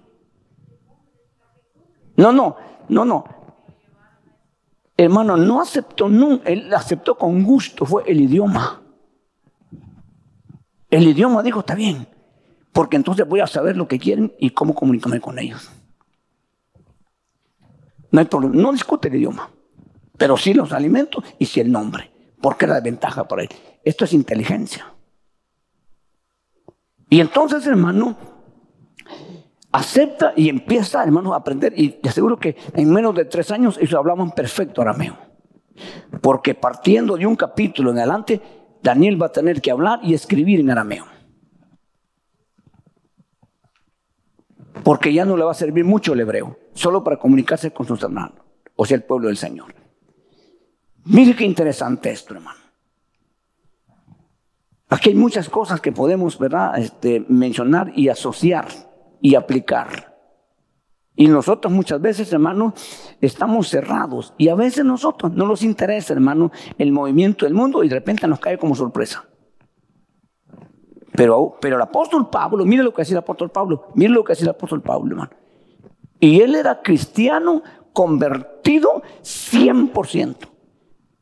No, 2.17 2.33
no, 2.33 2.57
no, 2.89 3.05
no. 3.05 3.25
Hermano, 4.97 5.37
no 5.37 5.61
aceptó, 5.61 6.09
no, 6.09 6.41
él 6.47 6.73
aceptó 6.73 7.19
con 7.19 7.45
gusto, 7.45 7.85
fue 7.85 8.03
el 8.07 8.23
idioma. 8.23 8.81
El 10.89 11.07
idioma 11.07 11.43
dijo, 11.43 11.61
está 11.61 11.75
bien, 11.75 12.09
porque 12.73 12.97
entonces 12.97 13.29
voy 13.29 13.41
a 13.41 13.47
saber 13.47 13.77
lo 13.77 13.87
que 13.87 13.99
quieren 13.99 14.33
y 14.39 14.51
cómo 14.51 14.75
comunicarme 14.75 15.21
con 15.21 15.39
ellos. 15.39 15.71
No 18.11 18.21
hay 18.21 18.27
problema, 18.27 18.55
no 18.55 18.73
discute 18.73 19.09
el 19.09 19.17
idioma, 19.17 19.51
pero 20.17 20.39
sí 20.39 20.55
los 20.55 20.73
alimentos 20.73 21.23
y 21.39 21.45
sí 21.45 21.61
el 21.61 21.71
nombre, 21.71 22.11
porque 22.41 22.65
era 22.65 22.77
de 22.77 22.81
ventaja 22.81 23.29
para 23.29 23.43
él. 23.43 23.51
Esto 23.85 24.07
es 24.07 24.15
inteligencia. 24.15 24.87
Y 27.13 27.21
entonces, 27.21 27.67
hermano, 27.67 28.17
acepta 29.71 30.33
y 30.35 30.49
empieza, 30.49 31.05
hermano, 31.05 31.35
a 31.35 31.37
aprender. 31.37 31.75
Y 31.77 31.91
te 31.91 32.09
aseguro 32.09 32.39
que 32.39 32.57
en 32.73 32.91
menos 32.91 33.15
de 33.15 33.27
tres 33.27 33.51
años 33.51 33.77
ellos 33.77 33.93
hablaban 33.93 34.31
perfecto 34.31 34.81
arameo. 34.81 35.19
Porque 36.23 36.55
partiendo 36.55 37.19
de 37.19 37.27
un 37.27 37.37
capítulo 37.37 37.91
en 37.91 37.99
adelante, 37.99 38.41
Daniel 38.83 39.21
va 39.21 39.27
a 39.27 39.33
tener 39.33 39.61
que 39.61 39.71
hablar 39.71 40.01
y 40.03 40.15
escribir 40.15 40.61
en 40.61 40.71
arameo. 40.71 41.05
Porque 44.83 45.13
ya 45.13 45.27
no 45.27 45.37
le 45.37 45.45
va 45.45 45.51
a 45.51 45.55
servir 45.55 45.85
mucho 45.85 46.15
el 46.15 46.21
hebreo, 46.21 46.57
solo 46.73 47.05
para 47.05 47.19
comunicarse 47.19 47.73
con 47.73 47.87
sus 47.87 48.03
hermanos, 48.03 48.39
o 48.75 48.87
sea, 48.87 48.97
el 48.97 49.03
pueblo 49.03 49.29
del 49.29 49.37
Señor. 49.37 49.75
Mire 51.05 51.37
qué 51.37 51.45
interesante 51.45 52.11
esto, 52.11 52.33
hermano. 52.33 52.62
Aquí 54.93 55.09
hay 55.09 55.15
muchas 55.15 55.49
cosas 55.49 55.81
que 55.81 55.91
podemos, 55.91 56.39
¿verdad?, 56.39 56.77
este, 56.77 57.25
mencionar 57.27 57.93
y 57.97 58.11
asociar 58.11 58.67
y 59.23 59.37
aplicar. 59.37 60.19
Y 61.17 61.29
nosotros 61.29 61.73
muchas 61.73 61.99
veces, 61.99 62.31
hermano, 62.31 62.75
estamos 63.23 63.71
cerrados. 63.71 64.35
Y 64.37 64.51
a 64.51 64.55
veces 64.55 64.85
nosotros 64.85 65.33
no 65.33 65.47
nos 65.47 65.63
interesa, 65.63 66.13
hermano, 66.13 66.53
el 66.77 66.93
movimiento 66.93 67.47
del 67.47 67.55
mundo 67.55 67.83
y 67.83 67.89
de 67.89 67.95
repente 67.95 68.29
nos 68.29 68.39
cae 68.39 68.59
como 68.59 68.75
sorpresa. 68.75 69.25
Pero, 71.13 71.57
pero 71.59 71.77
el 71.77 71.83
apóstol 71.83 72.29
Pablo, 72.29 72.67
mire 72.67 72.83
lo 72.83 72.93
que 72.93 73.01
hacía 73.01 73.15
el 73.15 73.21
apóstol 73.21 73.51
Pablo, 73.51 73.87
mire 73.95 74.11
lo 74.11 74.23
que 74.23 74.35
hacía 74.35 74.45
el 74.45 74.51
apóstol 74.51 74.83
Pablo, 74.83 75.13
hermano. 75.13 75.31
Y 76.21 76.43
él 76.43 76.55
era 76.55 76.83
cristiano 76.83 77.63
convertido 77.95 79.03
100%. 79.23 80.37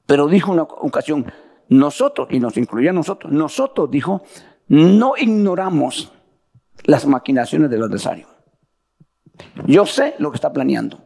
Pero 0.07 0.27
dijo 0.27 0.51
una 0.51 0.63
ocasión, 0.63 1.25
nosotros, 1.71 2.29
y 2.31 2.41
nos 2.41 2.57
incluía 2.57 2.91
a 2.91 2.93
nosotros, 2.93 3.33
nosotros, 3.33 3.91
dijo, 3.91 4.23
no 4.69 5.15
ignoramos 5.17 6.13
las 6.85 7.07
maquinaciones 7.07 7.71
del 7.71 7.83
adversario. 7.83 8.27
Yo 9.67 9.87
sé 9.87 10.15
lo 10.19 10.31
que 10.31 10.37
está 10.37 10.53
planeando. 10.53 10.99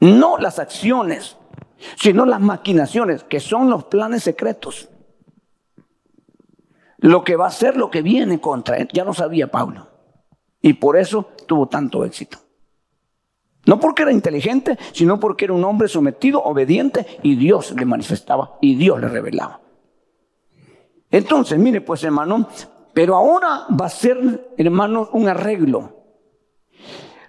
No 0.00 0.36
las 0.36 0.58
acciones, 0.58 1.36
sino 1.96 2.26
las 2.26 2.40
maquinaciones, 2.40 3.24
que 3.24 3.40
son 3.40 3.70
los 3.70 3.84
planes 3.84 4.24
secretos. 4.24 4.88
Lo 6.98 7.24
que 7.24 7.36
va 7.36 7.46
a 7.46 7.50
ser 7.50 7.76
lo 7.76 7.90
que 7.90 8.02
viene 8.02 8.40
contra 8.40 8.76
él. 8.76 8.88
Ya 8.92 9.04
lo 9.04 9.14
sabía 9.14 9.50
Pablo. 9.50 9.88
Y 10.60 10.74
por 10.74 10.96
eso 10.96 11.30
tuvo 11.46 11.68
tanto 11.68 12.04
éxito. 12.04 12.38
No 13.64 13.78
porque 13.78 14.02
era 14.02 14.12
inteligente, 14.12 14.76
sino 14.92 15.20
porque 15.20 15.44
era 15.44 15.54
un 15.54 15.64
hombre 15.64 15.88
sometido, 15.88 16.42
obediente, 16.42 17.06
y 17.22 17.36
Dios 17.36 17.72
le 17.72 17.84
manifestaba 17.84 18.58
y 18.60 18.74
Dios 18.74 19.00
le 19.00 19.08
revelaba. 19.08 19.60
Entonces, 21.10 21.58
mire 21.58 21.80
pues 21.80 22.02
hermano, 22.02 22.48
pero 22.92 23.14
ahora 23.16 23.66
va 23.68 23.86
a 23.86 23.90
ser, 23.90 24.52
hermano, 24.56 25.10
un 25.12 25.28
arreglo. 25.28 25.96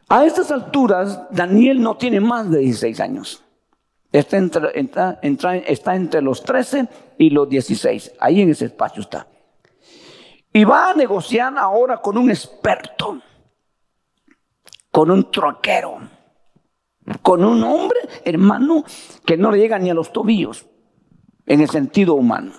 A 0.10 0.26
estas 0.26 0.52
alturas, 0.52 1.24
Daniel 1.32 1.82
no 1.82 1.98
tiene 1.98 2.20
más 2.20 2.50
de 2.50 2.60
16 2.60 3.00
años. 3.00 3.44
Está 4.12 4.38
entre, 4.38 5.70
está 5.72 5.96
entre 5.96 6.22
los 6.22 6.44
13 6.44 6.88
y 7.18 7.30
los 7.30 7.50
16. 7.50 8.14
Ahí 8.20 8.42
en 8.42 8.52
ese 8.52 8.66
espacio 8.66 9.02
está. 9.02 9.28
Y 10.52 10.64
va 10.66 10.92
a 10.92 10.94
negociar 10.94 11.58
ahora 11.58 11.98
con 11.98 12.18
un 12.18 12.30
experto, 12.30 13.20
con 14.92 15.10
un 15.10 15.32
troquero, 15.32 15.98
con 17.22 17.44
un 17.44 17.64
hombre, 17.64 18.00
hermano, 18.26 18.84
que 19.26 19.38
no 19.38 19.52
le 19.52 19.60
llega 19.60 19.80
ni 19.80 19.90
a 19.90 19.94
los 19.94 20.14
tobillos, 20.14 20.66
en 21.46 21.62
el 21.62 21.70
sentido 21.70 22.14
humano. 22.14 22.54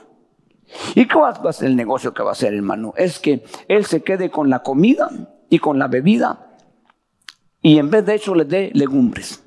¿Y 0.95 1.07
cuál 1.07 1.35
va 1.45 1.51
a 1.51 1.53
ser 1.53 1.69
el 1.69 1.77
negocio 1.77 2.13
que 2.13 2.23
va 2.23 2.31
a 2.31 2.33
hacer, 2.33 2.53
hermano? 2.55 2.95
Es 2.97 3.19
que 3.19 3.45
él 3.69 3.85
se 3.85 4.03
quede 4.03 4.31
con 4.31 4.51
la 4.51 4.63
comida 4.63 5.11
y 5.49 5.59
con 5.59 5.79
la 5.79 5.89
bebida 5.89 6.55
y 7.65 7.79
en 7.79 7.89
vez 7.89 8.05
de 8.05 8.17
eso 8.17 8.35
le 8.35 8.45
dé 8.45 8.71
legumbres. 8.75 9.43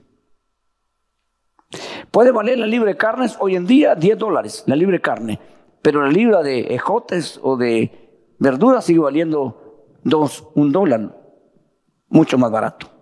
Puede 2.09 2.31
valer 2.31 2.57
la 2.57 2.65
libre 2.65 2.93
de 2.93 2.97
carnes 2.97 3.37
hoy 3.39 3.55
en 3.55 3.67
día 3.67 3.93
10 3.93 4.17
dólares, 4.17 4.63
la 4.65 4.75
libre 4.75 4.99
carne, 4.99 5.39
pero 5.83 6.01
la 6.01 6.09
libra 6.09 6.41
de 6.41 6.61
ejotes 6.73 7.39
o 7.43 7.57
de 7.57 8.33
Verduras 8.39 8.85
sigue 8.85 8.99
valiendo 8.99 9.99
dos, 10.03 10.47
un 10.55 10.71
dólar, 10.71 11.15
mucho 12.09 12.39
más 12.39 12.49
barato. 12.49 12.96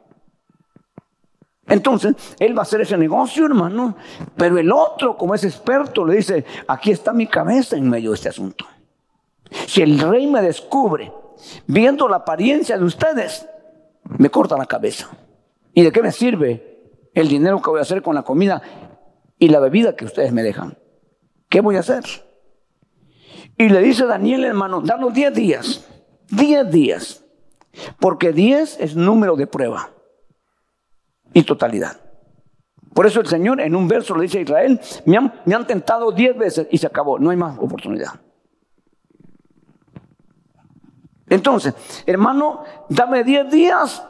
Entonces, 1.67 2.15
él 2.39 2.55
va 2.55 2.59
a 2.59 2.63
hacer 2.63 2.81
ese 2.81 2.97
negocio, 2.97 3.45
hermano, 3.45 3.95
pero 4.37 4.57
el 4.59 4.71
otro, 4.71 5.17
como 5.17 5.33
es 5.33 5.43
experto, 5.43 6.05
le 6.05 6.17
dice, 6.17 6.45
aquí 6.67 6.91
está 6.91 7.11
mi 7.11 7.25
cabeza 7.27 7.75
en 7.75 7.89
medio 7.89 8.11
de 8.11 8.15
este 8.15 8.29
asunto. 8.29 8.65
Si 9.67 9.81
el 9.81 9.99
rey 9.99 10.27
me 10.27 10.41
descubre, 10.41 11.11
viendo 11.65 12.07
la 12.07 12.17
apariencia 12.17 12.77
de 12.77 12.83
ustedes, 12.83 13.47
me 14.03 14.29
corta 14.29 14.57
la 14.57 14.67
cabeza. 14.67 15.09
¿Y 15.73 15.81
de 15.81 15.91
qué 15.91 16.03
me 16.03 16.11
sirve 16.11 17.09
el 17.15 17.27
dinero 17.27 17.61
que 17.61 17.69
voy 17.71 17.79
a 17.79 17.83
hacer 17.83 18.01
con 18.03 18.13
la 18.13 18.23
comida 18.23 18.61
y 19.39 19.49
la 19.49 19.59
bebida 19.59 19.95
que 19.95 20.05
ustedes 20.05 20.31
me 20.31 20.43
dejan? 20.43 20.77
¿Qué 21.49 21.61
voy 21.61 21.77
a 21.77 21.79
hacer? 21.79 22.03
Y 23.57 23.69
le 23.69 23.81
dice 23.81 24.05
Daniel, 24.05 24.45
hermano, 24.45 24.81
danos 24.81 25.13
10 25.13 25.33
días, 25.33 25.87
10 26.29 26.69
días, 26.69 27.23
porque 27.99 28.33
10 28.33 28.79
es 28.79 28.95
número 28.95 29.35
de 29.35 29.47
prueba 29.47 29.94
y 31.35 31.43
totalidad. 31.43 31.99
Por 32.93 33.05
eso 33.05 33.19
el 33.19 33.27
Señor 33.27 33.59
en 33.59 33.75
un 33.75 33.89
verso 33.89 34.15
le 34.15 34.23
dice 34.23 34.39
a 34.39 34.41
Israel, 34.41 34.79
me 35.05 35.17
han, 35.17 35.33
me 35.43 35.53
han 35.53 35.67
tentado 35.67 36.13
10 36.13 36.37
veces 36.37 36.67
y 36.71 36.77
se 36.77 36.87
acabó, 36.87 37.19
no 37.19 37.29
hay 37.29 37.35
más 37.35 37.59
oportunidad. 37.59 38.13
Entonces, 41.27 41.75
hermano, 42.05 42.63
dame 42.87 43.25
10 43.25 43.51
días 43.51 44.07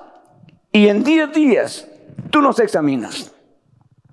y 0.72 0.88
en 0.88 1.04
10 1.04 1.34
días 1.34 1.88
tú 2.30 2.44
nos 2.44 2.60
examinas. 2.60 3.34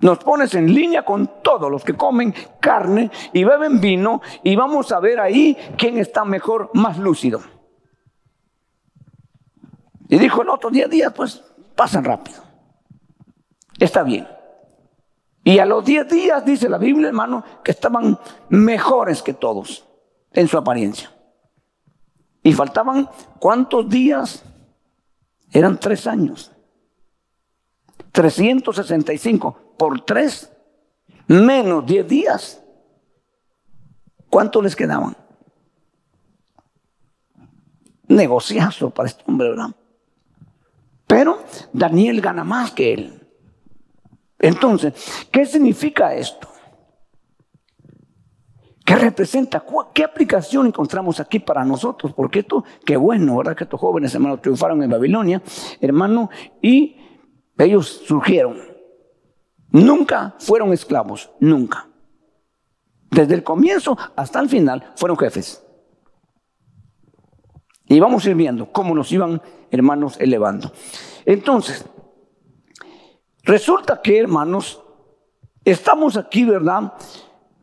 Nos 0.01 0.19
pones 0.19 0.55
en 0.55 0.73
línea 0.73 1.05
con 1.05 1.43
todos 1.43 1.71
los 1.71 1.85
que 1.85 1.95
comen 1.95 2.35
carne 2.61 3.11
y 3.35 3.45
beben 3.45 3.79
vino 3.79 4.23
y 4.43 4.57
vamos 4.57 4.91
a 4.91 5.01
ver 5.01 5.21
ahí 5.21 5.55
quién 5.77 5.99
está 5.99 6.25
mejor, 6.25 6.71
más 6.73 6.97
lúcido. 6.97 7.43
Y 10.09 10.19
dijo 10.19 10.41
el 10.41 10.49
otro, 10.49 10.71
10 10.71 10.89
días, 10.89 11.13
pues 11.13 11.45
pasan 11.77 12.05
rápido. 12.05 12.52
Está 13.83 14.05
bien. 14.05 14.29
Y 15.43 15.59
a 15.59 15.67
los 15.67 15.85
10 15.85 16.09
días, 16.09 16.45
dice 16.45 16.69
la 16.69 16.79
Biblia, 16.79 17.09
hermano, 17.09 17.43
que 17.65 17.73
estaban 17.73 18.17
mejores 18.49 19.23
que 19.23 19.35
todos 19.35 19.89
en 20.31 20.47
su 20.47 20.57
apariencia. 20.57 21.11
Y 22.45 22.53
faltaban 22.53 23.11
cuántos 23.41 23.89
días? 23.89 24.45
Eran 25.51 25.81
tres 25.81 26.07
años. 26.07 26.53
365 28.13 29.75
por 29.77 30.03
tres, 30.03 30.53
menos 31.27 31.85
10 31.85 32.07
días. 32.07 32.63
¿Cuánto 34.31 34.63
les 34.63 34.77
quedaban? 34.77 35.17
Negociazo 38.07 38.91
para 38.91 39.09
este 39.09 39.25
hombre, 39.27 39.49
¿verdad? 39.49 39.75
Pero 41.09 41.43
Daniel 41.73 42.21
gana 42.21 42.45
más 42.45 42.71
que 42.71 42.95
él. 42.95 43.22
Entonces, 44.43 44.93
¿qué 45.31 45.47
significa 45.47 46.15
esto? 46.15 46.49
¿Qué 48.85 48.97
representa? 48.97 49.65
¿Qué 49.95 50.03
aplicación 50.03 50.67
encontramos 50.67 51.21
aquí 51.21 51.39
para 51.39 51.65
nosotros? 51.65 52.13
Porque 52.13 52.41
esto, 52.41 52.65
qué 52.85 52.97
bueno, 52.97 53.37
¿verdad? 53.37 53.57
Que 53.57 53.65
estos 53.65 53.81
jóvenes 53.81 54.13
hermanos 54.15 54.43
triunfaron 54.43 54.83
en 54.83 54.91
Babilonia, 54.91 55.41
hermano, 55.81 56.29
y 56.61 56.97
ellos 57.57 58.03
surgieron. 58.05 58.59
Nunca 59.71 60.35
fueron 60.41 60.73
esclavos, 60.73 61.31
nunca. 61.39 61.89
Desde 63.11 63.35
el 63.35 63.45
comienzo 63.45 63.97
hasta 64.17 64.41
el 64.41 64.49
final 64.49 64.93
fueron 64.97 65.17
jefes. 65.17 65.65
Y 67.87 68.01
vamos 68.01 68.27
a 68.27 68.31
ir 68.31 68.37
viendo 68.37 68.73
cómo 68.73 68.95
nos 68.95 69.13
iban, 69.13 69.41
hermanos, 69.71 70.17
elevando. 70.19 70.73
Entonces, 71.25 71.85
resulta 73.43 74.01
que, 74.03 74.19
hermanos, 74.19 74.83
estamos 75.65 76.17
aquí, 76.17 76.45
¿verdad? 76.45 76.93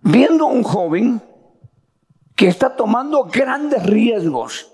Viendo 0.01 0.45
a 0.45 0.51
un 0.51 0.63
joven 0.63 1.21
que 2.35 2.47
está 2.47 2.75
tomando 2.75 3.25
grandes 3.25 3.85
riesgos. 3.85 4.71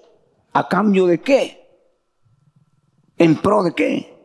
¿A 0.54 0.68
cambio 0.68 1.06
de 1.08 1.20
qué? 1.20 1.68
¿En 3.18 3.36
pro 3.36 3.64
de 3.64 3.74
qué? 3.74 4.16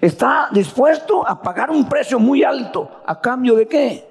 Está 0.00 0.48
dispuesto 0.52 1.26
a 1.26 1.40
pagar 1.40 1.70
un 1.70 1.88
precio 1.88 2.18
muy 2.18 2.44
alto. 2.44 3.02
¿A 3.06 3.20
cambio 3.20 3.56
de 3.56 3.66
qué? 3.66 4.06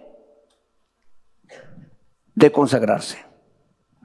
De 2.33 2.51
consagrarse. 2.51 3.23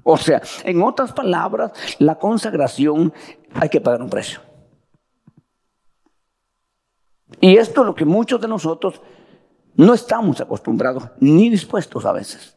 O 0.02 0.18
sea, 0.18 0.42
en 0.64 0.82
otras 0.82 1.12
palabras, 1.12 1.72
la 1.98 2.16
consagración 2.16 3.12
hay 3.54 3.70
que 3.70 3.80
pagar 3.80 4.02
un 4.02 4.10
precio. 4.10 4.40
Y 7.40 7.56
esto 7.56 7.82
es 7.82 7.86
lo 7.86 7.94
que 7.94 8.04
muchos 8.04 8.40
de 8.40 8.48
nosotros 8.48 9.00
no 9.76 9.94
estamos 9.94 10.40
acostumbrados 10.40 11.04
ni 11.20 11.50
dispuestos 11.50 12.04
a 12.04 12.12
veces. 12.12 12.56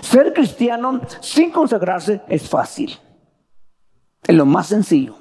Ser 0.00 0.32
cristiano 0.32 1.00
sin 1.20 1.50
consagrarse 1.50 2.22
es 2.28 2.48
fácil. 2.48 2.96
Es 4.26 4.34
lo 4.34 4.46
más 4.46 4.68
sencillo. 4.68 5.16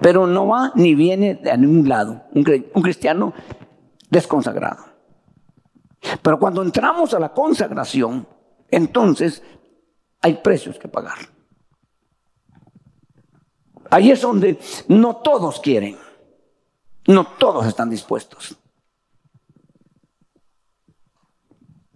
Pero 0.00 0.26
no 0.26 0.48
va 0.48 0.72
ni 0.74 0.94
viene 0.94 1.34
de 1.34 1.56
ningún 1.56 1.88
lado. 1.88 2.24
Un, 2.34 2.42
cristiano 2.82 3.32
desconsagrado. 4.10 4.84
Pero 6.20 6.38
cuando 6.38 6.62
entramos 6.62 7.14
a 7.14 7.18
la 7.18 7.32
consagración, 7.32 8.26
entonces 8.70 9.42
hay 10.20 10.34
precios 10.34 10.78
que 10.78 10.88
pagar. 10.88 11.18
Ahí 13.90 14.10
es 14.10 14.20
donde 14.20 14.58
no 14.88 15.16
todos 15.16 15.60
quieren. 15.60 15.96
No 17.06 17.24
todos 17.38 17.66
están 17.66 17.90
dispuestos. 17.90 18.56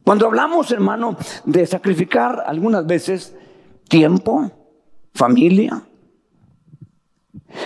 Cuando 0.05 0.27
hablamos, 0.27 0.71
hermano, 0.73 1.16
de 1.44 1.66
sacrificar 1.66 2.42
algunas 2.47 2.87
veces 2.87 3.37
tiempo, 3.88 4.51
familia, 5.12 5.83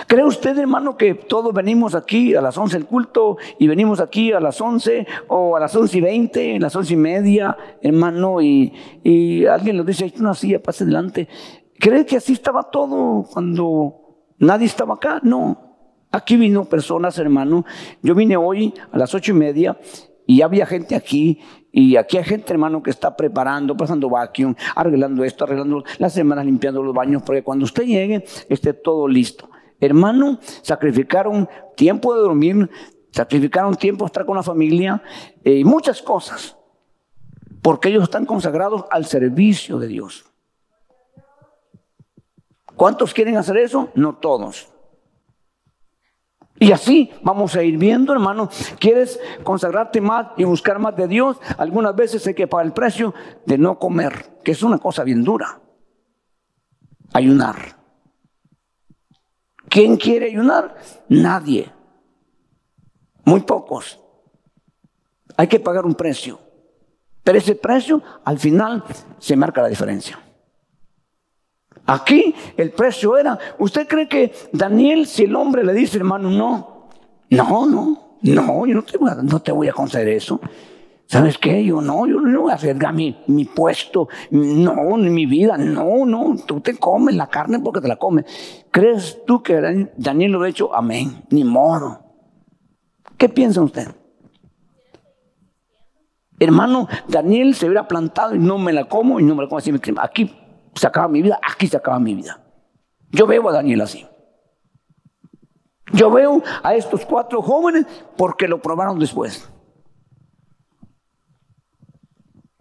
¿Cree 0.07 0.23
usted, 0.23 0.57
hermano, 0.57 0.95
que 0.95 1.13
todos 1.13 1.53
venimos 1.53 1.93
aquí 1.93 2.35
a 2.35 2.41
las 2.41 2.57
11 2.57 2.77
el 2.77 2.85
culto 2.85 3.37
y 3.59 3.67
venimos 3.67 3.99
aquí 3.99 4.31
a 4.31 4.39
las 4.39 4.59
11 4.59 5.05
o 5.27 5.57
a 5.57 5.59
las 5.59 5.75
11 5.75 5.97
y 5.97 6.01
20, 6.01 6.55
a 6.55 6.59
las 6.59 6.75
11 6.75 6.93
y 6.93 6.97
media, 6.97 7.57
hermano, 7.81 8.41
y, 8.41 9.45
alguien 9.45 9.77
nos 9.77 9.85
dice, 9.85 10.05
hay 10.05 10.13
una 10.19 10.33
silla, 10.33 10.61
pase 10.61 10.83
adelante? 10.83 11.27
¿Cree 11.79 12.05
que 12.05 12.17
así 12.17 12.33
estaba 12.33 12.63
todo 12.63 13.23
cuando 13.23 14.29
nadie 14.37 14.67
estaba 14.67 14.95
acá? 14.95 15.19
No. 15.21 15.72
Aquí 16.13 16.37
vino 16.37 16.65
personas, 16.65 17.17
hermano. 17.17 17.65
Yo 18.03 18.13
vine 18.13 18.37
hoy 18.37 18.71
a 18.91 18.99
las 18.99 19.15
ocho 19.15 19.31
y 19.31 19.33
media 19.33 19.79
y 20.27 20.43
había 20.43 20.67
gente 20.67 20.95
aquí 20.95 21.39
y 21.71 21.95
aquí 21.95 22.17
hay 22.17 22.23
gente, 22.23 22.53
hermano, 22.53 22.83
que 22.83 22.91
está 22.91 23.17
preparando, 23.17 23.75
pasando 23.75 24.11
vacuum, 24.11 24.53
arreglando 24.75 25.23
esto, 25.23 25.45
arreglando 25.45 25.83
las 25.97 26.13
semanas, 26.13 26.45
limpiando 26.45 26.83
los 26.83 26.93
baños, 26.93 27.23
porque 27.23 27.41
cuando 27.41 27.65
usted 27.65 27.85
llegue 27.85 28.23
esté 28.47 28.73
todo 28.73 29.07
listo. 29.07 29.49
Hermano, 29.79 30.37
sacrificaron 30.61 31.49
tiempo 31.75 32.13
de 32.13 32.21
dormir, 32.21 32.69
sacrificaron 33.09 33.73
tiempo 33.73 34.05
de 34.05 34.09
estar 34.09 34.23
con 34.23 34.35
la 34.35 34.43
familia 34.43 35.01
eh, 35.43 35.55
y 35.55 35.63
muchas 35.63 35.99
cosas, 36.03 36.55
porque 37.63 37.89
ellos 37.89 38.03
están 38.03 38.27
consagrados 38.27 38.85
al 38.91 39.07
servicio 39.07 39.79
de 39.79 39.87
Dios. 39.87 40.25
¿Cuántos 42.75 43.15
quieren 43.15 43.35
hacer 43.35 43.57
eso? 43.57 43.89
No 43.95 44.17
todos. 44.17 44.72
Y 46.63 46.71
así 46.71 47.11
vamos 47.21 47.57
a 47.57 47.63
ir 47.63 47.77
viendo, 47.77 48.13
hermano. 48.13 48.49
¿Quieres 48.79 49.19
consagrarte 49.43 49.99
más 49.99 50.27
y 50.37 50.45
buscar 50.45 50.79
más 50.79 50.95
de 50.95 51.09
Dios? 51.09 51.35
Algunas 51.57 51.93
veces 51.93 52.25
hay 52.25 52.35
que 52.35 52.47
pagar 52.47 52.67
el 52.67 52.71
precio 52.71 53.13
de 53.45 53.57
no 53.57 53.77
comer, 53.77 54.39
que 54.45 54.53
es 54.53 54.63
una 54.63 54.77
cosa 54.77 55.03
bien 55.03 55.25
dura. 55.25 55.59
Ayunar. 57.11 57.57
¿Quién 59.67 59.97
quiere 59.97 60.27
ayunar? 60.27 60.77
Nadie. 61.09 61.69
Muy 63.25 63.41
pocos. 63.41 63.99
Hay 65.35 65.47
que 65.47 65.59
pagar 65.59 65.85
un 65.85 65.95
precio. 65.95 66.39
Pero 67.25 67.39
ese 67.39 67.55
precio 67.55 68.01
al 68.23 68.39
final 68.39 68.85
se 69.19 69.35
marca 69.35 69.61
la 69.61 69.67
diferencia. 69.67 70.17
Aquí 71.85 72.33
el 72.55 72.71
precio 72.71 73.17
era, 73.17 73.37
¿usted 73.59 73.87
cree 73.87 74.07
que 74.07 74.33
Daniel, 74.53 75.05
si 75.05 75.23
el 75.23 75.35
hombre 75.35 75.63
le 75.63 75.73
dice, 75.73 75.97
hermano, 75.97 76.29
no, 76.29 76.87
no, 77.29 77.65
no, 77.65 78.17
no, 78.21 78.65
yo 78.65 78.75
no 78.75 78.83
te 79.41 79.51
voy 79.51 79.67
a, 79.67 79.73
conceder 79.73 80.07
eso? 80.07 80.39
¿Sabes 81.05 81.37
qué? 81.37 81.63
Yo 81.65 81.81
no, 81.81 82.07
yo 82.07 82.21
no 82.21 82.43
voy 82.43 82.51
a 82.51 82.55
arriesgar 82.55 82.93
mi, 82.93 83.17
mi 83.27 83.43
puesto, 83.43 84.07
no, 84.31 84.97
ni 84.97 85.09
mi 85.09 85.25
vida, 85.25 85.57
no, 85.57 86.05
no, 86.05 86.35
tú 86.45 86.61
te 86.61 86.77
comes 86.77 87.15
la 87.15 87.27
carne 87.27 87.59
porque 87.59 87.81
te 87.81 87.89
la 87.89 87.97
comes. 87.97 88.25
¿Crees 88.71 89.19
tú 89.27 89.43
que 89.43 89.89
Daniel 89.97 90.31
lo 90.31 90.43
ha 90.43 90.49
hecho? 90.49 90.73
Amén, 90.73 91.23
ni 91.31 91.43
modo. 91.43 91.99
¿Qué 93.17 93.27
piensa 93.27 93.61
usted? 93.61 93.89
Hermano, 96.39 96.87
Daniel 97.07 97.55
se 97.55 97.65
hubiera 97.65 97.87
plantado 97.87 98.35
y 98.35 98.39
no 98.39 98.57
me 98.57 98.73
la 98.73 98.85
como 98.85 99.19
y 99.19 99.23
no 99.23 99.35
me 99.35 99.43
la 99.43 99.49
como 99.49 99.59
así. 99.59 99.71
Aquí 100.01 100.33
se 100.75 100.87
acaba 100.87 101.07
mi 101.07 101.21
vida, 101.21 101.39
aquí 101.41 101.67
se 101.67 101.77
acaba 101.77 101.99
mi 101.99 102.15
vida. 102.15 102.41
Yo 103.11 103.27
veo 103.27 103.47
a 103.49 103.53
Daniel 103.53 103.81
así. 103.81 104.07
Yo 105.93 106.09
veo 106.09 106.41
a 106.63 106.73
estos 106.73 107.05
cuatro 107.05 107.41
jóvenes 107.41 107.85
porque 108.17 108.47
lo 108.47 108.61
probaron 108.61 108.97
después. 108.97 109.49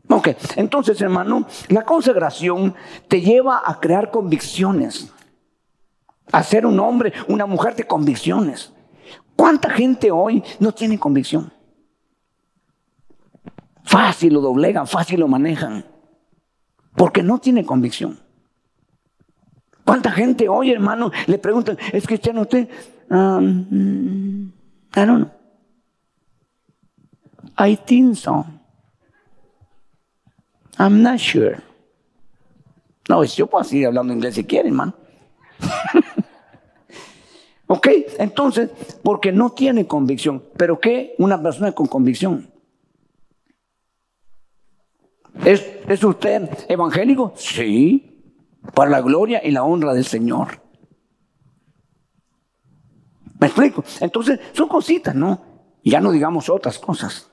Ok, 0.09 0.29
entonces 0.57 1.01
hermano, 1.01 1.46
la 1.68 1.85
consagración 1.85 2.75
te 3.09 3.22
lleva 3.22 3.62
a 3.64 3.81
crear 3.81 4.11
convicciones, 4.11 5.11
a 6.31 6.42
ser 6.42 6.66
un 6.66 6.79
hombre, 6.81 7.14
una 7.29 7.46
mujer 7.46 7.75
de 7.75 7.87
convicciones. 7.87 8.75
¿Cuánta 9.37 9.70
gente 9.70 10.11
hoy 10.11 10.44
no 10.61 10.72
tiene 10.72 10.98
convicción? 10.98 11.51
Fácil 13.85 14.35
lo 14.35 14.42
doblegan, 14.42 14.87
fácil 14.87 15.20
lo 15.20 15.29
manejan 15.29 15.92
porque 16.97 17.23
no 17.23 17.39
tiene 17.39 17.65
convicción. 17.65 18.19
¿Cuánta 19.85 20.13
gente 20.13 20.49
hoy, 20.49 20.71
hermano, 20.71 21.11
le 21.27 21.39
preguntan, 21.39 21.77
¿es 21.93 22.07
cristiano 22.07 22.43
usted? 22.43 22.69
Um, 23.11 24.53
I 24.95 25.05
don't 25.05 25.25
know. 25.25 25.31
I 27.59 27.77
think 27.77 28.17
so. 28.17 28.47
I'm 30.79 31.03
not 31.03 31.19
sure. 31.19 31.61
No, 33.09 33.25
yo 33.25 33.47
puedo 33.47 33.65
seguir 33.65 33.89
hablando 33.89 34.13
inglés 34.13 34.37
si 34.37 34.45
quieren, 34.45 34.73
hermano. 34.73 34.95
ok, 37.67 37.89
entonces, 38.19 38.71
porque 39.03 39.33
no 39.33 39.51
tiene 39.51 39.87
convicción. 39.87 40.43
¿Pero 40.57 40.79
qué? 40.79 41.15
Una 41.19 41.43
persona 41.43 41.73
con 41.73 41.87
convicción 41.87 42.52
¿Es, 45.45 46.05
usted 46.05 46.49
evangélico? 46.68 47.33
Sí, 47.37 48.35
para 48.75 48.90
la 48.90 49.01
gloria 49.01 49.40
y 49.45 49.51
la 49.51 49.64
honra 49.64 49.95
del 49.95 50.05
Señor. 50.05 50.61
¿Me 53.40 53.49
explico? 53.49 53.83
Entonces, 54.01 54.38
son 54.53 54.68
cositas, 54.68 55.14
¿no? 55.14 55.42
Ya 55.83 56.01
no 56.01 56.12
digamos 56.12 56.49
otras 56.49 56.79
cosas. 56.79 57.33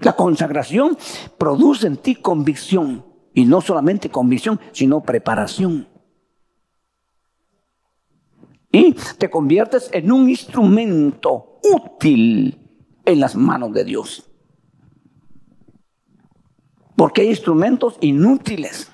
La 0.00 0.14
consagración 0.14 0.96
produce 1.38 1.86
en 1.86 1.98
ti 1.98 2.16
convicción. 2.16 3.06
Y 3.32 3.44
no 3.44 3.60
solamente 3.60 4.10
convicción, 4.10 4.58
sino 4.72 5.02
preparación. 5.02 5.86
Y 8.72 8.92
te 9.18 9.30
conviertes 9.30 9.88
en 9.92 10.10
un 10.10 10.28
instrumento 10.28 11.60
útil 11.62 12.58
en 13.04 13.20
las 13.20 13.36
manos 13.36 13.72
de 13.72 13.84
Dios. 13.84 14.29
Porque 17.00 17.22
hay 17.22 17.28
instrumentos 17.28 17.96
inútiles. 18.02 18.92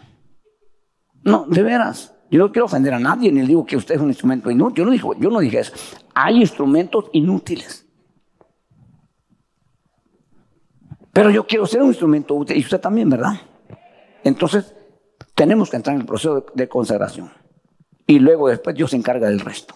No, 1.25 1.45
de 1.49 1.61
veras. 1.61 2.15
Yo 2.31 2.39
no 2.39 2.53
quiero 2.53 2.67
ofender 2.67 2.95
a 2.95 3.01
nadie, 3.01 3.33
ni 3.33 3.41
digo 3.41 3.67
que 3.67 3.77
usted 3.77 3.97
es 3.97 4.01
un 4.01 4.07
instrumento 4.07 4.49
inútil. 4.49 4.77
Yo 4.77 4.85
no, 4.85 4.93
dije, 4.93 5.09
yo 5.19 5.29
no 5.29 5.41
dije 5.41 5.59
eso. 5.59 5.73
Hay 6.15 6.37
instrumentos 6.37 7.07
inútiles. 7.11 7.85
Pero 11.13 11.31
yo 11.31 11.49
quiero 11.49 11.67
ser 11.67 11.83
un 11.83 11.89
instrumento 11.89 12.37
útil, 12.37 12.57
y 12.57 12.61
usted 12.61 12.81
también, 12.81 13.11
¿verdad? 13.11 13.41
Entonces, 14.23 14.73
tenemos 15.35 15.69
que 15.69 15.75
entrar 15.75 15.97
en 15.97 16.03
el 16.03 16.07
proceso 16.07 16.47
de 16.55 16.69
consagración. 16.69 17.33
Y 18.07 18.21
luego 18.21 18.47
después 18.47 18.77
Dios 18.77 18.93
se 18.93 18.99
encarga 18.99 19.29
del 19.29 19.41
resto. 19.41 19.75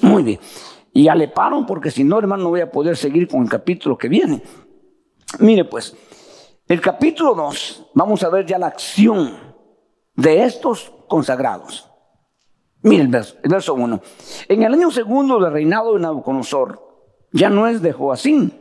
Muy 0.00 0.24
bien. 0.24 0.40
Y 0.92 1.04
ya 1.04 1.14
le 1.14 1.28
paro 1.28 1.64
porque 1.66 1.92
si 1.92 2.02
no, 2.02 2.18
hermano, 2.18 2.42
no 2.42 2.48
voy 2.48 2.62
a 2.62 2.72
poder 2.72 2.96
seguir 2.96 3.28
con 3.28 3.42
el 3.42 3.48
capítulo 3.48 3.96
que 3.96 4.08
viene. 4.08 4.42
Mire 5.38 5.64
pues, 5.64 5.96
el 6.66 6.80
capítulo 6.80 7.34
2, 7.34 7.90
vamos 7.94 8.22
a 8.22 8.28
ver 8.28 8.46
ya 8.46 8.58
la 8.58 8.66
acción 8.66 9.38
de 10.16 10.44
estos 10.44 10.92
consagrados. 11.08 11.88
Mire 12.82 13.02
el 13.02 13.08
verso, 13.08 13.36
el 13.42 13.50
verso 13.50 13.74
1. 13.74 14.00
En 14.48 14.62
el 14.62 14.74
año 14.74 14.90
segundo 14.90 15.38
del 15.38 15.52
reinado 15.52 15.94
de 15.94 16.00
Nabucodonosor, 16.00 16.80
ya 17.32 17.48
no 17.48 17.66
es 17.66 17.82
de 17.82 17.92
Joacín, 17.92 18.52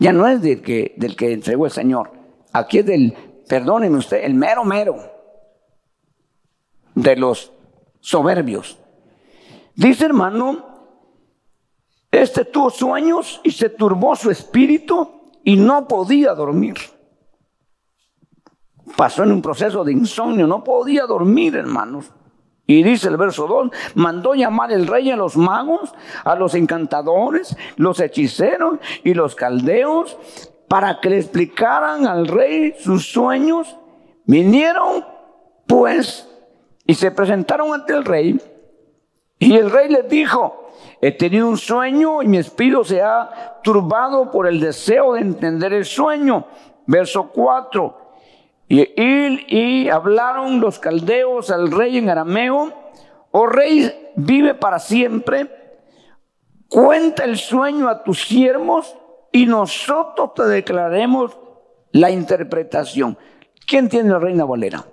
ya 0.00 0.12
no 0.12 0.26
es 0.26 0.42
del 0.42 0.62
que, 0.62 0.94
del 0.96 1.14
que 1.14 1.32
entregó 1.32 1.66
el 1.66 1.72
Señor. 1.72 2.10
Aquí 2.52 2.78
es 2.78 2.86
del, 2.86 3.42
perdóneme 3.48 3.98
usted, 3.98 4.24
el 4.24 4.34
mero 4.34 4.64
mero 4.64 4.96
de 6.94 7.16
los 7.16 7.52
soberbios. 8.00 8.78
Dice 9.74 10.06
hermano, 10.06 10.74
este 12.10 12.44
tuvo 12.44 12.70
sueños 12.70 13.40
y 13.42 13.50
se 13.50 13.68
turbó 13.68 14.14
su 14.14 14.30
espíritu 14.30 15.23
y 15.44 15.56
no 15.56 15.86
podía 15.86 16.34
dormir. 16.34 16.76
Pasó 18.96 19.22
en 19.22 19.32
un 19.32 19.42
proceso 19.42 19.84
de 19.84 19.92
insomnio, 19.92 20.46
no 20.46 20.64
podía 20.64 21.06
dormir, 21.06 21.56
hermanos. 21.56 22.12
Y 22.66 22.82
dice 22.82 23.08
el 23.08 23.18
verso 23.18 23.46
2, 23.46 23.70
mandó 23.94 24.34
llamar 24.34 24.72
el 24.72 24.86
rey 24.86 25.10
a 25.10 25.16
los 25.16 25.36
magos, 25.36 25.94
a 26.24 26.34
los 26.34 26.54
encantadores, 26.54 27.56
los 27.76 28.00
hechiceros 28.00 28.78
y 29.02 29.12
los 29.12 29.34
caldeos, 29.34 30.16
para 30.68 31.00
que 31.00 31.10
le 31.10 31.18
explicaran 31.18 32.06
al 32.06 32.26
rey 32.26 32.74
sus 32.78 33.06
sueños. 33.06 33.76
Vinieron 34.24 35.04
pues 35.66 36.26
y 36.86 36.94
se 36.94 37.10
presentaron 37.10 37.74
ante 37.74 37.92
el 37.92 38.04
rey. 38.04 38.40
Y 39.38 39.56
el 39.56 39.70
rey 39.70 39.90
les 39.90 40.08
dijo, 40.08 40.63
he 41.00 41.12
tenido 41.12 41.48
un 41.48 41.56
sueño 41.56 42.22
y 42.22 42.28
mi 42.28 42.38
espíritu 42.38 42.84
se 42.84 43.02
ha 43.02 43.60
turbado 43.62 44.30
por 44.30 44.46
el 44.46 44.60
deseo 44.60 45.14
de 45.14 45.20
entender 45.20 45.72
el 45.72 45.84
sueño. 45.84 46.46
Verso 46.86 47.30
4. 47.30 47.98
Y, 48.68 48.84
y 48.96 49.88
hablaron 49.88 50.60
los 50.60 50.78
caldeos 50.78 51.50
al 51.50 51.70
rey 51.70 51.98
en 51.98 52.08
arameo, 52.08 52.72
oh 53.30 53.46
rey, 53.46 54.12
vive 54.16 54.54
para 54.54 54.78
siempre, 54.78 55.50
cuenta 56.68 57.24
el 57.24 57.36
sueño 57.36 57.88
a 57.88 58.02
tus 58.02 58.24
siervos 58.24 58.96
y 59.32 59.46
nosotros 59.46 60.34
te 60.34 60.44
declaremos 60.44 61.36
la 61.92 62.10
interpretación. 62.10 63.18
¿Quién 63.66 63.88
tiene 63.88 64.10
la 64.10 64.18
reina 64.18 64.44
Valera? 64.44 64.84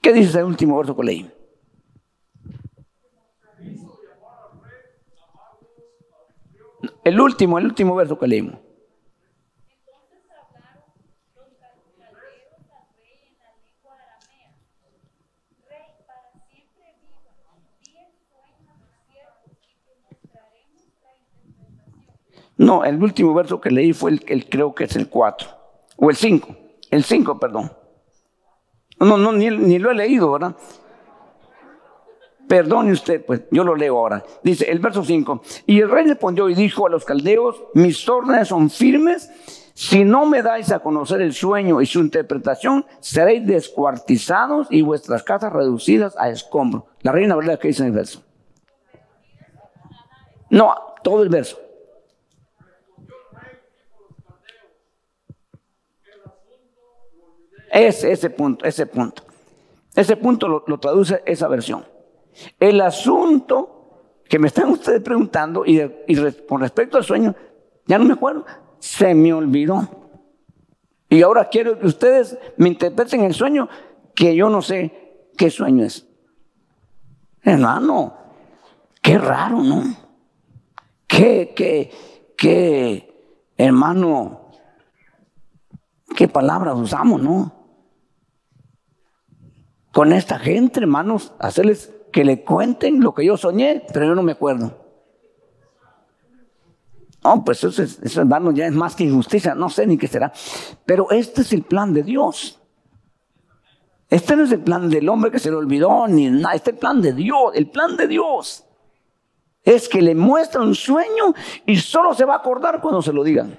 ¿Qué 0.00 0.12
dice 0.12 0.38
el 0.38 0.44
último 0.44 0.78
verso 0.78 0.96
que 0.96 1.04
leí? 1.04 1.39
El 7.04 7.20
último, 7.20 7.58
el 7.58 7.66
último 7.66 7.94
verso 7.94 8.18
que 8.18 8.26
leímos. 8.26 8.58
No, 22.60 22.84
el 22.84 23.02
último 23.02 23.32
verso 23.32 23.58
que 23.58 23.70
leí 23.70 23.94
fue 23.94 24.10
el, 24.26 24.46
creo 24.50 24.74
que 24.74 24.84
es 24.84 24.94
el 24.94 25.08
4, 25.08 25.48
o 25.96 26.10
el 26.10 26.16
5, 26.16 26.56
el 26.90 27.04
5, 27.04 27.40
perdón. 27.40 27.72
No, 28.98 29.16
no, 29.16 29.32
ni, 29.32 29.48
ni 29.48 29.78
lo 29.78 29.90
he 29.90 29.94
leído, 29.94 30.30
¿verdad? 30.30 30.54
Perdone 32.50 32.90
usted, 32.90 33.24
pues 33.24 33.42
yo 33.52 33.62
lo 33.62 33.76
leo 33.76 33.96
ahora. 33.96 34.24
Dice 34.42 34.68
el 34.68 34.80
verso 34.80 35.04
5. 35.04 35.40
Y 35.66 35.78
el 35.82 35.88
rey 35.88 36.04
respondió 36.04 36.48
y 36.48 36.56
dijo 36.56 36.84
a 36.84 36.90
los 36.90 37.04
caldeos, 37.04 37.62
mis 37.74 38.08
órdenes 38.08 38.48
son 38.48 38.70
firmes. 38.70 39.30
Si 39.72 40.02
no 40.02 40.26
me 40.26 40.42
dais 40.42 40.72
a 40.72 40.80
conocer 40.80 41.20
el 41.22 41.32
sueño 41.32 41.80
y 41.80 41.86
su 41.86 42.00
interpretación, 42.00 42.86
seréis 42.98 43.46
descuartizados 43.46 44.66
y 44.68 44.82
vuestras 44.82 45.22
casas 45.22 45.52
reducidas 45.52 46.16
a 46.18 46.28
escombro. 46.28 46.86
La 47.02 47.12
reina 47.12 47.36
verdad 47.36 47.56
que 47.56 47.68
dice 47.68 47.82
en 47.82 47.90
el 47.90 47.94
verso. 47.94 48.24
No, 50.50 50.74
todo 51.04 51.22
el 51.22 51.28
verso. 51.28 51.56
Ese, 57.70 58.10
ese 58.10 58.28
punto, 58.28 58.64
ese 58.64 58.86
punto. 58.86 59.22
Ese 59.94 60.16
punto 60.16 60.48
lo, 60.48 60.80
traduce 60.80 61.22
esa 61.26 61.46
versión. 61.46 61.99
El 62.58 62.80
asunto 62.80 64.20
que 64.28 64.38
me 64.38 64.48
están 64.48 64.70
ustedes 64.70 65.00
preguntando 65.02 65.64
y, 65.66 65.80
con 66.48 66.60
respecto 66.60 66.96
al 66.96 67.04
sueño, 67.04 67.34
ya 67.86 67.98
no 67.98 68.04
me 68.04 68.14
acuerdo, 68.14 68.44
se 68.78 69.14
me 69.14 69.32
olvidó. 69.32 69.88
Y 71.08 71.22
ahora 71.22 71.48
quiero 71.48 71.78
que 71.78 71.86
ustedes 71.86 72.38
me 72.56 72.68
interpreten 72.68 73.22
el 73.22 73.34
sueño 73.34 73.68
que 74.14 74.34
yo 74.36 74.48
no 74.48 74.62
sé 74.62 75.28
qué 75.36 75.50
sueño 75.50 75.84
es. 75.84 76.06
Hermano, 77.42 78.16
qué 79.02 79.18
raro, 79.18 79.62
¿no? 79.62 79.82
Qué, 81.06 81.52
qué, 81.56 81.90
qué, 82.36 83.52
hermano, 83.56 84.52
qué 86.14 86.28
palabras 86.28 86.76
usamos, 86.76 87.20
¿no? 87.20 87.60
con 89.92 90.12
esta 90.12 90.38
gente, 90.38 90.80
hermanos, 90.80 91.32
hacerles 91.38 91.92
que 92.12 92.24
le 92.24 92.42
cuenten 92.42 93.00
lo 93.00 93.14
que 93.14 93.24
yo 93.24 93.36
soñé, 93.36 93.84
pero 93.92 94.06
yo 94.06 94.14
no 94.14 94.22
me 94.22 94.32
acuerdo. 94.32 94.76
No, 97.22 97.44
pues 97.44 97.62
eso, 97.62 97.82
eso, 97.82 98.20
hermano, 98.20 98.50
ya 98.52 98.66
es 98.66 98.72
más 98.72 98.96
que 98.96 99.04
injusticia, 99.04 99.54
no 99.54 99.68
sé 99.68 99.86
ni 99.86 99.98
qué 99.98 100.08
será. 100.08 100.32
Pero 100.86 101.10
este 101.10 101.42
es 101.42 101.52
el 101.52 101.62
plan 101.62 101.92
de 101.92 102.02
Dios. 102.02 102.58
Este 104.08 104.34
no 104.34 104.44
es 104.44 104.52
el 104.52 104.60
plan 104.60 104.88
del 104.88 105.08
hombre 105.08 105.30
que 105.30 105.38
se 105.38 105.50
le 105.50 105.56
olvidó, 105.56 106.08
ni 106.08 106.30
nada, 106.30 106.54
este 106.54 106.70
es 106.70 106.74
el 106.74 106.80
plan 106.80 107.00
de 107.00 107.12
Dios, 107.12 107.52
el 107.54 107.70
plan 107.70 107.96
de 107.96 108.08
Dios. 108.08 108.64
Es 109.62 109.88
que 109.88 110.00
le 110.00 110.14
muestra 110.14 110.62
un 110.62 110.74
sueño 110.74 111.34
y 111.66 111.76
solo 111.76 112.14
se 112.14 112.24
va 112.24 112.34
a 112.34 112.38
acordar 112.38 112.80
cuando 112.80 113.02
se 113.02 113.12
lo 113.12 113.22
digan. 113.22 113.58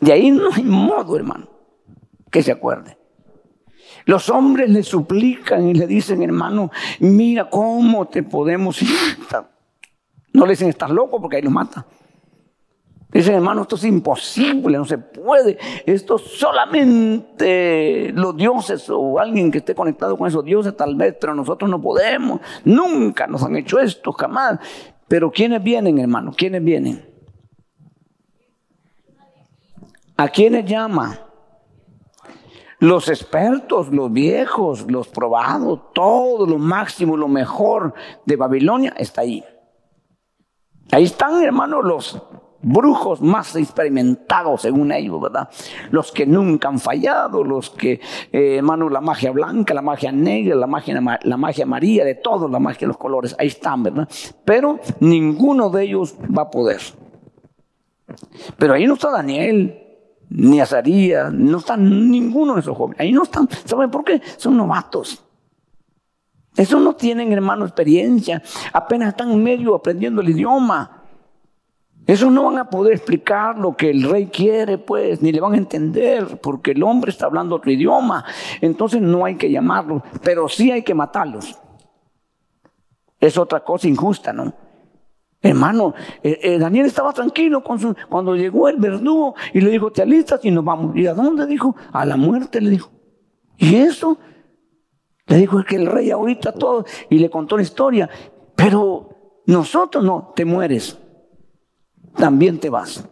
De 0.00 0.12
ahí 0.12 0.30
no 0.30 0.52
hay 0.52 0.64
modo, 0.64 1.16
hermano, 1.16 1.48
que 2.30 2.42
se 2.42 2.52
acuerde. 2.52 2.98
Los 4.06 4.28
hombres 4.28 4.68
le 4.70 4.82
suplican 4.82 5.68
y 5.68 5.74
le 5.74 5.86
dicen, 5.86 6.22
hermano, 6.22 6.70
mira 7.00 7.48
cómo 7.48 8.06
te 8.06 8.22
podemos 8.22 8.80
ir. 8.82 8.90
No 10.32 10.44
le 10.44 10.52
dicen, 10.52 10.68
estás 10.68 10.90
loco 10.90 11.20
porque 11.20 11.36
ahí 11.36 11.42
lo 11.42 11.50
mata. 11.50 11.86
Dicen, 13.10 13.34
hermano, 13.36 13.62
esto 13.62 13.76
es 13.76 13.84
imposible, 13.84 14.76
no 14.76 14.84
se 14.84 14.98
puede. 14.98 15.56
Esto 15.86 16.18
solamente 16.18 18.10
los 18.12 18.36
dioses 18.36 18.90
o 18.90 19.20
alguien 19.20 19.52
que 19.52 19.58
esté 19.58 19.72
conectado 19.74 20.18
con 20.18 20.26
esos 20.26 20.44
dioses 20.44 20.76
tal 20.76 20.96
vez, 20.96 21.14
pero 21.20 21.32
nosotros 21.32 21.70
no 21.70 21.80
podemos. 21.80 22.40
Nunca 22.64 23.28
nos 23.28 23.44
han 23.44 23.54
hecho 23.54 23.78
esto, 23.78 24.12
jamás. 24.12 24.58
Pero 25.06 25.30
¿quiénes 25.30 25.62
vienen, 25.62 26.00
hermano? 26.00 26.32
¿Quiénes 26.36 26.64
vienen? 26.64 27.08
¿A 30.16 30.28
quiénes 30.28 30.64
llama? 30.64 31.20
Los 32.84 33.08
expertos, 33.08 33.88
los 33.88 34.12
viejos, 34.12 34.84
los 34.90 35.08
probados, 35.08 35.92
todo 35.94 36.46
lo 36.46 36.58
máximo, 36.58 37.16
lo 37.16 37.28
mejor 37.28 37.94
de 38.26 38.36
Babilonia 38.36 38.92
está 38.98 39.22
ahí. 39.22 39.42
Ahí 40.92 41.04
están, 41.04 41.42
hermanos, 41.42 41.82
los, 41.82 42.22
brujos 42.60 43.22
más 43.22 43.56
experimentados 43.56 44.60
según 44.60 44.92
ellos, 44.92 45.18
¿verdad? 45.18 45.48
Los 45.92 46.12
que 46.12 46.26
nunca 46.26 46.68
han 46.68 46.78
fallado, 46.78 47.42
los 47.42 47.70
que, 47.70 48.02
eh, 48.32 48.56
hermano, 48.56 48.90
la 48.90 49.00
magia 49.00 49.30
blanca, 49.30 49.72
la 49.72 49.80
magia 49.80 50.12
negra, 50.12 50.54
la 50.54 50.66
magia, 50.66 51.18
la 51.22 51.36
magia 51.38 51.64
amarilla, 51.64 52.04
de 52.04 52.16
todos, 52.16 52.50
la 52.50 52.58
magia 52.58 52.80
de 52.80 52.88
los 52.88 52.98
colores, 52.98 53.34
ahí 53.38 53.46
están, 53.46 53.82
¿verdad? 53.82 54.06
Pero 54.44 54.78
ninguno 55.00 55.70
de 55.70 55.84
ellos 55.84 56.16
va 56.36 56.42
a 56.42 56.50
poder. 56.50 56.82
Pero 58.58 58.74
ahí 58.74 58.86
no 58.86 58.92
está 58.92 59.10
Daniel, 59.10 59.83
ni 60.36 60.60
Azarías, 60.60 61.32
no 61.32 61.58
está 61.58 61.76
ninguno 61.76 62.54
de 62.54 62.60
esos 62.60 62.76
jóvenes, 62.76 63.00
ahí 63.00 63.12
no 63.12 63.22
están. 63.22 63.48
¿Saben 63.64 63.90
por 63.90 64.04
qué? 64.04 64.20
Son 64.36 64.56
novatos. 64.56 65.22
Esos 66.56 66.80
no 66.80 66.94
tienen, 66.94 67.32
hermano, 67.32 67.64
experiencia. 67.64 68.42
Apenas 68.72 69.10
están 69.10 69.42
medio 69.42 69.74
aprendiendo 69.74 70.20
el 70.20 70.30
idioma. 70.30 71.02
Esos 72.06 72.30
no 72.32 72.44
van 72.44 72.58
a 72.58 72.68
poder 72.68 72.94
explicar 72.94 73.58
lo 73.58 73.76
que 73.76 73.90
el 73.90 74.02
rey 74.02 74.26
quiere, 74.26 74.76
pues, 74.76 75.22
ni 75.22 75.32
le 75.32 75.40
van 75.40 75.54
a 75.54 75.56
entender, 75.56 76.40
porque 76.40 76.72
el 76.72 76.82
hombre 76.82 77.10
está 77.10 77.26
hablando 77.26 77.56
otro 77.56 77.70
idioma. 77.70 78.24
Entonces 78.60 79.00
no 79.00 79.24
hay 79.24 79.36
que 79.36 79.50
llamarlos, 79.50 80.02
pero 80.22 80.48
sí 80.48 80.70
hay 80.70 80.82
que 80.82 80.94
matarlos. 80.94 81.56
Es 83.20 83.38
otra 83.38 83.60
cosa 83.60 83.88
injusta, 83.88 84.32
¿no? 84.32 84.52
Hermano, 85.44 85.92
eh, 86.22 86.40
eh, 86.42 86.58
Daniel 86.58 86.86
estaba 86.86 87.12
tranquilo 87.12 87.62
cuando 87.62 88.34
llegó 88.34 88.66
el 88.70 88.78
verdugo 88.78 89.34
y 89.52 89.60
le 89.60 89.70
dijo, 89.70 89.92
te 89.92 90.00
alistas 90.00 90.42
y 90.42 90.50
nos 90.50 90.64
vamos. 90.64 90.96
¿Y 90.96 91.06
a 91.06 91.12
dónde 91.12 91.46
dijo? 91.46 91.76
A 91.92 92.06
la 92.06 92.16
muerte 92.16 92.62
le 92.62 92.70
dijo. 92.70 92.90
¿Y 93.58 93.74
eso? 93.74 94.16
Le 95.26 95.36
dijo 95.36 95.62
que 95.62 95.76
el 95.76 95.84
rey 95.84 96.10
ahorita 96.10 96.52
todo 96.52 96.86
y 97.10 97.18
le 97.18 97.28
contó 97.28 97.58
la 97.58 97.62
historia. 97.62 98.08
Pero 98.56 99.42
nosotros 99.44 100.02
no, 100.02 100.32
te 100.34 100.46
mueres. 100.46 100.98
También 102.16 102.58
te 102.58 102.70
vas. 102.70 103.06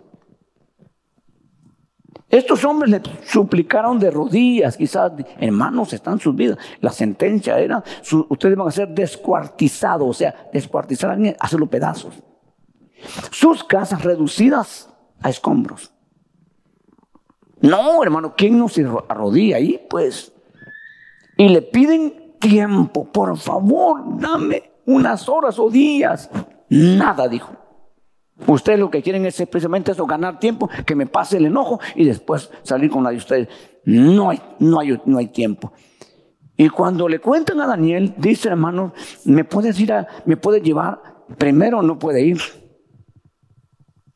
Estos 2.32 2.64
hombres 2.64 2.90
le 2.90 3.02
suplicaron 3.26 3.98
de 3.98 4.10
rodillas, 4.10 4.78
quizás, 4.78 5.12
hermanos, 5.38 5.92
están 5.92 6.18
sus 6.18 6.34
vidas. 6.34 6.56
La 6.80 6.90
sentencia 6.90 7.58
era, 7.58 7.84
ustedes 8.30 8.56
van 8.56 8.68
a 8.68 8.70
ser 8.70 8.88
descuartizados, 8.88 10.08
o 10.08 10.14
sea, 10.14 10.48
descuartizar 10.50 11.10
a 11.10 11.12
alguien, 11.12 11.36
hacerlo 11.38 11.68
pedazos. 11.68 12.14
Sus 13.30 13.62
casas 13.62 14.02
reducidas 14.02 14.88
a 15.20 15.28
escombros. 15.28 15.92
No, 17.60 18.02
hermano, 18.02 18.34
¿quién 18.34 18.58
no 18.58 18.68
se 18.68 18.86
arrodilla 19.08 19.56
ahí? 19.56 19.86
Pues 19.90 20.32
y 21.36 21.48
le 21.50 21.60
piden 21.60 22.36
tiempo, 22.38 23.04
por 23.04 23.36
favor, 23.36 24.02
dame 24.18 24.72
unas 24.86 25.28
horas 25.28 25.58
o 25.58 25.68
días. 25.68 26.30
Nada, 26.68 27.28
dijo. 27.28 27.52
Ustedes 28.46 28.78
lo 28.78 28.90
que 28.90 29.02
quieren 29.02 29.24
es 29.26 29.36
precisamente 29.50 29.92
eso, 29.92 30.06
ganar 30.06 30.38
tiempo, 30.38 30.68
que 30.86 30.94
me 30.94 31.06
pase 31.06 31.36
el 31.36 31.46
enojo 31.46 31.80
y 31.94 32.04
después 32.04 32.50
salir 32.62 32.90
con 32.90 33.04
la 33.04 33.10
de 33.10 33.16
ustedes. 33.16 33.48
No 33.84 34.30
hay, 34.30 34.40
no 34.58 34.80
hay, 34.80 35.00
no 35.04 35.18
hay 35.18 35.28
tiempo. 35.28 35.72
Y 36.56 36.68
cuando 36.68 37.08
le 37.08 37.18
cuentan 37.18 37.60
a 37.60 37.66
Daniel, 37.66 38.14
dice 38.16 38.48
hermano, 38.48 38.92
me 39.24 39.44
puedes 39.44 39.78
ir 39.80 39.92
a, 39.92 40.06
me 40.26 40.36
puede 40.36 40.60
llevar, 40.60 41.24
primero 41.38 41.82
no 41.82 41.98
puede 41.98 42.22
ir. 42.22 42.38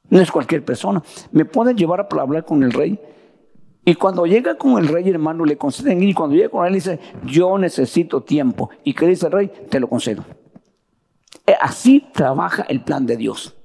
No 0.09 0.21
es 0.21 0.31
cualquier 0.31 0.65
persona. 0.65 1.03
Me 1.33 1.45
puede 1.45 1.75
llevar 1.75 2.07
para 2.09 2.23
hablar 2.23 2.45
con 2.45 2.63
el 2.63 2.73
rey. 2.73 3.01
Y 3.85 3.95
cuando 3.95 4.27
llega 4.27 4.57
con 4.57 4.79
el 4.79 4.89
rey, 4.89 5.09
hermano, 5.09 5.45
le 5.45 5.57
conceden 5.57 6.03
y 6.03 6.15
cuando 6.15 6.37
llega 6.37 6.49
con 6.49 6.67
él 6.67 6.75
dice, 6.75 7.01
yo 7.25 7.57
necesito 7.59 8.23
tiempo. 8.23 8.71
¿Y 8.85 8.95
qué 8.95 9.07
dice 9.07 9.27
el 9.27 9.33
rey? 9.33 9.51
Te 9.69 9.81
lo 9.81 9.89
concedo. 9.89 10.25
Eh, 11.47 11.55
así 11.61 12.07
trabaja 12.13 12.65
el 12.69 12.83
plan 12.83 13.07
de 13.07 13.17
Dios. 13.17 13.56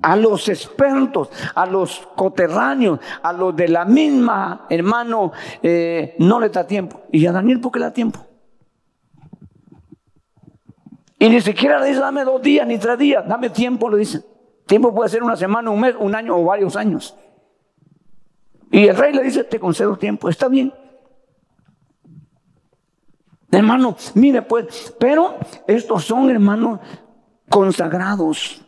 A 0.00 0.16
los 0.16 0.48
expertos, 0.48 1.28
a 1.54 1.66
los 1.66 2.08
coterráneos, 2.14 3.00
a 3.22 3.32
los 3.32 3.54
de 3.56 3.68
la 3.68 3.84
misma, 3.84 4.66
hermano, 4.70 5.32
eh, 5.62 6.14
no 6.18 6.38
le 6.38 6.48
da 6.50 6.66
tiempo. 6.66 7.02
¿Y 7.10 7.26
a 7.26 7.32
Daniel 7.32 7.60
por 7.60 7.72
qué 7.72 7.80
le 7.80 7.84
da 7.86 7.92
tiempo? 7.92 8.24
Y 11.18 11.28
ni 11.28 11.40
siquiera 11.40 11.80
le 11.80 11.88
dice, 11.88 12.00
dame 12.00 12.24
dos 12.24 12.40
días 12.40 12.66
ni 12.66 12.78
tres 12.78 12.98
días, 12.98 13.26
dame 13.26 13.50
tiempo, 13.50 13.90
le 13.90 13.98
dice. 13.98 14.24
Tiempo 14.66 14.94
puede 14.94 15.08
ser 15.08 15.22
una 15.22 15.34
semana, 15.34 15.70
un 15.70 15.80
mes, 15.80 15.96
un 15.98 16.14
año 16.14 16.36
o 16.36 16.44
varios 16.44 16.76
años. 16.76 17.16
Y 18.70 18.86
el 18.86 18.96
rey 18.96 19.12
le 19.12 19.22
dice, 19.22 19.44
te 19.44 19.58
concedo 19.58 19.96
tiempo, 19.96 20.28
está 20.28 20.46
bien. 20.48 20.72
Hermano, 23.50 23.96
mire 24.14 24.42
pues, 24.42 24.94
pero 24.98 25.36
estos 25.66 26.04
son 26.04 26.30
hermanos 26.30 26.80
consagrados. 27.48 28.64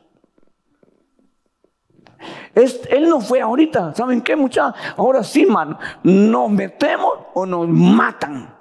Él 2.55 3.09
no 3.09 3.21
fue 3.21 3.41
ahorita, 3.41 3.95
¿saben 3.95 4.23
qué 4.23 4.37
muchachos? 4.37 4.81
Ahora 4.97 5.23
sí, 5.23 5.43
hermano, 5.43 5.79
nos 6.03 6.51
metemos 6.51 7.19
o 7.35 7.47
nos 7.47 7.69
matan. 7.69 8.55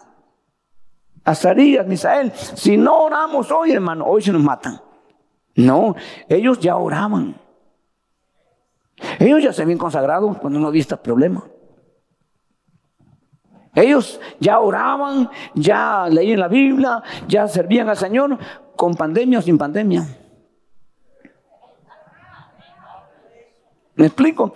Azarías, 1.24 1.86
Misael, 1.86 2.32
si 2.34 2.78
no 2.78 3.04
oramos 3.04 3.52
hoy, 3.52 3.72
hermano, 3.72 4.06
hoy 4.06 4.22
se 4.22 4.32
nos 4.32 4.42
matan. 4.42 4.82
No, 5.56 5.96
ellos 6.28 6.60
ya 6.60 6.76
oraban. 6.76 7.36
Ellos 9.20 9.44
ya 9.44 9.54
se 9.54 9.62
habían 9.62 9.78
consagrado 9.78 10.34
cuando 10.40 10.60
no 10.60 10.68
había 10.68 10.82
este 10.82 10.98
problema. 10.98 11.44
Ellos 13.76 14.20
ya 14.40 14.60
oraban, 14.60 15.30
ya 15.54 16.08
leían 16.10 16.40
la 16.40 16.48
Biblia, 16.48 17.02
ya 17.28 17.48
servían 17.48 17.88
al 17.90 17.98
Señor 17.98 18.38
con 18.76 18.96
pandemia 18.96 19.40
o 19.40 19.42
sin 19.42 19.58
pandemia. 19.58 20.08
¿Me 24.00 24.06
explico? 24.06 24.54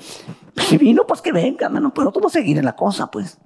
Si 0.55 0.77
vino, 0.77 1.05
pues 1.05 1.21
que 1.21 1.33
venga, 1.33 1.65
hermano, 1.65 1.91
pero 1.93 2.05
nosotros 2.05 2.21
vamos 2.21 2.35
a 2.37 2.39
seguir 2.39 2.57
en 2.57 2.63
la 2.63 2.77
cosa, 2.77 3.11
pues. 3.11 3.37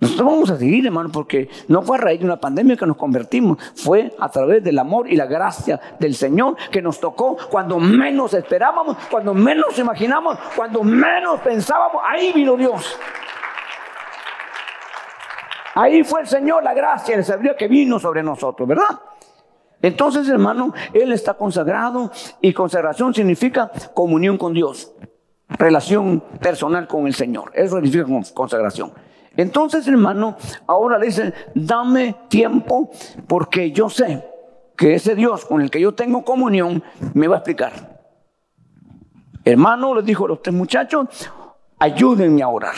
Nosotros 0.00 0.26
vamos 0.26 0.50
a 0.50 0.56
seguir, 0.56 0.86
hermano, 0.86 1.10
porque 1.12 1.50
no 1.68 1.82
fue 1.82 1.98
a 1.98 2.00
raíz 2.00 2.20
de 2.20 2.24
una 2.24 2.40
pandemia 2.40 2.74
que 2.74 2.86
nos 2.86 2.96
convertimos, 2.96 3.58
fue 3.74 4.14
a 4.18 4.30
través 4.30 4.64
del 4.64 4.78
amor 4.78 5.12
y 5.12 5.16
la 5.16 5.26
gracia 5.26 5.78
del 6.00 6.14
Señor 6.14 6.56
que 6.70 6.80
nos 6.80 6.98
tocó 6.98 7.36
cuando 7.50 7.78
menos 7.78 8.32
esperábamos, 8.32 8.96
cuando 9.10 9.34
menos 9.34 9.78
imaginamos, 9.78 10.38
cuando 10.56 10.82
menos 10.82 11.40
pensábamos, 11.40 12.00
ahí 12.02 12.32
vino 12.32 12.56
Dios. 12.56 12.98
Ahí 15.74 16.04
fue 16.04 16.22
el 16.22 16.26
Señor, 16.26 16.62
la 16.62 16.72
gracia, 16.72 17.16
el 17.16 17.24
sabiduría 17.24 17.54
que 17.54 17.68
vino 17.68 17.98
sobre 17.98 18.22
nosotros, 18.22 18.66
¿verdad? 18.66 18.98
Entonces, 19.84 20.26
hermano, 20.30 20.72
Él 20.94 21.12
está 21.12 21.34
consagrado 21.34 22.10
y 22.40 22.54
consagración 22.54 23.12
significa 23.12 23.70
comunión 23.92 24.38
con 24.38 24.54
Dios, 24.54 24.94
relación 25.46 26.20
personal 26.40 26.88
con 26.88 27.06
el 27.06 27.14
Señor. 27.14 27.52
Eso 27.54 27.74
significa 27.74 28.06
consagración. 28.32 28.92
Entonces, 29.36 29.86
hermano, 29.86 30.38
ahora 30.66 30.96
le 30.96 31.04
dicen, 31.04 31.34
dame 31.54 32.16
tiempo 32.28 32.92
porque 33.26 33.72
yo 33.72 33.90
sé 33.90 34.26
que 34.74 34.94
ese 34.94 35.14
Dios 35.14 35.44
con 35.44 35.60
el 35.60 35.70
que 35.70 35.82
yo 35.82 35.92
tengo 35.92 36.24
comunión 36.24 36.82
me 37.12 37.28
va 37.28 37.34
a 37.34 37.38
explicar. 37.40 38.00
Hermano, 39.44 39.94
les 39.96 40.06
dijo 40.06 40.24
a 40.24 40.28
los 40.28 40.40
tres 40.40 40.54
muchachos, 40.54 41.30
ayúdenme 41.78 42.42
a 42.42 42.48
orar. 42.48 42.74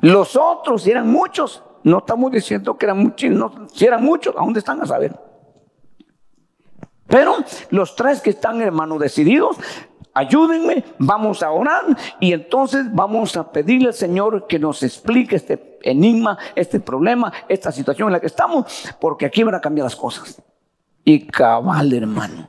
Los 0.00 0.34
otros, 0.34 0.84
eran 0.88 1.08
muchos, 1.08 1.62
no 1.82 1.98
estamos 1.98 2.32
diciendo 2.32 2.76
que 2.76 2.86
eran 2.86 2.98
muchos, 2.98 3.52
si 3.72 3.84
eran 3.84 4.04
muchos, 4.04 4.34
¿a 4.36 4.40
dónde 4.40 4.58
están 4.58 4.80
a 4.80 4.86
saber? 4.86 5.18
Pero 7.06 7.36
los 7.70 7.96
tres 7.96 8.20
que 8.20 8.30
están, 8.30 8.60
hermano, 8.60 8.98
decididos, 8.98 9.56
ayúdenme, 10.14 10.84
vamos 10.98 11.42
a 11.42 11.50
orar 11.50 11.84
y 12.20 12.32
entonces 12.32 12.86
vamos 12.92 13.36
a 13.36 13.50
pedirle 13.50 13.88
al 13.88 13.94
Señor 13.94 14.46
que 14.46 14.58
nos 14.58 14.82
explique 14.82 15.36
este 15.36 15.78
enigma, 15.82 16.38
este 16.54 16.78
problema, 16.78 17.32
esta 17.48 17.72
situación 17.72 18.08
en 18.08 18.12
la 18.12 18.20
que 18.20 18.26
estamos, 18.26 18.86
porque 19.00 19.26
aquí 19.26 19.42
van 19.42 19.54
a 19.54 19.60
cambiar 19.60 19.84
las 19.84 19.96
cosas. 19.96 20.40
Y 21.04 21.26
cabal, 21.26 21.92
hermano, 21.92 22.48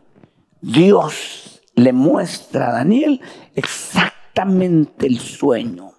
Dios 0.62 1.62
le 1.76 1.94
muestra 1.94 2.70
a 2.70 2.74
Daniel 2.74 3.22
exactamente 3.56 5.08
el 5.08 5.20
sueño. 5.20 5.91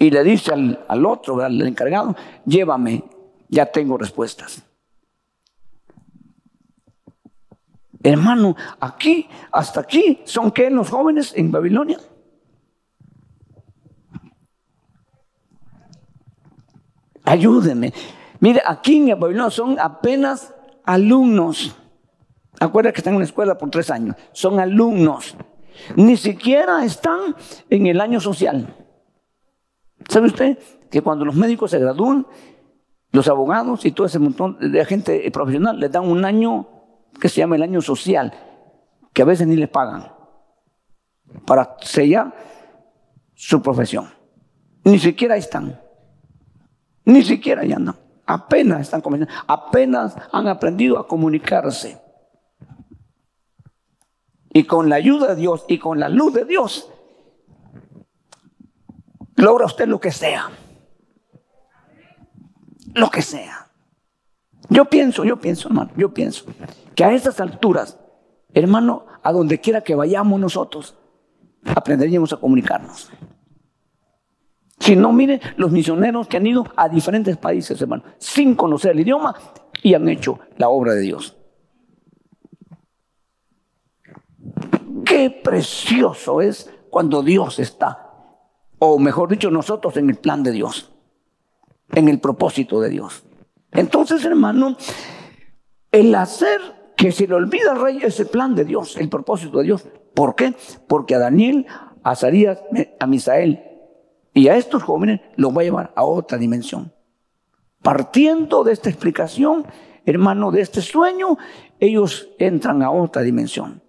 Y 0.00 0.10
le 0.10 0.24
dice 0.24 0.54
al, 0.54 0.82
al 0.88 1.04
otro, 1.04 1.40
al 1.42 1.60
encargado, 1.60 2.16
llévame, 2.46 3.04
ya 3.50 3.66
tengo 3.66 3.98
respuestas. 3.98 4.64
Hermano, 8.02 8.56
aquí, 8.80 9.28
hasta 9.52 9.80
aquí, 9.80 10.22
¿son 10.24 10.52
qué 10.52 10.70
los 10.70 10.88
jóvenes 10.88 11.34
en 11.36 11.52
Babilonia? 11.52 11.98
Ayúdenme. 17.24 17.92
Mire, 18.40 18.62
aquí 18.64 19.10
en 19.10 19.20
Babilonia 19.20 19.50
son 19.50 19.78
apenas 19.78 20.54
alumnos. 20.86 21.76
Acuérdate 22.58 22.94
que 22.94 23.00
están 23.00 23.12
en 23.14 23.20
la 23.20 23.26
escuela 23.26 23.58
por 23.58 23.68
tres 23.68 23.90
años. 23.90 24.16
Son 24.32 24.58
alumnos. 24.58 25.36
Ni 25.94 26.16
siquiera 26.16 26.86
están 26.86 27.36
en 27.68 27.86
el 27.86 28.00
año 28.00 28.18
social. 28.18 28.79
¿Sabe 30.10 30.26
usted 30.26 30.58
que 30.90 31.02
cuando 31.02 31.24
los 31.24 31.36
médicos 31.36 31.70
se 31.70 31.78
gradúan, 31.78 32.26
los 33.12 33.28
abogados 33.28 33.84
y 33.84 33.92
todo 33.92 34.08
ese 34.08 34.18
montón 34.18 34.58
de 34.58 34.84
gente 34.84 35.30
profesional 35.30 35.78
les 35.78 35.92
dan 35.92 36.04
un 36.04 36.24
año 36.24 36.66
que 37.20 37.28
se 37.28 37.36
llama 37.36 37.54
el 37.54 37.62
año 37.62 37.80
social, 37.80 38.32
que 39.12 39.22
a 39.22 39.24
veces 39.24 39.46
ni 39.46 39.54
le 39.54 39.68
pagan 39.68 40.12
para 41.46 41.76
sellar 41.80 42.34
su 43.34 43.62
profesión. 43.62 44.08
Ni 44.82 44.98
siquiera 44.98 45.36
están. 45.36 45.80
Ni 47.04 47.22
siquiera 47.22 47.62
ahí 47.62 47.72
andan. 47.72 47.94
Apenas 48.26 48.80
están 48.80 49.02
comenzando. 49.02 49.32
Apenas 49.46 50.16
han 50.32 50.48
aprendido 50.48 50.98
a 50.98 51.06
comunicarse. 51.06 52.00
Y 54.52 54.64
con 54.64 54.88
la 54.88 54.96
ayuda 54.96 55.28
de 55.28 55.36
Dios 55.36 55.64
y 55.68 55.78
con 55.78 56.00
la 56.00 56.08
luz 56.08 56.34
de 56.34 56.44
Dios, 56.44 56.90
logra 59.40 59.66
usted 59.66 59.88
lo 59.88 60.00
que 60.00 60.10
sea. 60.10 60.50
Lo 62.94 63.10
que 63.10 63.22
sea. 63.22 63.68
Yo 64.68 64.84
pienso, 64.84 65.24
yo 65.24 65.38
pienso, 65.38 65.68
hermano, 65.68 65.90
yo 65.96 66.12
pienso 66.14 66.44
que 66.94 67.04
a 67.04 67.12
estas 67.12 67.40
alturas, 67.40 67.98
hermano, 68.54 69.06
a 69.22 69.32
donde 69.32 69.60
quiera 69.60 69.80
que 69.80 69.94
vayamos 69.94 70.38
nosotros, 70.40 70.96
aprenderíamos 71.64 72.32
a 72.32 72.36
comunicarnos. 72.36 73.10
Si 74.78 74.96
no, 74.96 75.12
mire 75.12 75.40
los 75.56 75.70
misioneros 75.70 76.26
que 76.26 76.38
han 76.38 76.46
ido 76.46 76.64
a 76.76 76.88
diferentes 76.88 77.36
países, 77.36 77.80
hermano, 77.80 78.02
sin 78.18 78.54
conocer 78.54 78.92
el 78.92 79.00
idioma 79.00 79.34
y 79.82 79.94
han 79.94 80.08
hecho 80.08 80.38
la 80.56 80.68
obra 80.68 80.94
de 80.94 81.00
Dios. 81.00 81.36
Qué 85.04 85.30
precioso 85.30 86.40
es 86.40 86.70
cuando 86.88 87.22
Dios 87.22 87.58
está, 87.58 88.09
o 88.80 88.98
mejor 88.98 89.28
dicho, 89.28 89.50
nosotros 89.50 89.96
en 89.98 90.10
el 90.10 90.16
plan 90.16 90.42
de 90.42 90.50
Dios, 90.52 90.90
en 91.92 92.08
el 92.08 92.18
propósito 92.18 92.80
de 92.80 92.88
Dios. 92.88 93.22
Entonces, 93.72 94.24
hermano, 94.24 94.76
el 95.92 96.14
hacer 96.14 96.60
que 96.96 97.12
se 97.12 97.28
le 97.28 97.34
olvida 97.34 97.72
al 97.72 97.80
rey 97.80 98.00
es 98.02 98.18
el 98.20 98.26
plan 98.26 98.54
de 98.54 98.64
Dios, 98.64 98.96
el 98.96 99.08
propósito 99.08 99.58
de 99.58 99.64
Dios. 99.64 99.86
¿Por 100.14 100.34
qué? 100.34 100.54
Porque 100.88 101.14
a 101.14 101.18
Daniel, 101.18 101.66
a 102.02 102.16
Zarías, 102.16 102.58
a 102.98 103.06
Misael 103.06 103.62
y 104.32 104.48
a 104.48 104.56
estos 104.56 104.82
jóvenes 104.82 105.20
los 105.36 105.56
va 105.56 105.60
a 105.60 105.64
llevar 105.64 105.92
a 105.94 106.04
otra 106.04 106.38
dimensión. 106.38 106.92
Partiendo 107.82 108.64
de 108.64 108.72
esta 108.72 108.88
explicación, 108.88 109.66
hermano, 110.06 110.50
de 110.50 110.62
este 110.62 110.80
sueño, 110.80 111.36
ellos 111.78 112.30
entran 112.38 112.82
a 112.82 112.90
otra 112.90 113.22
dimensión. 113.22 113.82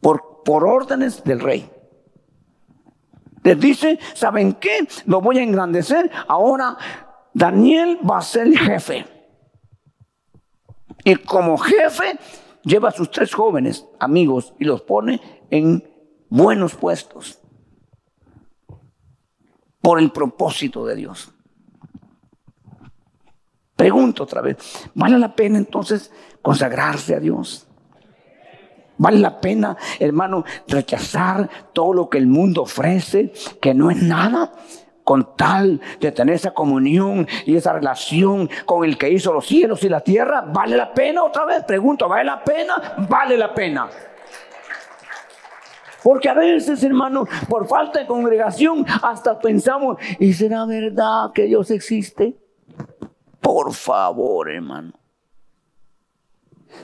Por, 0.00 0.42
por 0.44 0.66
órdenes 0.66 1.24
del 1.24 1.40
rey. 1.40 1.70
Les 3.42 3.58
dice, 3.58 3.98
¿saben 4.14 4.54
qué? 4.54 4.86
Lo 5.06 5.20
voy 5.20 5.38
a 5.38 5.42
engrandecer. 5.42 6.10
Ahora 6.28 6.76
Daniel 7.32 7.98
va 8.08 8.18
a 8.18 8.22
ser 8.22 8.56
jefe. 8.56 9.06
Y 11.04 11.16
como 11.16 11.56
jefe, 11.56 12.18
lleva 12.62 12.90
a 12.90 12.92
sus 12.92 13.10
tres 13.10 13.32
jóvenes 13.32 13.86
amigos 13.98 14.54
y 14.58 14.64
los 14.64 14.82
pone 14.82 15.20
en 15.50 15.82
buenos 16.28 16.74
puestos 16.74 17.38
por 19.80 19.98
el 19.98 20.12
propósito 20.12 20.84
de 20.84 20.96
Dios. 20.96 21.32
Pregunto 23.76 24.24
otra 24.24 24.42
vez, 24.42 24.58
¿vale 24.94 25.18
la 25.18 25.34
pena 25.34 25.56
entonces 25.56 26.12
consagrarse 26.42 27.14
a 27.14 27.20
Dios? 27.20 27.66
¿Vale 29.00 29.18
la 29.18 29.40
pena, 29.40 29.78
hermano, 29.98 30.44
rechazar 30.68 31.48
todo 31.72 31.94
lo 31.94 32.10
que 32.10 32.18
el 32.18 32.26
mundo 32.26 32.62
ofrece, 32.62 33.32
que 33.58 33.72
no 33.72 33.90
es 33.90 34.02
nada? 34.02 34.52
con 35.02 35.34
tal 35.34 35.80
de 35.98 36.12
tener 36.12 36.36
esa 36.36 36.52
comunión 36.52 37.26
y 37.44 37.56
esa 37.56 37.72
relación 37.72 38.48
con 38.64 38.84
el 38.84 38.96
que 38.96 39.10
hizo 39.10 39.32
los 39.32 39.44
cielos 39.44 39.82
y 39.82 39.88
la 39.88 40.02
tierra, 40.02 40.42
¿vale 40.42 40.76
la 40.76 40.94
pena 40.94 41.24
otra 41.24 41.46
vez? 41.46 41.64
Pregunto, 41.64 42.08
¿vale 42.08 42.24
la 42.24 42.44
pena? 42.44 42.74
Vale 43.08 43.36
la 43.36 43.52
pena. 43.52 43.88
Porque 46.04 46.28
a 46.28 46.34
veces, 46.34 46.84
hermano, 46.84 47.24
por 47.48 47.66
falta 47.66 47.98
de 47.98 48.06
congregación, 48.06 48.86
hasta 49.02 49.36
pensamos, 49.40 49.96
¿y 50.20 50.32
será 50.32 50.64
verdad 50.64 51.32
que 51.34 51.44
Dios 51.46 51.72
existe? 51.72 52.36
Por 53.40 53.72
favor, 53.72 54.48
hermano. 54.48 54.99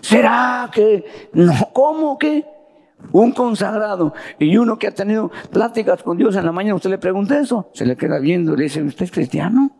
¿Será 0.01 0.71
que 0.73 1.05
no? 1.33 1.53
¿Cómo 1.73 2.19
que? 2.19 2.45
un 3.13 3.33
consagrado 3.33 4.15
y 4.39 4.57
uno 4.57 4.79
que 4.79 4.87
ha 4.87 4.95
tenido 4.95 5.31
pláticas 5.51 6.03
con 6.03 6.17
Dios 6.17 6.37
en 6.37 6.47
la 6.47 6.53
mañana, 6.53 6.77
usted 6.77 6.91
le 6.91 6.99
pregunta 6.99 7.39
eso, 7.39 7.71
se 7.75 7.87
le 7.87 7.97
queda 7.97 8.19
viendo 8.19 8.55
y 8.55 8.57
le 8.57 8.63
dice, 8.65 8.83
¿usted 8.83 9.05
es 9.05 9.11
cristiano? 9.11 9.71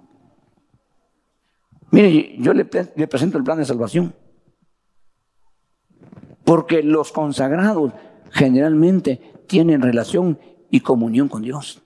Mire, 1.91 2.37
yo 2.39 2.53
le, 2.53 2.69
le 2.95 3.09
presento 3.09 3.39
el 3.39 3.45
plan 3.45 3.59
de 3.59 3.65
salvación. 3.65 4.15
Porque 6.45 6.83
los 6.83 7.11
consagrados 7.11 7.93
generalmente 8.31 9.33
tienen 9.47 9.83
relación 9.83 10.39
y 10.71 10.81
comunión 10.81 11.29
con 11.29 11.43
Dios. 11.43 11.83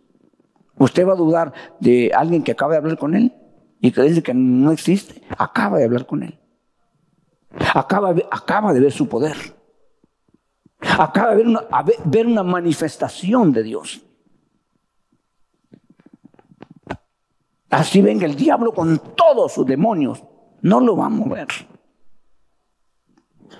Usted 0.78 1.06
va 1.06 1.12
a 1.12 1.16
dudar 1.16 1.52
de 1.78 2.10
alguien 2.14 2.42
que 2.42 2.52
acaba 2.52 2.72
de 2.72 2.78
hablar 2.78 2.98
con 2.98 3.14
él 3.14 3.34
y 3.80 3.92
que 3.92 4.02
dice 4.02 4.22
que 4.22 4.34
no 4.34 4.72
existe. 4.72 5.22
Acaba 5.38 5.78
de 5.78 5.84
hablar 5.84 6.06
con 6.06 6.22
él. 6.22 6.39
Acaba, 7.74 8.14
acaba 8.30 8.72
de 8.72 8.80
ver 8.80 8.92
su 8.92 9.08
poder. 9.08 9.36
Acaba 10.80 11.30
de 11.30 11.36
ver 11.36 11.46
una, 11.46 11.62
ver 12.04 12.26
una 12.26 12.42
manifestación 12.42 13.52
de 13.52 13.62
Dios. 13.62 14.02
Así 17.70 18.02
venga 18.02 18.26
el 18.26 18.34
diablo 18.34 18.72
con 18.72 18.98
todos 19.14 19.52
sus 19.52 19.66
demonios. 19.66 20.22
No 20.62 20.80
lo 20.80 20.96
va 20.96 21.06
a 21.06 21.10
mover. 21.10 21.48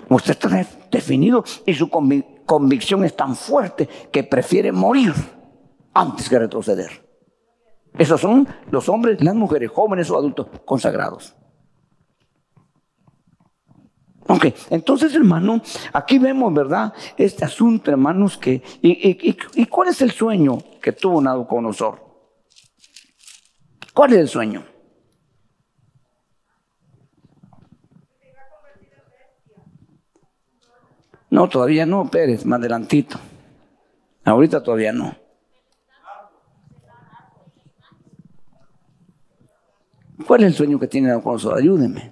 Usted 0.09 0.31
está 0.31 0.67
definido 0.91 1.43
y 1.65 1.73
su 1.73 1.89
convicción 1.89 3.05
es 3.05 3.15
tan 3.15 3.35
fuerte 3.35 3.87
que 4.11 4.23
prefiere 4.23 4.71
morir 4.71 5.13
antes 5.93 6.29
que 6.29 6.39
retroceder. 6.39 7.09
Esos 7.97 8.21
son 8.21 8.47
los 8.69 8.87
hombres, 8.89 9.21
las 9.21 9.35
mujeres, 9.35 9.71
jóvenes 9.71 10.09
o 10.09 10.17
adultos 10.17 10.47
consagrados. 10.65 11.35
Ok, 14.27 14.45
entonces 14.69 15.15
hermano, 15.15 15.61
aquí 15.93 16.19
vemos, 16.19 16.53
¿verdad? 16.53 16.93
Este 17.17 17.43
asunto, 17.43 17.91
hermanos, 17.91 18.37
que... 18.37 18.61
¿Y, 18.81 19.65
cuál 19.65 19.89
es 19.89 20.01
el 20.01 20.11
sueño 20.11 20.59
que 20.81 20.91
tuvo 20.91 21.21
Nabucodonosor? 21.21 21.99
¿Cuál 23.93 24.13
es 24.13 24.19
el 24.19 24.27
sueño? 24.27 24.63
No, 31.29 31.47
todavía 31.49 31.85
no, 31.85 32.09
Pérez, 32.09 32.45
más 32.45 32.59
adelantito. 32.59 33.17
Ahorita 34.23 34.61
todavía 34.61 34.93
no. 34.93 35.15
¿Cuál 40.27 40.41
es 40.41 40.47
el 40.47 40.53
sueño 40.53 40.79
que 40.79 40.87
tiene 40.87 41.07
Nabucodonosor? 41.07 41.57
Ayúdeme. 41.57 42.10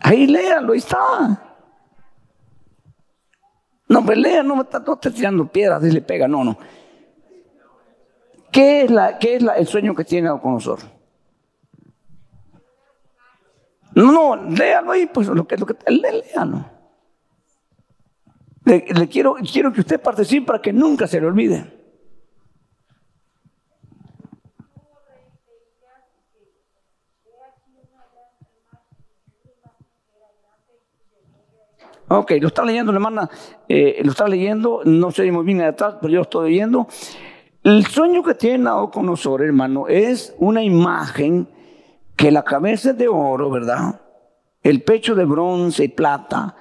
Ahí 0.00 0.26
léalo, 0.26 0.72
ahí 0.72 0.78
está. 0.78 1.50
No, 3.88 4.04
pues 4.04 4.18
lea, 4.18 4.42
no, 4.42 4.54
no 4.54 4.62
esté 4.62 5.10
tirando 5.10 5.46
piedras 5.46 5.82
le 5.82 6.00
pega, 6.00 6.28
no, 6.28 6.44
no. 6.44 6.56
¿Qué 8.52 8.82
es, 8.82 8.90
la, 8.90 9.18
qué 9.18 9.36
es 9.36 9.42
el 9.42 9.66
sueño 9.66 9.94
que 9.94 10.04
tiene 10.04 10.28
nosotros? 10.28 10.88
No, 13.94 14.12
no, 14.12 14.36
léalo 14.50 14.92
ahí, 14.92 15.06
pues 15.06 15.26
lo 15.28 15.46
que, 15.46 15.56
lo 15.56 15.66
que 15.66 15.74
léalo. 15.88 16.64
Le, 18.64 18.84
le, 18.94 19.08
quiero, 19.08 19.34
quiero 19.34 19.72
que 19.72 19.80
usted 19.80 20.00
participe 20.00 20.46
para 20.46 20.62
que 20.62 20.72
nunca 20.72 21.06
se 21.06 21.20
le 21.20 21.26
olvide. 21.26 21.79
Ok, 32.12 32.32
lo 32.40 32.48
está 32.48 32.64
leyendo, 32.64 32.90
hermana, 32.90 33.30
eh, 33.68 34.00
lo 34.02 34.10
está 34.10 34.26
leyendo, 34.26 34.80
no 34.84 35.12
sé 35.12 35.30
muy 35.30 35.44
bien 35.44 35.58
de 35.58 35.66
atrás, 35.66 35.94
pero 36.00 36.12
yo 36.12 36.16
lo 36.16 36.22
estoy 36.22 36.50
leyendo. 36.50 36.88
El 37.62 37.86
sueño 37.86 38.24
que 38.24 38.34
tiene 38.34 38.64
Nabucodonosor, 38.64 39.44
hermano, 39.44 39.86
es 39.86 40.34
una 40.38 40.60
imagen 40.60 41.48
que 42.16 42.32
la 42.32 42.42
cabeza 42.42 42.90
es 42.90 42.98
de 42.98 43.06
oro, 43.06 43.48
¿verdad? 43.48 44.00
El 44.60 44.82
pecho 44.82 45.14
de 45.14 45.24
bronce 45.24 45.84
y 45.84 45.88
plata. 45.88 46.56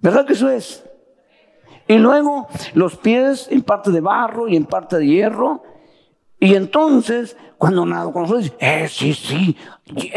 ¿Verdad 0.00 0.26
que 0.26 0.32
eso 0.32 0.50
es? 0.50 0.84
Y 1.86 1.96
luego 1.98 2.48
los 2.74 2.96
pies 2.96 3.46
en 3.52 3.62
parte 3.62 3.92
de 3.92 4.00
barro 4.00 4.48
y 4.48 4.56
en 4.56 4.64
parte 4.64 4.98
de 4.98 5.06
hierro. 5.06 5.62
Y 6.40 6.56
entonces, 6.56 7.36
cuando 7.56 7.86
Nabucodonosor 7.86 8.38
dice, 8.38 8.56
eh, 8.58 8.88
sí, 8.88 9.14
sí, 9.14 9.56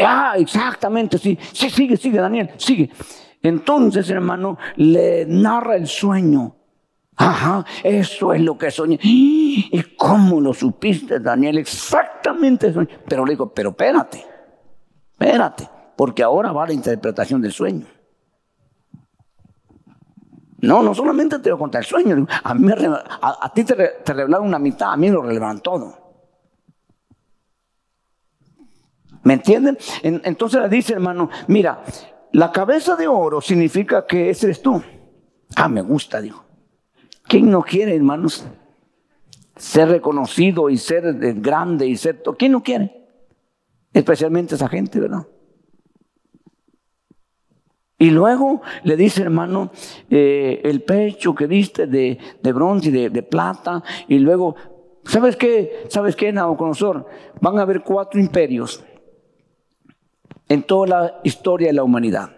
ah, 0.04 0.34
exactamente, 0.38 1.18
sí, 1.18 1.38
sí, 1.52 1.70
sigue, 1.70 1.96
sigue, 1.96 2.18
Daniel, 2.18 2.50
sigue. 2.56 2.90
Entonces, 3.42 4.08
hermano, 4.10 4.58
le 4.76 5.26
narra 5.26 5.76
el 5.76 5.86
sueño. 5.86 6.56
Ajá, 7.16 7.64
eso 7.82 8.32
es 8.32 8.40
lo 8.40 8.56
que 8.56 8.70
soñé. 8.70 8.98
¿Y 9.02 9.82
cómo 9.96 10.40
lo 10.40 10.54
supiste, 10.54 11.20
Daniel? 11.20 11.58
Exactamente 11.58 12.68
eso. 12.68 12.82
Pero 13.06 13.24
le 13.24 13.32
digo, 13.32 13.52
pero 13.52 13.70
espérate, 13.70 14.24
espérate, 15.12 15.68
porque 15.96 16.22
ahora 16.22 16.52
va 16.52 16.66
la 16.66 16.72
interpretación 16.72 17.42
del 17.42 17.52
sueño. 17.52 17.86
No, 20.62 20.80
no 20.80 20.94
solamente 20.94 21.40
te 21.40 21.50
lo 21.50 21.58
contar 21.58 21.82
el 21.82 21.86
sueño, 21.86 22.24
a, 22.44 22.54
mí 22.54 22.70
a, 22.72 23.52
ti 23.52 23.64
te, 23.64 23.74
te, 23.74 24.12
revelaron 24.12 24.46
una 24.46 24.60
mitad, 24.60 24.92
a 24.92 24.96
mí 24.96 25.10
lo 25.10 25.20
revelaron 25.20 25.60
todo. 25.60 26.02
¿Me 29.24 29.34
entienden? 29.34 29.76
entonces 30.02 30.62
le 30.62 30.68
dice, 30.68 30.94
hermano, 30.94 31.28
mira, 31.48 31.82
la 32.32 32.50
cabeza 32.50 32.96
de 32.96 33.06
oro 33.06 33.40
significa 33.40 34.06
que 34.06 34.30
ese 34.30 34.46
eres 34.46 34.62
tú. 34.62 34.82
Ah, 35.54 35.68
me 35.68 35.82
gusta, 35.82 36.20
dijo. 36.20 36.44
¿Quién 37.24 37.50
no 37.50 37.62
quiere, 37.62 37.94
hermanos? 37.94 38.46
Ser 39.56 39.88
reconocido 39.88 40.70
y 40.70 40.78
ser 40.78 41.14
grande 41.40 41.86
y 41.86 41.96
ser... 41.96 42.22
¿Quién 42.38 42.52
no 42.52 42.62
quiere? 42.62 43.06
Especialmente 43.92 44.54
esa 44.54 44.68
gente, 44.68 44.98
¿verdad? 44.98 45.26
Y 47.98 48.10
luego 48.10 48.62
le 48.82 48.96
dice, 48.96 49.22
hermano, 49.22 49.70
eh, 50.10 50.60
el 50.64 50.82
pecho 50.82 51.34
que 51.34 51.46
diste 51.46 51.86
de, 51.86 52.18
bronce 52.42 52.88
y 52.88 53.08
de, 53.08 53.22
plata. 53.22 53.84
Y 54.08 54.18
luego, 54.18 54.56
¿sabes 55.04 55.36
qué? 55.36 55.84
¿Sabes 55.88 56.16
qué, 56.16 56.32
Nabucodonosor? 56.32 57.06
Van 57.40 57.58
a 57.58 57.62
haber 57.62 57.82
cuatro 57.82 58.18
imperios 58.18 58.82
en 60.48 60.62
toda 60.62 60.86
la 60.86 61.20
historia 61.24 61.68
de 61.68 61.74
la 61.74 61.84
humanidad. 61.84 62.36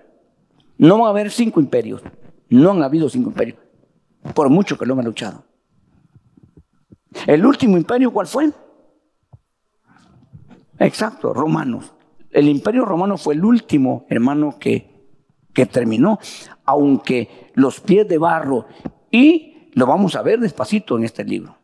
No 0.79 0.99
van 0.99 1.07
a 1.07 1.11
haber 1.11 1.31
cinco 1.31 1.61
imperios. 1.61 2.03
No 2.49 2.73
han 2.73 2.83
habido 2.83 3.09
cinco 3.09 3.31
imperios. 3.31 3.59
Por 4.35 4.49
mucho 4.49 4.79
que 4.79 4.87
lo 4.87 4.95
han 4.95 5.05
luchado. 5.05 5.45
El 7.27 7.47
último 7.47 7.77
imperio, 7.77 8.13
¿cuál 8.13 8.27
fue? 8.27 8.51
Exacto, 10.79 11.33
romanos. 11.33 11.93
El 12.31 12.49
imperio 12.49 12.85
romano 12.85 13.17
fue 13.17 13.35
el 13.35 13.45
último, 13.45 14.07
hermano, 14.09 14.59
que, 14.59 15.09
que 15.53 15.67
terminó, 15.67 16.19
aunque 16.65 17.53
los 17.55 17.81
pies 17.81 18.09
de 18.09 18.19
barro, 18.19 18.67
y 19.11 19.71
lo 19.75 19.87
vamos 19.87 20.17
a 20.17 20.23
ver 20.23 20.41
despacito 20.41 20.99
en 20.99 21.05
este 21.05 21.25
libro, 21.25 21.57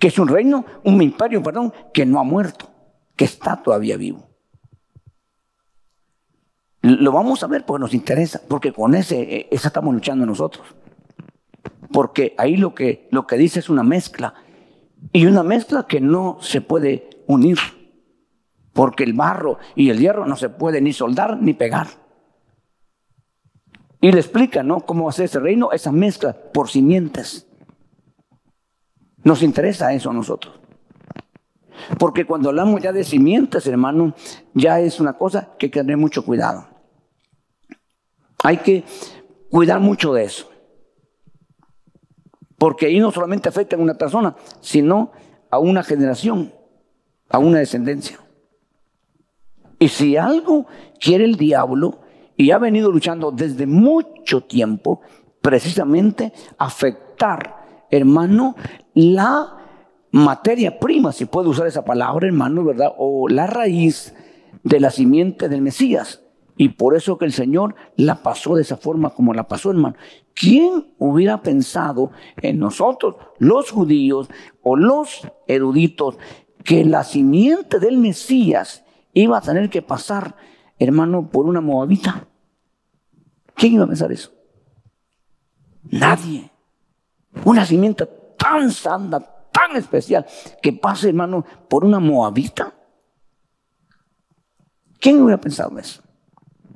que 0.00 0.08
es 0.08 0.18
un 0.18 0.28
reino, 0.28 0.64
un 0.84 1.02
imperio, 1.02 1.42
perdón, 1.42 1.72
que 1.92 2.06
no 2.06 2.18
ha 2.18 2.24
muerto, 2.24 2.70
que 3.14 3.26
está 3.26 3.62
todavía 3.62 3.98
vivo. 3.98 4.25
Lo 6.86 7.10
vamos 7.10 7.42
a 7.42 7.48
ver 7.48 7.66
porque 7.66 7.80
nos 7.80 7.94
interesa, 7.94 8.40
porque 8.46 8.72
con 8.72 8.94
ese, 8.94 9.20
eh, 9.20 9.48
esa 9.50 9.68
estamos 9.68 9.92
luchando 9.92 10.24
nosotros. 10.24 10.66
Porque 11.92 12.34
ahí 12.38 12.56
lo 12.56 12.74
que, 12.74 13.08
lo 13.10 13.26
que 13.26 13.36
dice 13.36 13.58
es 13.58 13.68
una 13.68 13.82
mezcla, 13.82 14.34
y 15.12 15.26
una 15.26 15.42
mezcla 15.42 15.86
que 15.88 16.00
no 16.00 16.38
se 16.40 16.60
puede 16.60 17.10
unir 17.26 17.58
porque 18.72 19.04
el 19.04 19.14
barro 19.14 19.58
y 19.74 19.90
el 19.90 19.98
hierro 19.98 20.26
no 20.26 20.36
se 20.36 20.48
puede 20.48 20.80
ni 20.80 20.92
soldar 20.92 21.40
ni 21.40 21.54
pegar. 21.54 21.88
Y 24.00 24.12
le 24.12 24.20
explica, 24.20 24.62
¿no? 24.62 24.80
Cómo 24.80 25.08
hacer 25.08 25.24
ese 25.24 25.40
reino, 25.40 25.72
esa 25.72 25.90
mezcla 25.90 26.36
por 26.52 26.68
simientes. 26.68 27.48
Nos 29.24 29.42
interesa 29.42 29.92
eso 29.92 30.10
a 30.10 30.12
nosotros. 30.12 30.60
Porque 31.98 32.26
cuando 32.26 32.50
hablamos 32.50 32.80
ya 32.80 32.92
de 32.92 33.02
simientes, 33.02 33.66
hermano, 33.66 34.14
ya 34.54 34.78
es 34.78 35.00
una 35.00 35.14
cosa 35.14 35.48
que 35.58 35.66
hay 35.66 35.70
que 35.70 35.80
tener 35.80 35.96
mucho 35.96 36.24
cuidado. 36.24 36.75
Hay 38.46 38.58
que 38.58 38.84
cuidar 39.50 39.80
mucho 39.80 40.14
de 40.14 40.22
eso. 40.22 40.48
Porque 42.56 42.86
ahí 42.86 43.00
no 43.00 43.10
solamente 43.10 43.48
afecta 43.48 43.74
a 43.74 43.80
una 43.80 43.94
persona, 43.94 44.36
sino 44.60 45.10
a 45.50 45.58
una 45.58 45.82
generación, 45.82 46.54
a 47.28 47.40
una 47.40 47.58
descendencia. 47.58 48.20
Y 49.80 49.88
si 49.88 50.16
algo 50.16 50.66
quiere 51.00 51.24
el 51.24 51.34
diablo, 51.34 51.98
y 52.36 52.52
ha 52.52 52.58
venido 52.58 52.92
luchando 52.92 53.32
desde 53.32 53.66
mucho 53.66 54.42
tiempo, 54.42 55.00
precisamente 55.42 56.32
afectar, 56.56 57.86
hermano, 57.90 58.54
la 58.94 59.56
materia 60.12 60.78
prima, 60.78 61.10
si 61.10 61.24
puede 61.24 61.48
usar 61.48 61.66
esa 61.66 61.84
palabra, 61.84 62.28
hermano, 62.28 62.62
¿verdad? 62.62 62.92
O 62.96 63.28
la 63.28 63.48
raíz 63.48 64.14
de 64.62 64.78
la 64.78 64.92
simiente 64.92 65.48
del 65.48 65.62
Mesías. 65.62 66.22
Y 66.56 66.70
por 66.70 66.96
eso 66.96 67.18
que 67.18 67.26
el 67.26 67.32
Señor 67.32 67.74
la 67.96 68.22
pasó 68.22 68.54
de 68.54 68.62
esa 68.62 68.76
forma 68.76 69.10
como 69.10 69.34
la 69.34 69.46
pasó, 69.46 69.70
hermano. 69.70 69.96
¿Quién 70.34 70.94
hubiera 70.98 71.42
pensado 71.42 72.10
en 72.40 72.58
nosotros, 72.58 73.16
los 73.38 73.70
judíos 73.70 74.28
o 74.62 74.76
los 74.76 75.26
eruditos, 75.46 76.18
que 76.64 76.84
la 76.84 77.04
simiente 77.04 77.78
del 77.78 77.98
Mesías 77.98 78.84
iba 79.12 79.38
a 79.38 79.40
tener 79.40 79.70
que 79.70 79.80
pasar, 79.80 80.36
hermano, 80.78 81.30
por 81.30 81.46
una 81.46 81.60
moabita. 81.60 82.26
¿Quién 83.54 83.74
iba 83.74 83.84
a 83.84 83.86
pensar 83.86 84.12
eso? 84.12 84.30
Nadie. 85.84 86.50
Una 87.44 87.64
simiente 87.64 88.04
tan 88.36 88.70
santa, 88.70 89.20
tan 89.50 89.76
especial, 89.76 90.26
que 90.60 90.72
pase, 90.72 91.08
hermano, 91.08 91.44
por 91.68 91.84
una 91.84 91.98
moabita. 91.98 92.74
¿Quién 95.00 95.22
hubiera 95.22 95.40
pensado 95.40 95.78
eso? 95.78 96.02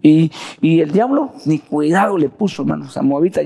Y, 0.03 0.31
el 0.63 0.93
diablo 0.93 1.33
ni 1.45 1.59
cuidado 1.59 2.17
le 2.17 2.29
puso, 2.29 2.63
hermanos, 2.63 2.97
a 2.97 3.03
moabita. 3.03 3.41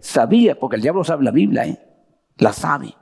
Sabía, 0.00 0.58
porque 0.58 0.76
el 0.76 0.82
diablo 0.82 1.04
sabe 1.04 1.24
la 1.24 1.30
Biblia, 1.30 1.66
¿eh? 1.66 1.78
la 2.38 2.52
sabe. 2.52 2.94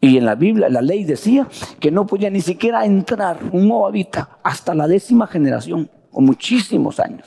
Y 0.00 0.18
en 0.18 0.26
la 0.26 0.34
Biblia, 0.34 0.68
la 0.68 0.82
ley 0.82 1.04
decía 1.04 1.48
que 1.80 1.90
no 1.90 2.06
podía 2.06 2.28
ni 2.28 2.40
siquiera 2.40 2.84
entrar 2.84 3.38
un 3.52 3.68
moabita 3.68 4.38
hasta 4.42 4.74
la 4.74 4.86
décima 4.86 5.26
generación, 5.26 5.88
o 6.10 6.20
muchísimos 6.20 7.00
años. 7.00 7.26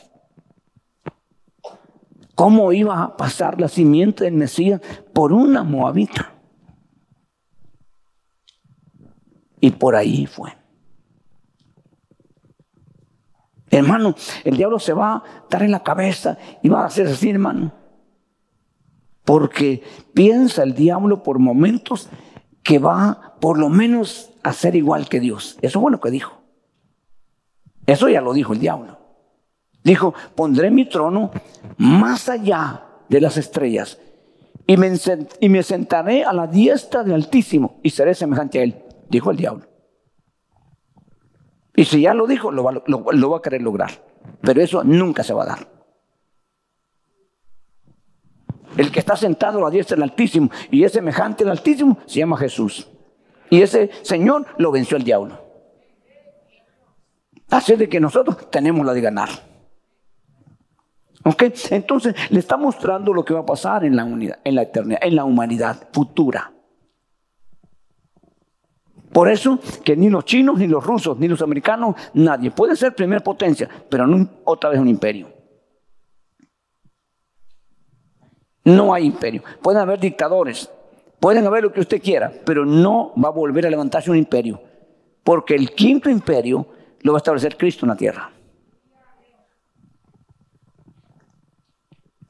¿Cómo 2.35 2.71
iba 2.71 3.01
a 3.01 3.17
pasar 3.17 3.59
la 3.59 3.67
simiente 3.67 4.25
del 4.25 4.35
Mesías 4.35 4.79
por 5.11 5.33
una 5.33 5.63
moabita? 5.63 6.33
Y 9.59 9.71
por 9.71 9.95
ahí 9.95 10.27
fue. 10.27 10.51
Hermano, 13.70 14.15
el 14.43 14.57
diablo 14.57 14.80
se 14.80 14.93
va 14.93 15.15
a 15.15 15.24
dar 15.49 15.63
en 15.63 15.72
la 15.72 15.84
cabeza 15.84 16.38
y 16.61 16.70
va 16.70 16.82
a 16.82 16.86
hacer 16.86 17.07
así, 17.07 17.30
hermano. 17.30 17.72
Porque 19.26 19.84
piensa 20.13 20.63
el 20.63 20.74
diablo 20.74 21.24
por 21.24 21.39
momentos 21.39 22.09
que 22.63 22.80
va 22.80 23.36
por 23.41 23.57
lo 23.57 23.70
menos 23.70 24.32
a 24.43 24.53
ser 24.53 24.76
igual 24.76 25.09
que 25.09 25.20
Dios. 25.20 25.57
Eso 25.61 25.82
fue 25.82 25.91
lo 25.91 25.99
que 25.99 26.11
dijo. 26.11 26.41
Eso 27.86 28.09
ya 28.09 28.22
lo 28.22 28.34
dijo 28.34 28.53
el 28.53 28.59
diablo. 28.59 28.97
Dijo, 29.84 30.13
pondré 30.36 30.72
mi 30.72 30.86
trono 30.86 31.32
más 31.78 32.30
allá 32.30 32.84
de 33.09 33.22
las 33.22 33.38
estrellas 33.38 33.97
y 34.68 34.76
me, 34.76 35.63
sentaré 35.63 36.26
a 36.26 36.34
la 36.34 36.45
diestra 36.45 37.03
del 37.03 37.13
Altísimo 37.13 37.80
y 37.82 37.89
seré 37.89 38.13
semejante 38.13 38.59
a 38.59 38.63
él, 38.63 38.76
dijo 39.09 39.32
el 39.32 39.38
diablo. 39.38 39.65
Y 41.78 41.86
si 41.86 42.01
ya 42.01 42.15
lo 42.15 42.25
dijo, 42.25 42.51
lo 42.51 42.63
va, 42.63 43.38
a 43.38 43.41
querer 43.43 43.61
lograr. 43.61 43.91
Pero 44.41 44.61
eso 44.63 44.84
nunca 44.84 45.23
se 45.23 45.32
va 45.32 45.43
a 45.43 45.45
dar. 45.45 45.67
El 48.75 48.91
que 48.91 48.99
está 48.99 49.15
sentado 49.15 49.59
a 49.59 49.61
la 49.61 49.69
diestra 49.69 49.93
del 49.95 50.01
Altísimo 50.01 50.49
y 50.71 50.84
es 50.84 50.93
semejante 50.93 51.43
al 51.43 51.51
Altísimo 51.51 51.99
se 52.07 52.17
llama 52.17 52.36
Jesús. 52.36 52.89
Y 53.51 53.61
ese 53.61 53.91
Señor 54.01 54.47
lo 54.57 54.71
venció 54.71 54.97
el 54.97 55.03
diablo. 55.03 55.39
Así 57.51 57.75
de 57.75 57.88
que 57.88 57.99
nosotros 57.99 58.49
tenemos 58.49 58.84
la 58.84 58.93
de 58.93 59.01
ganar. 59.01 59.30
¿Ok? 61.25 61.43
Entonces 61.69 62.15
le 62.32 62.39
está 62.39 62.57
mostrando 62.57 63.13
lo 63.13 63.23
que 63.23 63.36
va 63.36 63.41
a 63.41 63.45
pasar 63.45 63.86
en 63.86 63.95
la 63.95 64.03
unidad, 64.03 64.39
en 64.43 64.55
la 64.55 64.63
eternidad, 64.63 64.99
en 65.03 65.15
la 65.15 65.25
humanidad 65.25 65.89
futura. 65.93 66.53
Por 69.18 69.32
eso 69.32 69.57
que 69.84 69.97
ni 69.97 70.11
los 70.11 70.26
chinos, 70.26 70.59
ni 70.59 70.68
los 70.68 70.86
rusos, 70.86 71.18
ni 71.18 71.28
los 71.28 71.41
americanos, 71.41 71.95
nadie 72.13 72.51
puede 72.51 72.76
ser 72.76 72.93
primera 72.93 73.20
potencia, 73.20 73.68
pero 73.89 74.05
no 74.05 74.30
otra 74.43 74.70
vez 74.70 74.80
un 74.80 74.88
imperio. 74.88 75.28
No 78.63 78.93
hay 78.93 79.07
imperio. 79.07 79.41
Pueden 79.63 79.82
haber 79.82 79.99
dictadores, 79.99 80.70
pueden 81.20 81.47
haber 81.47 81.63
lo 81.63 81.74
que 81.74 81.80
usted 81.80 81.99
quiera, 81.99 82.32
pero 82.45 82.63
no 82.63 83.11
va 83.15 83.30
a 83.30 83.32
volver 83.32 83.65
a 83.65 83.72
levantarse 83.72 84.11
un 84.11 84.18
imperio, 84.18 84.61
porque 85.24 85.55
el 85.55 85.72
quinto 85.72 86.11
imperio 86.11 86.68
lo 87.01 87.13
va 87.13 87.18
a 87.18 87.22
establecer 87.22 87.57
Cristo 87.57 87.88
en 87.88 87.89
la 87.89 87.97
tierra. 87.97 88.32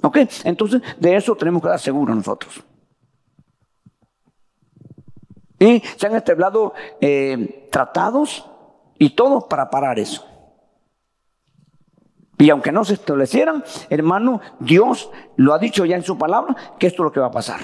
¿Ok? 0.03 0.19
Entonces, 0.45 0.81
de 0.97 1.17
eso 1.17 1.35
tenemos 1.35 1.61
que 1.61 1.67
dar 1.67 1.81
seguro 1.81 2.15
nosotros. 2.15 2.63
Y 5.59 5.81
se 5.95 6.07
han 6.07 6.15
establecido 6.15 6.73
eh, 7.01 7.67
tratados 7.71 8.45
y 8.99 9.11
todo 9.11 9.47
para 9.47 9.69
parar 9.69 9.99
eso. 9.99 10.25
Y 12.39 12.49
aunque 12.51 12.71
no 12.71 12.85
se 12.85 12.93
establecieran, 12.93 13.63
hermano, 13.89 14.41
Dios 14.59 15.09
lo 15.37 15.53
ha 15.53 15.59
dicho 15.59 15.85
ya 15.85 15.95
en 15.95 16.03
su 16.03 16.17
palabra, 16.17 16.55
que 16.77 16.87
esto 16.87 17.01
es 17.01 17.05
lo 17.05 17.11
que 17.11 17.19
va 17.19 17.27
a 17.27 17.31
pasar. 17.31 17.61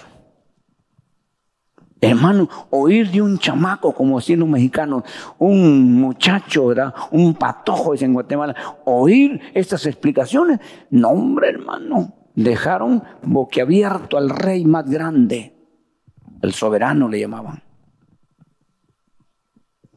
Hermano, 2.01 2.49
oír 2.71 3.11
de 3.11 3.21
un 3.21 3.37
chamaco, 3.37 3.93
como 3.93 4.19
decían 4.19 4.39
los 4.39 4.49
mexicanos, 4.49 5.03
un 5.37 5.93
muchacho, 6.01 6.67
¿verdad? 6.67 6.93
Un 7.11 7.33
patojo, 7.35 7.95
en 7.95 8.13
Guatemala, 8.13 8.55
oír 8.83 9.39
estas 9.53 9.85
explicaciones. 9.85 10.59
No, 10.89 11.09
hombre, 11.09 11.47
hermano, 11.47 12.13
dejaron 12.35 13.03
boquiabierto 13.21 14.17
al 14.17 14.29
rey 14.31 14.65
más 14.65 14.89
grande. 14.89 15.55
El 16.41 16.51
soberano 16.51 17.07
le 17.07 17.21
llamaban. 17.21 17.62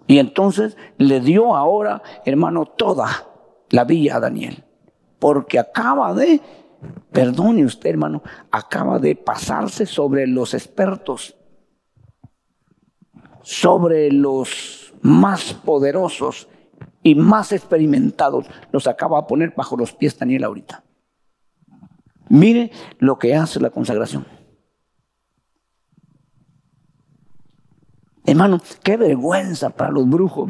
Y 0.06 0.18
entonces 0.18 0.76
le 0.98 1.20
dio 1.20 1.56
ahora, 1.56 2.02
hermano, 2.24 2.66
toda 2.66 3.26
la 3.70 3.84
villa 3.84 4.16
a 4.16 4.20
Daniel. 4.20 4.64
Porque 5.18 5.58
acaba 5.58 6.14
de, 6.14 6.40
perdone 7.10 7.64
usted, 7.64 7.90
hermano, 7.90 8.22
acaba 8.50 8.98
de 8.98 9.16
pasarse 9.16 9.86
sobre 9.86 10.26
los 10.26 10.54
expertos 10.54 11.36
sobre 13.46 14.10
los 14.10 14.92
más 15.02 15.54
poderosos 15.54 16.48
y 17.04 17.14
más 17.14 17.52
experimentados, 17.52 18.46
los 18.72 18.88
acaba 18.88 19.20
de 19.20 19.28
poner 19.28 19.54
bajo 19.56 19.76
los 19.76 19.92
pies 19.92 20.18
Daniel 20.18 20.42
ahorita. 20.42 20.82
Mire 22.28 22.72
lo 22.98 23.20
que 23.20 23.36
hace 23.36 23.60
la 23.60 23.70
consagración. 23.70 24.26
Hermano, 28.26 28.60
qué 28.82 28.96
vergüenza 28.96 29.70
para 29.70 29.90
los 29.90 30.08
brujos, 30.08 30.48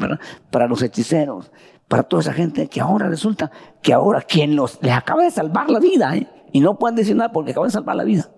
para 0.49 0.67
los 0.67 0.81
hechiceros, 0.81 1.51
para 1.87 2.03
toda 2.03 2.21
esa 2.21 2.33
gente 2.33 2.67
que 2.67 2.81
ahora 2.81 3.07
resulta 3.07 3.51
que 3.81 3.93
ahora 3.93 4.21
quien 4.21 4.55
los, 4.55 4.81
les 4.81 4.93
acaba 4.93 5.23
de 5.23 5.31
salvar 5.31 5.69
la 5.69 5.79
vida, 5.79 6.15
¿eh? 6.17 6.27
y 6.51 6.59
no 6.59 6.79
pueden 6.79 6.95
decir 6.95 7.15
nada 7.15 7.31
porque 7.31 7.51
acaba 7.51 7.67
de 7.67 7.71
salvar 7.71 7.95
la 7.95 8.03
vida. 8.03 8.31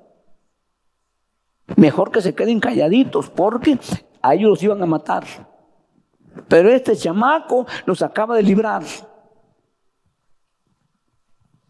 Mejor 1.77 2.11
que 2.11 2.21
se 2.21 2.35
queden 2.35 2.59
calladitos 2.59 3.29
porque 3.29 3.79
a 4.21 4.33
ellos 4.33 4.49
los 4.49 4.63
iban 4.63 4.83
a 4.83 4.85
matar. 4.85 5.23
Pero 6.47 6.69
este 6.69 6.97
chamaco 6.97 7.65
los 7.85 8.01
acaba 8.01 8.35
de 8.35 8.43
librar. 8.43 8.83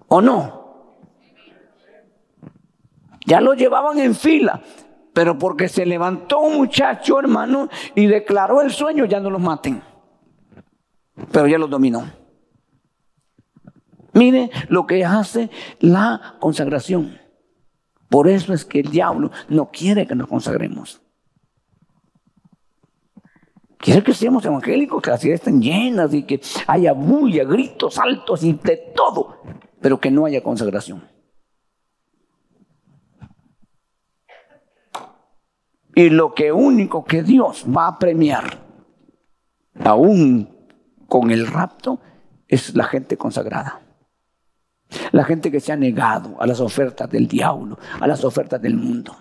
¿O 0.08 0.22
no? 0.22 0.60
Ya 3.28 3.42
lo 3.42 3.54
llevaban 3.54 4.00
en 4.00 4.16
fila, 4.16 4.62
pero 5.20 5.38
porque 5.38 5.68
se 5.68 5.86
levantó 5.86 6.40
un 6.40 6.56
muchacho, 6.56 7.20
hermano, 7.20 7.68
y 7.94 8.06
declaró 8.06 8.62
el 8.62 8.72
sueño, 8.72 9.04
ya 9.04 9.20
no 9.20 9.30
los 9.30 9.42
maten. 9.42 9.84
Pero 11.34 11.46
ya 11.46 11.58
los 11.58 11.70
dominó. 11.70 12.10
Mire 14.14 14.50
lo 14.70 14.88
que 14.88 15.04
hace 15.04 15.50
la 15.82 16.38
consagración. 16.40 17.20
Por 18.08 18.30
eso 18.30 18.54
es 18.54 18.64
que 18.64 18.80
el 18.80 18.92
diablo 18.92 19.30
no 19.50 19.70
quiere 19.72 20.08
que 20.08 20.16
nos 20.16 20.30
consagremos. 20.30 21.02
Quiere 23.78 24.02
que 24.02 24.14
seamos 24.14 24.46
evangélicos, 24.46 25.02
que 25.02 25.10
las 25.10 25.20
ciudades 25.20 25.42
estén 25.42 25.62
llenas 25.62 26.14
y 26.14 26.24
que 26.24 26.40
haya 26.66 26.94
bulla, 26.94 27.44
gritos 27.44 28.00
altos 28.00 28.42
y 28.46 28.54
de 28.54 28.78
todo, 28.96 29.42
pero 29.82 30.00
que 30.00 30.12
no 30.12 30.26
haya 30.26 30.42
consagración. 30.42 31.09
Y 36.00 36.10
lo 36.10 36.34
que 36.34 36.54
único 36.54 37.04
que 37.04 37.24
Dios 37.24 37.66
va 37.68 37.88
a 37.88 38.00
premiar, 38.00 38.58
aún 39.84 40.47
con 41.10 41.30
el 41.30 41.45
rapto, 41.45 42.00
es 42.47 42.74
la 42.74 42.86
gente 42.86 43.18
consagrada. 43.18 43.82
La 45.12 45.26
gente 45.26 45.52
que 45.52 45.60
se 45.60 45.74
ha 45.74 45.76
negado 45.76 46.38
a 46.39 46.47
las 46.47 46.62
ofertas 46.62 47.10
del 47.10 47.28
diablo, 47.28 47.78
a 48.00 48.08
las 48.08 48.24
ofertas 48.24 48.62
del 48.62 48.78
mundo 48.78 49.14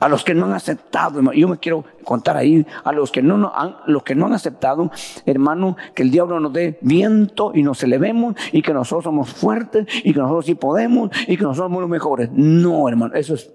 a 0.00 0.08
los 0.08 0.22
que 0.22 0.34
no 0.34 0.44
han 0.44 0.52
aceptado, 0.52 1.32
yo 1.32 1.48
me 1.48 1.56
quiero 1.56 1.82
contar 2.04 2.36
ahí, 2.36 2.66
a 2.82 2.92
los 2.92 3.10
que 3.10 3.22
no, 3.22 3.50
han, 3.54 3.76
los 3.86 4.02
que 4.02 4.14
no 4.14 4.26
han 4.26 4.34
aceptado, 4.34 4.90
hermano, 5.24 5.78
que 5.94 6.02
el 6.02 6.10
diablo 6.10 6.40
nos 6.40 6.52
dé 6.52 6.78
viento 6.82 7.52
y 7.54 7.62
nos 7.62 7.82
elevemos 7.82 8.34
y 8.52 8.60
que 8.60 8.74
nosotros 8.74 9.04
somos 9.04 9.30
fuertes 9.30 9.86
y 10.02 10.12
que 10.12 10.18
nosotros 10.18 10.44
sí 10.44 10.56
podemos 10.56 11.10
y 11.26 11.38
que 11.38 11.44
nosotros 11.44 11.70
somos 11.70 11.80
los 11.80 11.88
mejores. 11.88 12.28
No, 12.32 12.86
hermano, 12.86 13.14
eso 13.14 13.32
es 13.32 13.50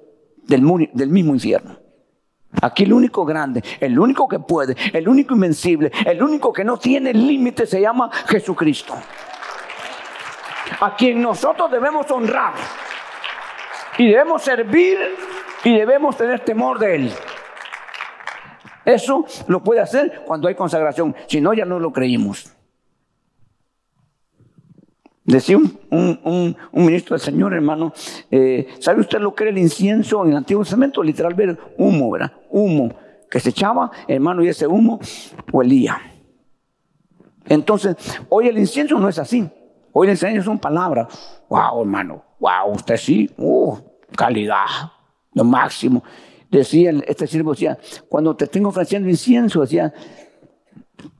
del, 0.50 1.10
mismo 1.10 1.34
infierno. 1.34 1.78
Aquí 2.62 2.84
el 2.84 2.94
único 2.94 3.24
grande, 3.26 3.64
el 3.80 3.98
único 3.98 4.28
que 4.28 4.40
puede, 4.40 4.76
el 4.92 5.08
único 5.08 5.36
invencible, 5.36 5.92
el 6.06 6.22
único 6.22 6.52
que 6.52 6.64
no 6.64 6.78
tiene 6.78 7.14
límite 7.14 7.68
se 7.68 7.80
llama 7.80 8.10
Jesucristo. 8.28 8.96
A 10.82 10.96
quien 10.96 11.22
nosotros 11.22 11.70
debemos 11.72 12.10
honrar 12.10 12.54
y 13.98 14.08
debemos 14.08 14.42
servir 14.42 14.98
y 15.64 15.78
debemos 15.78 16.18
tener 16.18 16.40
temor 16.40 16.80
de 16.80 16.96
Él. 16.96 17.14
Eso 18.84 19.26
lo 19.48 19.64
puede 19.64 19.82
hacer 19.82 20.24
cuando 20.26 20.48
hay 20.48 20.56
consagración, 20.56 21.16
si 21.28 21.40
no 21.40 21.54
ya 21.54 21.66
no 21.66 21.80
lo 21.80 21.94
creímos. 21.94 22.59
Decía 25.30 25.58
un, 25.58 26.58
ministro 26.74 27.16
del 27.16 27.22
Señor, 27.22 27.54
hermano, 27.54 27.94
eh, 28.32 28.68
¿sabe 28.80 29.02
usted 29.02 29.20
lo 29.20 29.36
que 29.36 29.44
era 29.44 29.52
el 29.52 29.60
incienso 29.60 30.24
en 30.26 30.32
el 30.32 30.38
Antiguo 30.38 30.64
Testamento? 30.64 31.04
Literal, 31.04 31.36
ver 31.36 31.56
humo, 31.78 32.10
¿verdad? 32.10 32.34
Humo 32.50 32.90
que 33.30 33.40
se 33.40 33.50
echaba, 33.50 33.92
hermano, 34.08 34.44
y 34.44 34.48
ese 34.48 34.66
humo 34.66 35.00
huelía. 35.52 36.02
Entonces, 37.46 37.96
hoy 38.30 38.48
el 38.48 38.58
incienso 38.58 38.98
no 38.98 39.08
es 39.08 39.20
así. 39.20 39.48
Hoy 39.94 40.08
el 40.08 40.14
incienso 40.14 40.46
son 40.46 40.58
palabras. 40.58 41.44
Wow, 41.48 41.82
hermano, 41.82 42.24
wow, 42.40 42.72
usted 42.74 42.98
sí, 42.98 43.30
uh, 43.38 43.78
calidad, 44.16 44.66
lo 45.34 45.44
máximo. 45.44 46.04
Decía 46.50 46.92
este 47.06 47.28
siervo, 47.28 47.52
decía, 47.52 47.78
cuando 48.08 48.36
te 48.36 48.48
tengo 48.48 48.70
ofreciendo 48.70 49.08
incienso, 49.08 49.62
decía, 49.62 49.94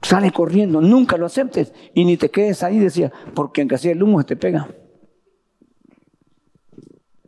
sale 0.02 0.32
corriendo, 0.32 0.80
nunca 0.80 1.16
lo 1.16 1.26
aceptes 1.26 1.72
y 1.94 2.04
ni 2.04 2.16
te 2.16 2.30
quedes 2.30 2.62
ahí, 2.62 2.78
decía, 2.78 3.12
porque 3.34 3.62
aunque 3.62 3.78
sea 3.78 3.92
el 3.92 4.02
humo 4.02 4.20
se 4.20 4.26
te 4.26 4.36
pega. 4.36 4.68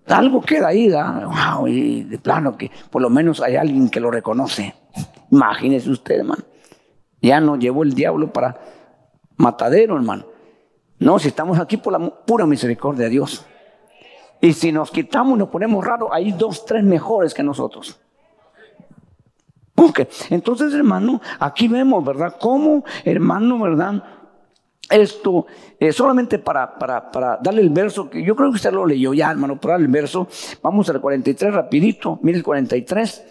Algo 0.07 0.41
queda 0.41 0.69
ahí, 0.69 0.91
wow, 0.91 1.67
y 1.69 2.03
de 2.03 2.19
plano 2.19 2.57
que 2.57 2.71
por 2.91 3.01
lo 3.01 3.09
menos 3.09 3.41
hay 3.41 3.57
alguien 3.57 3.89
que 3.89 4.01
lo 4.01 4.11
reconoce. 4.11 4.75
Imagínese 5.31 5.91
usted, 5.91 6.19
hermano. 6.19 6.45
Ya 7.21 7.41
nos 7.41 7.59
llevó 7.59 7.85
el 7.85 7.95
diablo 7.95 8.33
para 8.33 8.61
matadero, 9.37 9.97
hermano. 9.97 10.27
No, 10.99 11.19
si 11.19 11.29
estamos 11.29 11.59
aquí 11.59 11.77
por 11.77 11.93
la 11.93 11.99
pura 11.99 12.47
misericordia 12.47 13.05
de 13.05 13.11
Dios. 13.11 13.47
Y 14.41 14.53
si 14.53 14.73
nos 14.73 14.91
quitamos 14.91 15.39
nos 15.39 15.49
ponemos 15.49 15.85
raros, 15.85 16.11
hay 16.13 16.33
dos, 16.33 16.67
tres 16.67 16.83
mejores 16.83 17.33
que 17.33 17.45
nosotros. 17.45 18.01
Entonces 20.31 20.75
hermano, 20.75 21.21
aquí 21.39 21.69
vemos, 21.69 22.05
¿verdad? 22.05 22.37
Cómo, 22.41 22.85
hermano, 23.05 23.59
¿verdad? 23.59 24.03
Esto, 24.89 25.47
solamente 25.93 26.39
para, 26.39 26.79
para, 26.79 27.39
darle 27.43 27.63
el 27.63 27.71
verso, 27.71 28.11
que 28.11 28.23
yo 28.23 28.37
creo 28.37 28.51
que 28.51 28.57
usted 28.57 28.73
lo 28.73 28.87
leyó 28.87 29.15
ya, 29.15 29.31
hermano, 29.31 29.59
para 29.59 29.77
el 29.77 29.89
verso, 29.89 30.29
vamos 30.63 30.89
al 30.91 31.01
43 31.01 31.55
rapidito, 31.55 32.19
mire 32.23 32.39
el 32.39 32.45
43. 32.45 33.25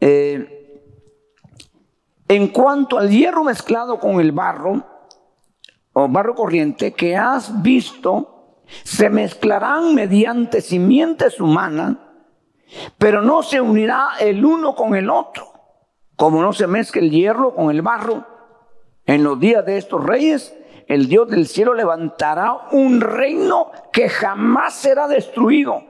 Eh, 0.00 0.58
en 2.28 2.48
cuanto 2.48 2.98
al 2.98 3.10
hierro 3.10 3.44
mezclado 3.44 3.98
con 3.98 4.20
el 4.20 4.32
barro, 4.32 4.84
o 5.92 6.08
barro 6.08 6.34
corriente, 6.34 6.92
que 6.92 7.16
has 7.16 7.62
visto 7.62 8.32
se 8.84 9.10
mezclarán 9.10 9.94
mediante 9.94 10.60
simientes 10.60 11.40
humanas, 11.40 11.96
pero 12.96 13.20
no 13.22 13.42
se 13.42 13.60
unirá 13.60 14.12
el 14.18 14.44
uno 14.44 14.74
con 14.74 14.94
el 14.94 15.10
otro, 15.10 15.51
como 16.16 16.42
no 16.42 16.52
se 16.52 16.66
mezcla 16.66 17.02
el 17.02 17.10
hierro 17.10 17.54
con 17.54 17.70
el 17.70 17.82
barro. 17.82 18.26
En 19.06 19.24
los 19.24 19.38
días 19.40 19.64
de 19.66 19.78
estos 19.78 20.02
reyes, 20.04 20.56
el 20.86 21.08
Dios 21.08 21.28
del 21.28 21.46
cielo 21.46 21.74
levantará 21.74 22.68
un 22.72 23.00
reino 23.00 23.70
que 23.92 24.08
jamás 24.08 24.74
será 24.74 25.08
destruido. 25.08 25.84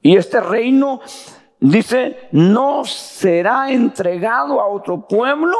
Y 0.00 0.16
este 0.16 0.40
reino, 0.40 1.00
dice, 1.60 2.28
no 2.32 2.84
será 2.84 3.70
entregado 3.70 4.60
a 4.60 4.68
otro 4.68 5.08
pueblo. 5.08 5.56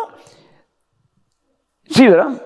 Sí, 1.87 2.07
¿verdad? 2.07 2.43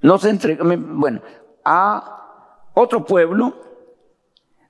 No 0.00 0.18
se 0.18 0.30
entrega, 0.30 0.64
bueno, 0.64 1.20
a 1.64 2.70
otro 2.74 3.04
pueblo, 3.04 3.67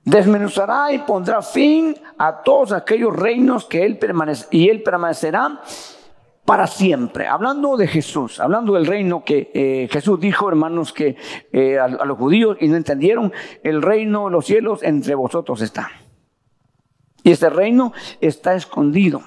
desmenuzará 0.03 0.91
y 0.91 0.99
pondrá 0.99 1.41
fin 1.41 1.95
a 2.17 2.41
todos 2.41 2.71
aquellos 2.71 3.15
reinos 3.15 3.65
que 3.65 3.85
él 3.85 3.97
permanece, 3.97 4.47
y 4.51 4.69
él 4.69 4.81
permanecerá 4.83 5.61
para 6.45 6.65
siempre. 6.65 7.27
Hablando 7.27 7.77
de 7.77 7.87
Jesús, 7.87 8.39
hablando 8.39 8.73
del 8.73 8.87
reino 8.87 9.23
que 9.23 9.51
eh, 9.53 9.87
Jesús 9.91 10.19
dijo, 10.19 10.49
hermanos, 10.49 10.93
que 10.93 11.15
eh, 11.51 11.77
a, 11.77 11.85
a, 11.85 12.05
los 12.05 12.17
judíos 12.17 12.57
y 12.59 12.67
no 12.67 12.75
entendieron, 12.75 13.31
el 13.63 13.81
reino 13.81 14.25
de 14.25 14.31
los 14.31 14.45
cielos 14.45 14.81
entre 14.81 15.13
vosotros 15.15 15.61
está. 15.61 15.91
Y 17.23 17.31
este 17.31 17.49
reino 17.49 17.93
está 18.21 18.55
escondido. 18.55 19.21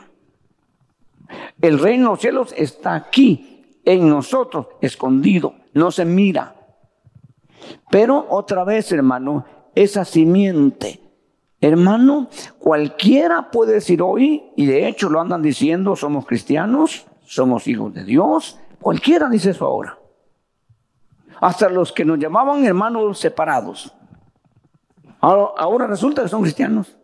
El 1.60 1.78
reino 1.78 2.06
de 2.06 2.10
los 2.10 2.20
cielos 2.20 2.54
está 2.56 2.94
aquí, 2.94 3.80
en 3.84 4.08
nosotros, 4.08 4.66
escondido, 4.80 5.54
no 5.74 5.90
se 5.90 6.04
mira. 6.04 6.54
Pero 7.90 8.26
otra 8.28 8.64
vez, 8.64 8.90
hermano, 8.92 9.44
esa 9.74 10.04
simiente, 10.04 11.02
Hermano, 11.62 12.26
cualquiera 12.58 13.52
puede 13.52 13.74
decir 13.74 14.02
hoy, 14.02 14.50
y 14.56 14.66
de 14.66 14.88
hecho 14.88 15.08
lo 15.08 15.20
andan 15.20 15.42
diciendo, 15.42 15.94
somos 15.94 16.26
cristianos, 16.26 17.06
somos 17.24 17.68
hijos 17.68 17.94
de 17.94 18.02
Dios. 18.02 18.58
Cualquiera 18.80 19.28
dice 19.28 19.50
eso 19.50 19.64
ahora. 19.64 19.96
Hasta 21.40 21.68
los 21.68 21.92
que 21.92 22.04
nos 22.04 22.18
llamaban 22.18 22.64
hermanos 22.64 23.20
separados. 23.20 23.94
Ahora, 25.20 25.86
resulta 25.86 26.22
que 26.24 26.28
son 26.28 26.42
cristianos. 26.42 26.96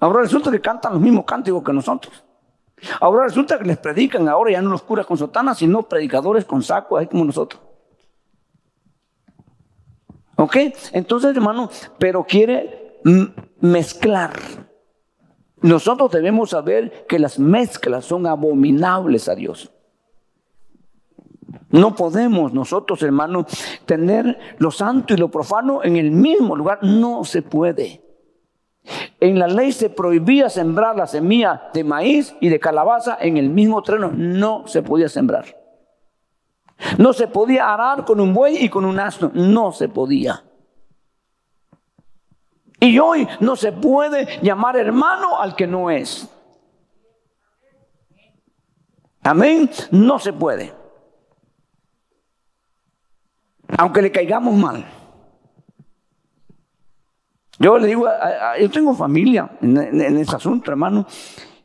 Ahora 0.00 0.22
resulta 0.22 0.50
que 0.50 0.60
cantan 0.60 0.94
los 0.94 1.00
mismos 1.00 1.24
cánticos 1.24 1.62
que 1.62 1.72
nosotros. 1.72 2.24
Ahora 3.00 3.26
resulta 3.26 3.56
que 3.56 3.66
les 3.66 3.78
predican, 3.78 4.28
ahora 4.28 4.50
ya 4.50 4.62
no 4.62 4.70
los 4.70 4.82
curas 4.82 5.06
con 5.06 5.16
sotanas, 5.16 5.58
sino 5.58 5.84
predicadores 5.84 6.44
con 6.44 6.60
saco, 6.64 6.96
ahí 6.96 7.06
como 7.06 7.24
nosotros. 7.24 7.62
¿Ok? 10.40 10.56
Entonces, 10.92 11.36
hermano, 11.36 11.68
pero 11.98 12.24
quiere 12.24 12.98
mezclar. 13.60 14.32
Nosotros 15.60 16.10
debemos 16.12 16.50
saber 16.50 17.04
que 17.06 17.18
las 17.18 17.38
mezclas 17.38 18.06
son 18.06 18.26
abominables 18.26 19.28
a 19.28 19.34
Dios. 19.34 19.70
No 21.68 21.94
podemos 21.94 22.54
nosotros, 22.54 23.02
hermanos, 23.02 23.48
tener 23.84 24.38
lo 24.56 24.70
santo 24.70 25.12
y 25.12 25.18
lo 25.18 25.30
profano 25.30 25.84
en 25.84 25.96
el 25.96 26.10
mismo 26.10 26.56
lugar. 26.56 26.78
No 26.82 27.22
se 27.24 27.42
puede. 27.42 28.02
En 29.20 29.38
la 29.38 29.46
ley 29.46 29.72
se 29.72 29.90
prohibía 29.90 30.48
sembrar 30.48 30.96
la 30.96 31.06
semilla 31.06 31.68
de 31.74 31.84
maíz 31.84 32.34
y 32.40 32.48
de 32.48 32.58
calabaza 32.58 33.18
en 33.20 33.36
el 33.36 33.50
mismo 33.50 33.82
terreno. 33.82 34.10
No 34.14 34.66
se 34.66 34.82
podía 34.82 35.10
sembrar. 35.10 35.59
No 36.98 37.12
se 37.12 37.28
podía 37.28 37.72
arar 37.72 38.04
con 38.04 38.20
un 38.20 38.32
buey 38.32 38.64
y 38.64 38.68
con 38.68 38.84
un 38.84 38.98
asno. 38.98 39.30
No 39.34 39.72
se 39.72 39.88
podía. 39.88 40.44
Y 42.80 42.98
hoy 42.98 43.28
no 43.40 43.56
se 43.56 43.72
puede 43.72 44.40
llamar 44.42 44.76
hermano 44.76 45.38
al 45.38 45.54
que 45.54 45.66
no 45.66 45.90
es. 45.90 46.28
Amén. 49.22 49.70
No 49.90 50.18
se 50.18 50.32
puede. 50.32 50.72
Aunque 53.78 54.02
le 54.02 54.10
caigamos 54.10 54.54
mal. 54.54 54.84
Yo 57.58 57.78
le 57.78 57.86
digo, 57.86 58.06
yo 58.58 58.70
tengo 58.70 58.94
familia 58.94 59.50
en, 59.60 59.76
en 59.76 60.16
ese 60.16 60.34
asunto, 60.34 60.70
hermano. 60.70 61.06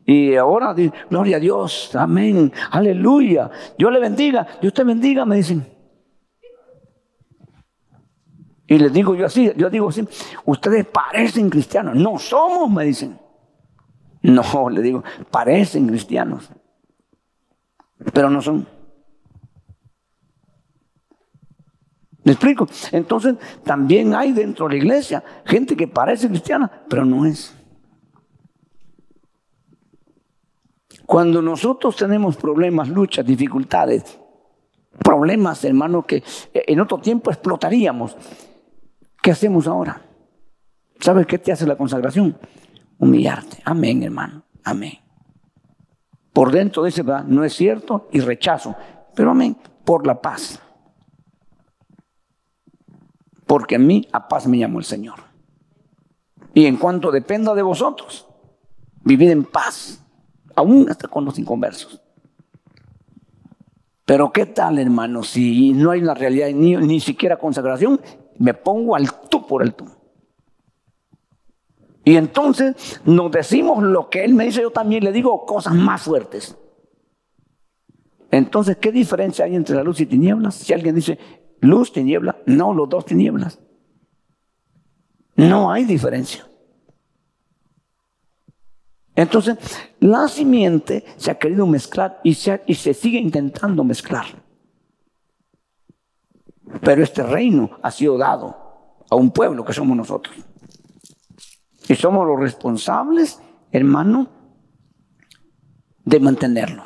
Y 0.05 0.35
ahora, 0.35 0.75
gloria 1.09 1.37
a 1.37 1.39
Dios, 1.39 1.95
amén, 1.95 2.53
aleluya. 2.71 3.49
Dios 3.77 3.91
le 3.91 3.99
bendiga, 3.99 4.45
Dios 4.61 4.73
te 4.73 4.83
bendiga, 4.83 5.25
me 5.25 5.37
dicen. 5.37 5.65
Y 8.67 8.77
les 8.77 8.93
digo 8.93 9.15
yo 9.15 9.25
así, 9.25 9.51
yo 9.57 9.69
digo 9.69 9.89
así, 9.89 10.07
ustedes 10.45 10.85
parecen 10.85 11.49
cristianos. 11.49 11.95
No 11.95 12.19
somos, 12.19 12.69
me 12.69 12.85
dicen. 12.85 13.19
No, 14.21 14.69
le 14.69 14.81
digo, 14.81 15.03
parecen 15.29 15.87
cristianos. 15.87 16.49
Pero 18.13 18.29
no 18.29 18.41
son. 18.41 18.67
¿Me 22.23 22.31
explico? 22.31 22.67
Entonces, 22.91 23.35
también 23.63 24.15
hay 24.15 24.31
dentro 24.31 24.67
de 24.67 24.73
la 24.73 24.77
iglesia 24.77 25.23
gente 25.45 25.75
que 25.75 25.87
parece 25.87 26.27
cristiana, 26.27 26.69
pero 26.89 27.05
no 27.05 27.25
es. 27.25 27.55
Cuando 31.05 31.41
nosotros 31.41 31.95
tenemos 31.95 32.35
problemas, 32.35 32.89
luchas, 32.89 33.25
dificultades, 33.25 34.19
problemas, 35.03 35.63
hermano, 35.63 36.05
que 36.05 36.23
en 36.53 36.79
otro 36.79 36.99
tiempo 36.99 37.31
explotaríamos, 37.31 38.15
¿Qué 39.25 39.31
hacemos 39.31 39.65
ahora? 39.65 40.03
¿Sabes 40.99 41.25
qué 41.25 41.39
te 41.39 41.51
hace 41.51 41.65
la 41.65 41.75
consagración? 41.75 42.37
Humillarte. 42.99 43.57
Amén, 43.65 44.03
hermano. 44.03 44.43
Amén. 44.63 44.99
Por 46.31 46.51
dentro 46.51 46.83
de 46.83 46.89
ese 46.89 47.03
no 47.03 47.43
es 47.43 47.55
cierto 47.55 48.07
y 48.11 48.19
rechazo. 48.19 48.75
Pero 49.15 49.31
amén, 49.31 49.57
por 49.83 50.05
la 50.05 50.21
paz. 50.21 50.61
Porque 53.47 53.77
a 53.77 53.79
mí 53.79 54.07
a 54.11 54.27
paz 54.27 54.45
me 54.45 54.59
llamó 54.59 54.77
el 54.77 54.85
Señor. 54.85 55.15
Y 56.53 56.67
en 56.67 56.77
cuanto 56.77 57.09
dependa 57.09 57.55
de 57.55 57.63
vosotros, 57.63 58.27
vivir 59.01 59.31
en 59.31 59.43
paz, 59.43 60.04
aún 60.55 60.89
hasta 60.89 61.07
con 61.07 61.25
los 61.25 61.37
inconversos. 61.39 62.01
Pero 64.05 64.31
qué 64.31 64.45
tal, 64.45 64.77
hermano, 64.77 65.23
si 65.23 65.73
no 65.73 65.91
hay 65.91 66.01
una 66.01 66.13
realidad 66.13 66.49
ni, 66.53 66.75
ni 66.75 66.99
siquiera 66.99 67.37
consagración 67.37 67.99
me 68.37 68.53
pongo 68.53 68.95
al 68.95 69.11
tú 69.29 69.47
por 69.47 69.63
el 69.63 69.73
tú. 69.73 69.85
Y 72.03 72.17
entonces 72.17 73.01
nos 73.03 73.31
decimos 73.31 73.83
lo 73.83 74.09
que 74.09 74.23
él 74.23 74.35
me 74.35 74.45
dice, 74.45 74.61
yo 74.61 74.69
también 74.69 75.03
le 75.03 75.11
digo 75.11 75.45
cosas 75.45 75.73
más 75.73 76.03
fuertes. 76.03 76.55
Entonces, 78.29 78.77
¿qué 78.77 78.91
diferencia 78.91 79.45
hay 79.45 79.55
entre 79.55 79.75
la 79.75 79.83
luz 79.83 79.99
y 80.01 80.05
tinieblas? 80.05 80.55
Si 80.55 80.71
alguien 80.73 80.93
dice 80.93 81.17
luz, 81.61 81.91
tiniebla, 81.91 82.37
no, 82.45 82.73
los 82.73 82.89
dos 82.89 83.05
tinieblas. 83.05 83.59
No 85.35 85.71
hay 85.71 85.85
diferencia. 85.85 86.47
Entonces, 89.15 89.57
la 90.05 90.27
simiente 90.27 91.03
se 91.17 91.31
ha 91.31 91.39
querido 91.39 91.65
mezclar 91.65 92.19
y 92.23 92.35
se, 92.35 92.93
sigue 92.93 93.17
intentando 93.17 93.83
mezclar. 93.83 94.25
Pero 96.81 97.03
este 97.03 97.23
reino 97.23 97.71
ha 97.81 97.89
sido 97.89 98.17
dado 98.17 98.55
a 99.09 99.15
un 99.15 99.31
pueblo 99.31 99.65
que 99.65 99.73
somos 99.73 99.97
nosotros. 99.97 100.35
Y 101.87 101.95
somos 101.95 102.27
los 102.27 102.39
responsables, 102.39 103.39
hermano, 103.71 104.27
de 106.03 106.19
mantenerlo. 106.19 106.83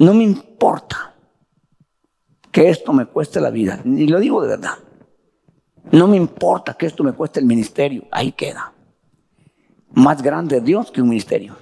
No 0.00 0.12
me 0.14 0.24
importa 0.24 1.14
que 2.50 2.68
esto 2.68 2.92
me 2.92 3.06
cueste 3.06 3.40
la 3.40 3.50
vida, 3.50 3.80
ni 3.84 4.08
lo 4.08 4.18
digo 4.18 4.42
de 4.42 4.48
verdad. 4.48 4.78
No 5.92 6.08
me 6.08 6.16
importa 6.16 6.74
que 6.74 6.86
esto 6.86 7.04
me 7.04 7.12
cueste 7.12 7.38
el 7.38 7.46
ministerio, 7.46 8.06
ahí 8.10 8.32
queda. 8.32 8.71
Más 9.94 10.22
grande 10.22 10.60
Dios 10.60 10.90
que 10.90 11.02
un 11.02 11.08
ministerio. 11.08 11.56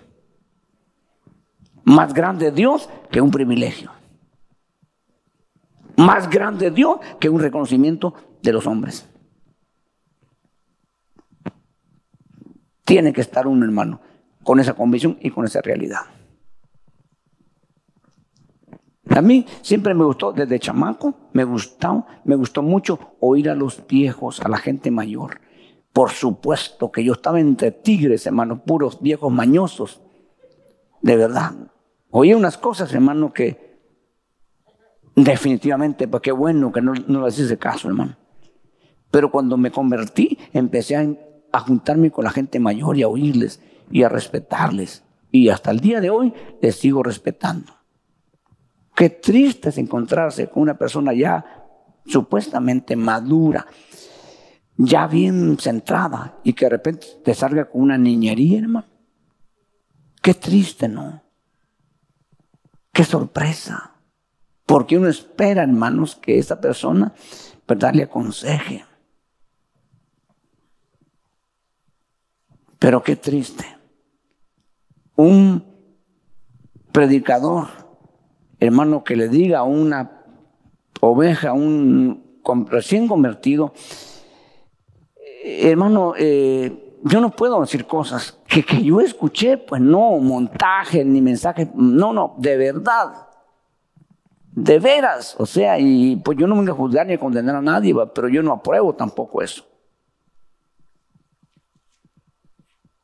Más 1.84 2.14
grande 2.14 2.50
Dios 2.50 2.88
que 3.10 3.20
un 3.20 3.30
privilegio 3.30 3.90
más 6.00 6.28
grande 6.30 6.70
Dios 6.70 6.98
que 7.18 7.28
un 7.28 7.40
reconocimiento 7.40 8.14
de 8.42 8.52
los 8.52 8.66
hombres. 8.66 9.06
Tiene 12.84 13.12
que 13.12 13.20
estar 13.20 13.46
un 13.46 13.62
hermano 13.62 14.00
con 14.42 14.58
esa 14.58 14.74
convicción 14.74 15.18
y 15.20 15.30
con 15.30 15.44
esa 15.44 15.60
realidad. 15.60 16.00
A 19.10 19.20
mí 19.22 19.44
siempre 19.62 19.92
me 19.92 20.04
gustó, 20.04 20.32
desde 20.32 20.58
chamaco, 20.58 21.14
me 21.32 21.44
gustó, 21.44 22.06
me 22.24 22.36
gustó 22.36 22.62
mucho 22.62 23.16
oír 23.20 23.50
a 23.50 23.54
los 23.54 23.86
viejos, 23.86 24.40
a 24.40 24.48
la 24.48 24.56
gente 24.56 24.90
mayor. 24.90 25.40
Por 25.92 26.10
supuesto 26.10 26.90
que 26.90 27.02
yo 27.02 27.14
estaba 27.14 27.40
entre 27.40 27.72
tigres, 27.72 28.26
hermano, 28.26 28.62
puros 28.64 29.00
viejos 29.00 29.32
mañosos. 29.32 30.00
De 31.02 31.16
verdad. 31.16 31.52
Oí 32.10 32.34
unas 32.34 32.58
cosas, 32.58 32.92
hermano, 32.92 33.32
que 33.32 33.70
Definitivamente, 35.14 36.08
pues 36.08 36.22
qué 36.22 36.32
bueno 36.32 36.72
que 36.72 36.80
no, 36.80 36.94
no 37.06 37.26
le 37.26 37.28
hice 37.28 37.58
caso, 37.58 37.88
hermano. 37.88 38.16
Pero 39.10 39.30
cuando 39.30 39.56
me 39.56 39.70
convertí, 39.70 40.38
empecé 40.52 40.96
a, 40.96 41.60
juntarme 41.60 42.10
con 42.10 42.24
la 42.24 42.30
gente 42.30 42.60
mayor 42.60 42.96
y 42.96 43.02
a 43.02 43.08
oírles 43.08 43.60
y 43.90 44.02
a 44.02 44.08
respetarles. 44.08 45.02
Y 45.32 45.48
hasta 45.48 45.72
el 45.72 45.80
día 45.80 46.00
de 46.00 46.10
hoy 46.10 46.32
les 46.62 46.76
sigo 46.76 47.02
respetando. 47.02 47.72
Qué 48.94 49.10
triste 49.10 49.70
es 49.70 49.78
encontrarse 49.78 50.48
con 50.48 50.62
una 50.62 50.78
persona 50.78 51.12
ya 51.12 51.66
supuestamente 52.06 52.96
madura, 52.96 53.66
ya 54.82 55.06
bien 55.06 55.58
centrada, 55.58 56.38
y 56.42 56.54
que 56.54 56.64
de 56.64 56.70
repente 56.70 57.06
te 57.22 57.34
salga 57.34 57.66
con 57.66 57.82
una 57.82 57.98
niñería, 57.98 58.60
hermano. 58.60 58.86
Qué 60.22 60.32
triste, 60.32 60.88
¿no? 60.88 61.22
Qué 62.90 63.04
sorpresa. 63.04 63.94
Porque 64.64 64.96
uno 64.96 65.08
espera, 65.08 65.64
hermanos, 65.64 66.16
que 66.16 66.38
esa 66.38 66.60
persona, 66.62 67.12
¿verdad?, 67.68 67.92
le 67.92 68.04
aconseje. 68.04 68.84
Pero 72.78 73.02
qué 73.02 73.16
triste. 73.16 73.66
Un 75.16 75.62
predicador, 76.90 77.68
hermano, 78.60 79.04
que 79.04 79.16
le 79.16 79.28
diga 79.28 79.58
a 79.58 79.64
una 79.64 80.22
oveja, 81.00 81.52
un 81.52 82.24
recién 82.70 83.06
convertido, 83.08 83.74
hermano, 85.42 86.14
eh, 86.16 86.98
yo 87.02 87.20
no 87.20 87.30
puedo 87.30 87.60
decir 87.60 87.86
cosas 87.86 88.38
que, 88.46 88.62
yo 88.82 89.00
escuché, 89.00 89.56
pues 89.56 89.80
no, 89.80 90.18
montaje 90.18 91.04
ni 91.04 91.20
mensaje, 91.20 91.70
no, 91.74 92.12
no, 92.12 92.34
de 92.38 92.56
verdad. 92.56 93.26
De 94.52 94.78
veras, 94.80 95.36
o 95.38 95.46
sea, 95.46 95.78
y 95.78 96.16
pues 96.16 96.36
yo 96.36 96.46
no 96.46 96.56
vengo 96.56 96.72
a 96.72 96.74
juzgar 96.74 97.06
ni 97.06 97.14
a 97.14 97.20
condenar 97.20 97.54
a 97.54 97.62
nadie, 97.62 97.94
pero 98.14 98.28
yo 98.28 98.42
no 98.42 98.52
apruebo 98.52 98.94
tampoco 98.94 99.42
eso. 99.42 99.64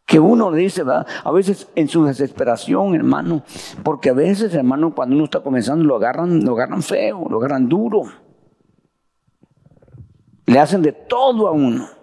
que 0.06 0.20
uno 0.20 0.52
le 0.52 0.58
dice, 0.58 0.84
¿verdad? 0.84 1.06
A 1.24 1.32
veces 1.32 1.68
en 1.74 1.88
su 1.88 2.04
desesperación, 2.04 2.94
hermano, 2.94 3.42
porque 3.82 4.10
a 4.10 4.12
veces, 4.12 4.54
hermano, 4.54 4.94
cuando 4.94 5.16
uno 5.16 5.24
está 5.24 5.40
comenzando 5.40 5.84
lo 5.84 5.96
agarran, 5.96 6.44
lo 6.44 6.52
agarran 6.52 6.82
feo, 6.82 7.26
lo 7.28 7.38
agarran 7.38 7.68
duro. 7.68 8.04
Le 10.46 10.60
hacen 10.60 10.80
de 10.80 10.92
todo 10.92 11.48
a 11.48 11.50
uno. 11.50 11.95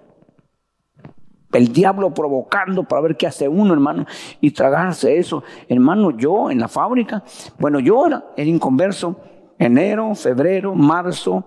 El 1.54 1.72
diablo 1.72 2.14
provocando 2.14 2.84
para 2.84 3.02
ver 3.02 3.18
qué 3.18 3.28
hace 3.28 3.48
uno, 3.48 3.74
hermano, 3.74 4.06
y 4.42 4.52
tragarse 4.52 5.18
eso. 5.18 5.44
Hermano, 5.70 6.12
yo 6.12 6.50
en 6.50 6.60
la 6.60 6.68
fábrica, 6.68 7.24
bueno, 7.60 7.80
yo 7.80 8.08
era 8.08 8.26
el 8.36 8.48
inconverso, 8.48 9.18
enero, 9.60 10.16
febrero, 10.16 10.76
marzo, 10.76 11.46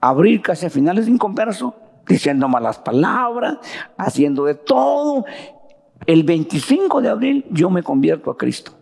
abril, 0.00 0.42
casi 0.42 0.66
a 0.66 0.70
finales 0.70 1.08
inconverso, 1.08 1.74
diciendo 2.06 2.48
malas 2.48 2.78
palabras, 2.78 3.58
haciendo 3.96 4.44
de 4.44 4.54
todo. 4.54 5.24
El 6.06 6.24
25 6.24 7.00
de 7.00 7.08
abril 7.08 7.46
yo 7.50 7.70
me 7.70 7.82
convierto 7.82 8.30
a 8.30 8.36
Cristo. 8.36 8.72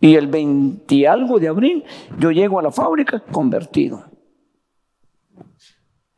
Y 0.00 0.14
el 0.14 0.26
20 0.26 1.08
algo 1.08 1.38
de 1.38 1.48
abril 1.48 1.84
yo 2.18 2.30
llego 2.30 2.58
a 2.58 2.62
la 2.62 2.70
fábrica 2.70 3.22
convertido. 3.30 4.04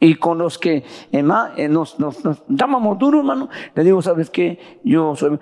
Y 0.01 0.14
con 0.14 0.38
los 0.38 0.59
que 0.59 0.84
eh, 1.11 1.22
nos, 1.22 1.99
nos, 1.99 2.24
nos, 2.24 2.42
llamamos 2.49 2.99
duro, 2.99 3.18
hermano, 3.18 3.49
le 3.74 3.84
digo, 3.84 4.01
¿sabes 4.01 4.30
qué? 4.30 4.80
Yo 4.84 5.16
soy 5.16 5.38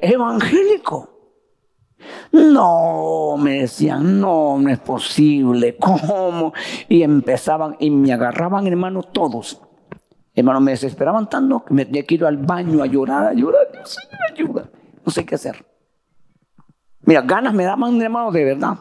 evangélico. 0.00 1.16
No, 2.30 3.36
me 3.36 3.62
decían, 3.62 4.20
no, 4.20 4.58
no 4.58 4.70
es 4.70 4.78
posible, 4.78 5.76
¿cómo? 5.80 6.52
Y 6.88 7.02
empezaban 7.02 7.76
y 7.80 7.90
me 7.90 8.12
agarraban, 8.12 8.66
hermano, 8.66 9.02
todos. 9.02 9.60
Hermano, 10.34 10.60
me 10.60 10.72
desesperaban 10.72 11.28
tanto 11.28 11.64
que 11.64 11.74
me 11.74 11.86
tenía 11.86 12.04
que 12.04 12.14
ir 12.14 12.24
al 12.24 12.36
baño 12.36 12.82
a 12.82 12.86
llorar, 12.86 13.28
a 13.28 13.32
llorar. 13.32 13.62
Dios 13.72 13.96
me 14.12 14.34
ayuda. 14.34 14.70
No 15.04 15.10
sé 15.10 15.24
qué 15.24 15.34
hacer. 15.34 15.64
Mira, 17.00 17.22
ganas 17.22 17.54
me 17.54 17.64
daban, 17.64 18.00
hermano, 18.02 18.30
de 18.30 18.44
verdad, 18.44 18.78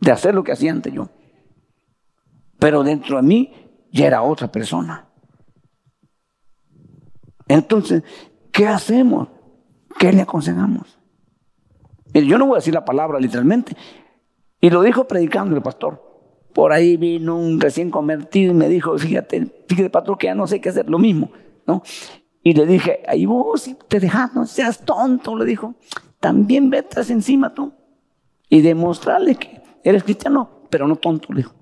de 0.00 0.12
hacer 0.12 0.34
lo 0.34 0.44
que 0.44 0.52
hacía 0.52 0.70
antes 0.70 0.92
yo. 0.92 1.08
Pero 2.58 2.82
dentro 2.84 3.16
de 3.16 3.22
mí 3.22 3.52
ya 3.92 4.06
era 4.06 4.22
otra 4.22 4.50
persona. 4.50 5.06
Entonces, 7.48 8.02
¿qué 8.52 8.66
hacemos? 8.66 9.28
¿Qué 9.98 10.12
le 10.12 10.22
aconsejamos? 10.22 10.98
Yo 12.14 12.38
no 12.38 12.46
voy 12.46 12.54
a 12.54 12.58
decir 12.58 12.74
la 12.74 12.84
palabra 12.84 13.18
literalmente. 13.18 13.76
Y 14.60 14.70
lo 14.70 14.82
dijo 14.82 15.08
predicando 15.08 15.56
el 15.56 15.62
pastor. 15.62 16.10
Por 16.52 16.72
ahí 16.72 16.96
vino 16.96 17.36
un 17.36 17.60
recién 17.60 17.90
convertido 17.90 18.52
y 18.52 18.54
me 18.54 18.68
dijo, 18.68 18.96
fíjate, 18.98 19.64
fíjate, 19.68 19.90
patrón, 19.90 20.18
que 20.18 20.26
ya 20.26 20.34
no 20.34 20.46
sé 20.46 20.60
qué 20.60 20.68
hacer, 20.68 20.90
lo 20.90 20.98
mismo, 20.98 21.30
¿no? 21.66 21.82
Y 22.42 22.54
le 22.54 22.66
dije, 22.66 23.02
ahí 23.06 23.26
vos, 23.26 23.62
si 23.62 23.74
te 23.74 24.00
dejas, 24.00 24.34
no 24.34 24.46
seas 24.46 24.84
tonto, 24.84 25.36
le 25.36 25.44
dijo, 25.44 25.74
también 26.18 26.68
vete 26.68 27.00
encima 27.12 27.54
tú 27.54 27.72
y 28.48 28.62
demostrarle 28.62 29.36
que 29.36 29.62
eres 29.84 30.02
cristiano, 30.02 30.66
pero 30.70 30.88
no 30.88 30.96
tonto, 30.96 31.32
le 31.32 31.38
dijo. 31.38 31.54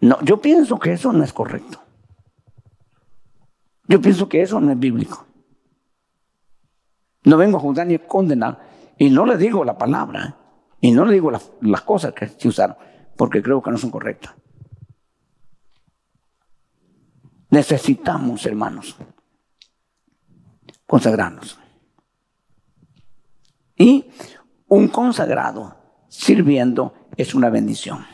No, 0.00 0.20
yo 0.22 0.40
pienso 0.40 0.78
que 0.78 0.92
eso 0.92 1.12
no 1.12 1.24
es 1.24 1.32
correcto. 1.32 1.80
Yo 3.88 4.00
pienso 4.00 4.28
que 4.28 4.42
eso 4.42 4.60
no 4.60 4.70
es 4.70 4.78
bíblico. 4.78 5.26
No 7.24 7.36
vengo 7.36 7.56
a 7.56 7.60
juzgar 7.60 7.86
ni 7.86 7.94
a 7.94 8.06
condenar. 8.06 8.60
Y 8.98 9.10
no 9.10 9.24
le 9.24 9.36
digo 9.36 9.64
la 9.64 9.78
palabra. 9.78 10.24
¿eh? 10.26 10.34
Y 10.80 10.92
no 10.92 11.04
le 11.04 11.14
digo 11.14 11.30
las, 11.30 11.82
cosas 11.82 12.12
que 12.12 12.28
se 12.28 12.48
usaron, 12.48 12.76
porque 13.16 13.42
creo 13.42 13.62
que 13.62 13.70
no 13.70 13.78
son 13.78 13.90
correctas. 13.90 14.34
Necesitamos, 17.50 18.44
hermanos, 18.46 18.96
consagrarnos. 20.86 21.58
Y 23.76 24.06
un 24.68 24.88
consagrado 24.88 25.76
sirviendo 26.08 26.92
es 27.16 27.34
una 27.34 27.48
bendición. 27.48 28.04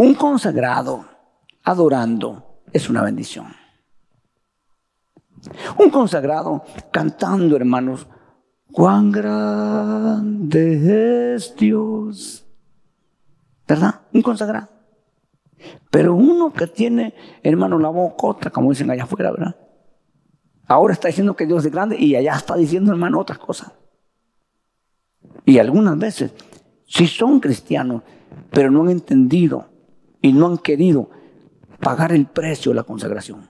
Un 0.00 0.14
consagrado 0.14 1.04
adorando 1.62 2.62
es 2.72 2.88
una 2.88 3.02
bendición. 3.02 3.48
Un 5.76 5.90
consagrado 5.90 6.64
cantando, 6.90 7.54
hermanos, 7.54 8.06
cuán 8.72 9.12
grande 9.12 10.54
es 11.34 11.54
Dios. 11.54 12.46
¿Verdad? 13.68 14.00
Un 14.14 14.22
consagrado. 14.22 14.70
Pero 15.90 16.14
uno 16.14 16.50
que 16.50 16.66
tiene, 16.66 17.12
hermano, 17.42 17.78
la 17.78 17.90
bocota, 17.90 18.48
como 18.48 18.70
dicen 18.70 18.90
allá 18.90 19.02
afuera, 19.02 19.32
¿verdad? 19.32 19.54
Ahora 20.66 20.94
está 20.94 21.08
diciendo 21.08 21.36
que 21.36 21.44
Dios 21.44 21.62
es 21.66 21.70
grande 21.70 21.98
y 21.98 22.16
allá 22.16 22.36
está 22.36 22.56
diciendo, 22.56 22.90
hermano, 22.90 23.20
otras 23.20 23.38
cosas. 23.38 23.70
Y 25.44 25.58
algunas 25.58 25.98
veces, 25.98 26.32
si 26.86 27.06
son 27.06 27.38
cristianos, 27.38 28.02
pero 28.50 28.70
no 28.70 28.80
han 28.80 28.88
entendido 28.88 29.69
y 30.22 30.32
no 30.32 30.46
han 30.46 30.58
querido 30.58 31.10
pagar 31.80 32.12
el 32.12 32.26
precio 32.26 32.72
de 32.72 32.76
la 32.76 32.82
consagración 32.82 33.48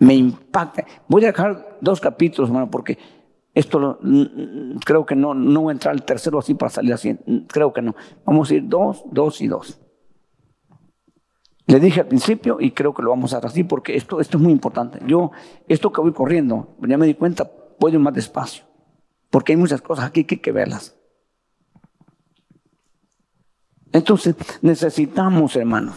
me 0.00 0.14
impacta. 0.14 0.84
Voy 1.06 1.24
a 1.24 1.28
dejar 1.28 1.78
dos 1.80 2.00
capítulos, 2.00 2.48
hermano, 2.48 2.70
porque 2.70 2.98
esto 3.54 4.00
creo 4.84 5.06
que 5.06 5.14
no, 5.14 5.34
no 5.34 5.62
voy 5.62 5.70
a 5.70 5.72
entrar 5.72 5.94
al 5.94 6.04
tercero 6.04 6.38
así 6.38 6.54
para 6.54 6.70
salir 6.70 6.92
así. 6.92 7.16
Creo 7.46 7.72
que 7.72 7.82
no. 7.82 7.94
Vamos 8.24 8.50
a 8.50 8.54
ir 8.54 8.66
dos, 8.66 9.04
dos 9.10 9.40
y 9.40 9.46
dos. 9.46 9.78
Le 11.66 11.78
dije 11.78 12.00
al 12.00 12.08
principio 12.08 12.56
y 12.60 12.72
creo 12.72 12.94
que 12.94 13.02
lo 13.02 13.10
vamos 13.10 13.32
a 13.32 13.36
hacer 13.36 13.50
así 13.50 13.62
porque 13.62 13.94
esto, 13.94 14.20
esto 14.20 14.38
es 14.38 14.42
muy 14.42 14.52
importante. 14.52 14.98
Yo, 15.06 15.30
esto 15.68 15.92
que 15.92 16.00
voy 16.00 16.12
corriendo, 16.12 16.76
ya 16.80 16.96
me 16.96 17.06
di 17.06 17.14
cuenta, 17.14 17.48
voy 17.78 17.92
ir 17.92 17.98
más 18.00 18.14
despacio. 18.14 18.64
Porque 19.28 19.52
hay 19.52 19.58
muchas 19.58 19.82
cosas 19.82 20.06
aquí 20.06 20.24
que 20.24 20.36
hay 20.36 20.40
que 20.40 20.50
verlas. 20.50 20.98
Entonces, 23.92 24.36
necesitamos, 24.62 25.56
hermanos, 25.56 25.96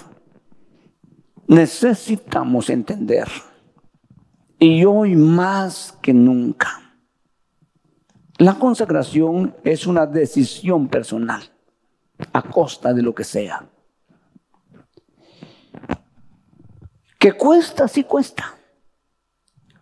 necesitamos 1.48 2.70
entender 2.70 3.28
y 4.60 4.86
hoy 4.86 5.16
más 5.16 5.98
que 6.02 6.14
nunca. 6.14 6.80
La 8.38 8.56
consagración 8.56 9.56
es 9.64 9.86
una 9.86 10.06
decisión 10.08 10.88
personal, 10.88 11.44
a 12.32 12.42
costa 12.42 12.94
de 12.94 13.04
lo 13.04 13.14
que 13.14 13.24
sea. 13.24 13.70
Que 17.20 17.34
cuesta, 17.34 17.88
sí 17.88 18.04
cuesta. 18.04 18.58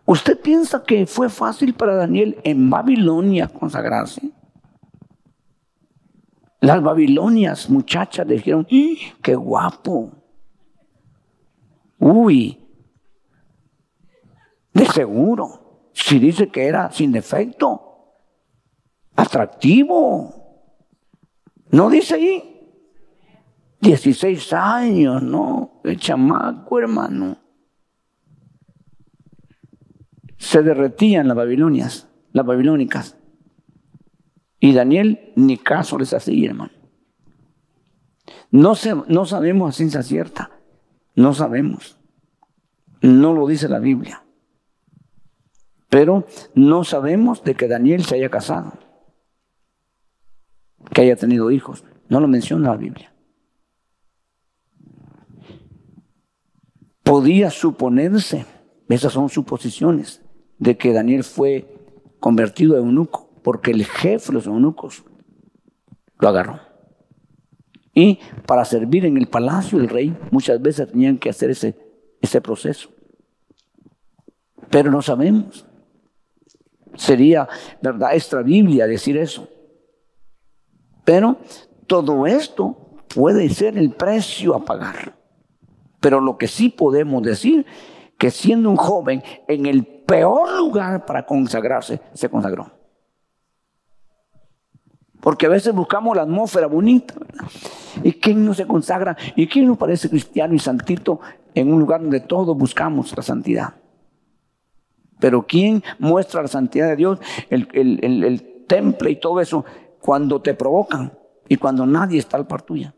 ¿Usted 0.04 0.38
piensa 0.38 0.82
que 0.82 1.06
fue 1.06 1.30
fácil 1.30 1.74
para 1.74 1.94
Daniel 1.94 2.38
en 2.44 2.68
Babilonia 2.68 3.48
consagrarse? 3.48 4.30
Las 6.62 6.80
babilonias, 6.80 7.68
muchachas, 7.68 8.26
dijeron, 8.26 8.64
qué 8.64 9.34
guapo. 9.34 10.12
Uy, 11.98 12.56
de 14.72 14.86
seguro, 14.86 15.88
si 15.92 16.20
dice 16.20 16.50
que 16.50 16.66
era 16.66 16.92
sin 16.92 17.10
defecto, 17.10 18.14
atractivo. 19.16 20.70
¿No 21.72 21.90
dice 21.90 22.14
ahí? 22.14 22.70
16 23.80 24.52
años, 24.52 25.20
¿no? 25.20 25.80
El 25.82 25.98
chamaco, 25.98 26.78
hermano. 26.78 27.38
Se 30.36 30.62
derretían 30.62 31.26
las 31.26 31.36
babilonias, 31.36 32.08
las 32.30 32.46
babilónicas. 32.46 33.18
Y 34.62 34.72
Daniel 34.74 35.32
ni 35.34 35.58
caso 35.58 35.98
les 35.98 36.14
hacía, 36.14 36.50
hermano. 36.50 36.70
No, 38.52 38.74
no 39.08 39.26
sabemos 39.26 39.68
a 39.68 39.76
ciencia 39.76 40.04
cierta. 40.04 40.52
No 41.16 41.34
sabemos. 41.34 41.98
No 43.00 43.34
lo 43.34 43.48
dice 43.48 43.68
la 43.68 43.80
Biblia. 43.80 44.22
Pero 45.88 46.26
no 46.54 46.84
sabemos 46.84 47.42
de 47.42 47.56
que 47.56 47.66
Daniel 47.66 48.04
se 48.04 48.14
haya 48.14 48.30
casado, 48.30 48.74
que 50.94 51.00
haya 51.00 51.16
tenido 51.16 51.50
hijos. 51.50 51.82
No 52.08 52.20
lo 52.20 52.28
menciona 52.28 52.70
la 52.70 52.76
Biblia. 52.76 53.12
Podía 57.02 57.50
suponerse, 57.50 58.46
esas 58.88 59.12
son 59.12 59.28
suposiciones, 59.28 60.22
de 60.58 60.78
que 60.78 60.92
Daniel 60.92 61.24
fue 61.24 61.66
convertido 62.20 62.78
en 62.78 62.84
eunuco, 62.84 63.21
porque 63.42 63.70
el 63.70 63.84
jefe 63.84 64.28
de 64.28 64.32
los 64.34 64.46
eunucos 64.46 65.04
lo 66.18 66.28
agarró. 66.28 66.60
Y 67.94 68.20
para 68.46 68.64
servir 68.64 69.04
en 69.04 69.16
el 69.16 69.26
palacio 69.26 69.78
del 69.78 69.88
rey, 69.88 70.16
muchas 70.30 70.60
veces 70.62 70.90
tenían 70.90 71.18
que 71.18 71.28
hacer 71.28 71.50
ese, 71.50 71.76
ese 72.20 72.40
proceso. 72.40 72.88
Pero 74.70 74.90
no 74.90 75.02
sabemos. 75.02 75.66
Sería, 76.94 77.48
¿verdad?, 77.82 78.14
extra 78.14 78.42
Biblia 78.42 78.86
decir 78.86 79.16
eso. 79.16 79.48
Pero 81.04 81.38
todo 81.86 82.26
esto 82.26 82.96
puede 83.14 83.48
ser 83.50 83.76
el 83.76 83.92
precio 83.92 84.54
a 84.54 84.64
pagar 84.64 85.14
Pero 86.00 86.20
lo 86.20 86.38
que 86.38 86.48
sí 86.48 86.68
podemos 86.68 87.22
decir, 87.22 87.66
que 88.16 88.30
siendo 88.30 88.70
un 88.70 88.76
joven 88.76 89.22
en 89.48 89.66
el 89.66 89.84
peor 89.84 90.56
lugar 90.56 91.04
para 91.04 91.26
consagrarse, 91.26 92.00
se 92.14 92.28
consagró. 92.28 92.81
Porque 95.22 95.46
a 95.46 95.50
veces 95.50 95.72
buscamos 95.72 96.16
la 96.16 96.22
atmósfera 96.22 96.66
bonita. 96.66 97.14
¿Y 98.02 98.14
quién 98.14 98.44
no 98.44 98.54
se 98.54 98.66
consagra? 98.66 99.16
¿Y 99.36 99.46
quién 99.46 99.68
no 99.68 99.76
parece 99.76 100.10
cristiano 100.10 100.52
y 100.52 100.58
santito 100.58 101.20
en 101.54 101.72
un 101.72 101.78
lugar 101.78 102.02
donde 102.02 102.18
todos 102.18 102.58
buscamos 102.58 103.16
la 103.16 103.22
santidad? 103.22 103.74
Pero 105.20 105.46
¿quién 105.46 105.84
muestra 106.00 106.42
la 106.42 106.48
santidad 106.48 106.88
de 106.88 106.96
Dios? 106.96 107.20
El, 107.50 107.68
el 107.72 108.64
temple 108.66 109.12
y 109.12 109.16
todo 109.16 109.40
eso 109.40 109.64
cuando 110.00 110.42
te 110.42 110.54
provocan 110.54 111.12
y 111.48 111.56
cuando 111.56 111.86
nadie 111.86 112.18
está 112.18 112.36
al 112.36 112.48
par 112.48 112.62
tuya. 112.62 112.92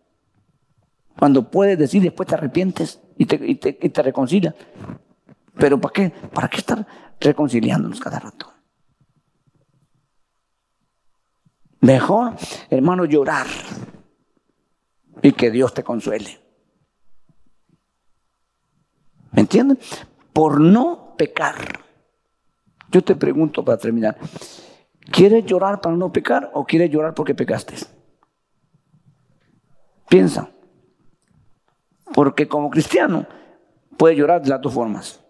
Cuando 1.19 1.51
puedes 1.51 1.79
decir 1.79 2.03
después 2.03 2.27
te 2.27 2.37
arrepientes 2.37 3.03
y 3.19 3.27
te, 3.27 3.79
y 3.83 3.93
reconcilias. 4.03 4.55
Pero 5.59 5.79
¿para 5.79 5.93
qué? 5.93 6.11
¿Para 6.33 6.49
qué 6.49 6.57
estar 6.57 6.87
reconciliándonos 7.21 8.01
cada 8.01 8.19
rato? 8.19 8.54
Mejor, 11.85 12.33
hermano, 12.71 13.05
llorar 13.05 13.47
y 15.21 15.33
que 15.33 15.51
Dios 15.51 15.75
te 15.75 15.85
consuele. 15.85 16.41
¿Me 19.33 19.43
entienden? 19.43 19.79
Por 20.33 20.63
no 20.63 21.15
pecar. 21.19 21.57
Yo 22.91 23.05
te 23.05 23.15
pregunto 23.15 23.63
para 23.63 23.77
terminar, 23.77 24.17
¿quieres 25.11 25.45
llorar 25.45 25.83
para 25.83 25.95
no 25.95 26.11
pecar 26.11 26.51
o 26.55 26.65
quieres 26.65 26.91
llorar 26.91 27.13
porque 27.13 27.35
pecaste? 27.35 27.75
Piensa. 30.09 30.49
Porque 32.15 32.49
como 32.49 32.71
cristiano 32.71 33.27
puedes 33.99 34.17
llorar 34.17 34.41
de 34.41 34.49
las 34.49 34.63
dos 34.63 34.73
formas. 34.73 35.21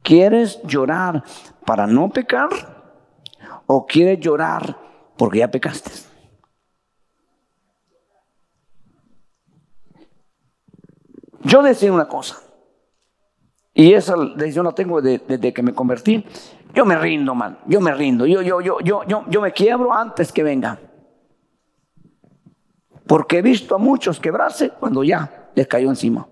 ¿Quieres 0.00 0.62
llorar 0.62 1.24
para 1.66 1.86
no 1.86 2.08
pecar? 2.08 2.75
O 3.66 3.86
quieres 3.86 4.20
llorar 4.20 4.78
porque 5.16 5.38
ya 5.40 5.50
pecaste? 5.50 5.90
Yo 11.42 11.62
decía 11.62 11.92
una 11.92 12.08
cosa, 12.08 12.40
y 13.78 13.92
esa 13.92 14.14
decisión 14.16 14.64
la 14.64 14.72
tengo 14.72 15.02
desde, 15.02 15.52
que 15.52 15.62
me 15.62 15.74
convertí. 15.74 16.24
Yo 16.74 16.86
me 16.86 16.96
rindo, 16.96 17.34
man. 17.34 17.58
Yo 17.66 17.78
me 17.82 17.92
rindo. 17.92 18.24
Yo, 18.24 18.40
yo, 18.40 18.62
yo, 18.62 18.80
yo, 18.80 19.04
yo, 19.04 19.24
yo 19.28 19.40
me 19.42 19.52
quiebro 19.52 19.92
antes 19.92 20.32
que 20.32 20.42
venga. 20.42 20.80
Porque 23.06 23.38
he 23.38 23.42
visto 23.42 23.74
a 23.74 23.78
muchos 23.78 24.18
quebrarse 24.18 24.70
cuando 24.70 25.04
ya 25.04 25.50
les 25.54 25.66
cayó 25.66 25.90
encima. 25.90 26.26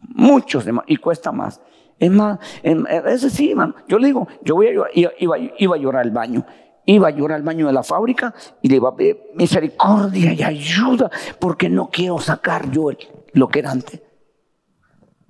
Muchos, 0.00 0.66
y 0.88 0.96
cuesta 0.96 1.30
más. 1.30 1.60
Es 1.98 2.10
más, 2.10 2.38
ese 2.62 3.30
sí, 3.30 3.50
hermano. 3.50 3.74
Yo 3.88 3.98
le 3.98 4.08
digo, 4.08 4.28
yo 4.42 4.54
voy 4.54 4.68
a 4.68 4.72
llorar, 4.72 4.90
iba, 4.94 5.38
iba, 5.38 5.74
a 5.74 5.78
llorar 5.78 6.02
al 6.02 6.10
baño. 6.10 6.44
Iba 6.84 7.08
a 7.08 7.10
llorar 7.10 7.36
al 7.36 7.42
baño 7.42 7.66
de 7.66 7.72
la 7.72 7.82
fábrica 7.82 8.34
y 8.62 8.68
le 8.68 8.76
iba 8.76 8.90
a 8.90 8.96
pedir 8.96 9.18
misericordia 9.34 10.32
y 10.32 10.42
ayuda 10.42 11.10
porque 11.40 11.68
no 11.68 11.88
quiero 11.88 12.18
sacar 12.18 12.70
yo 12.70 12.90
lo 13.32 13.48
que 13.48 13.58
era 13.58 13.72
antes. 13.72 14.02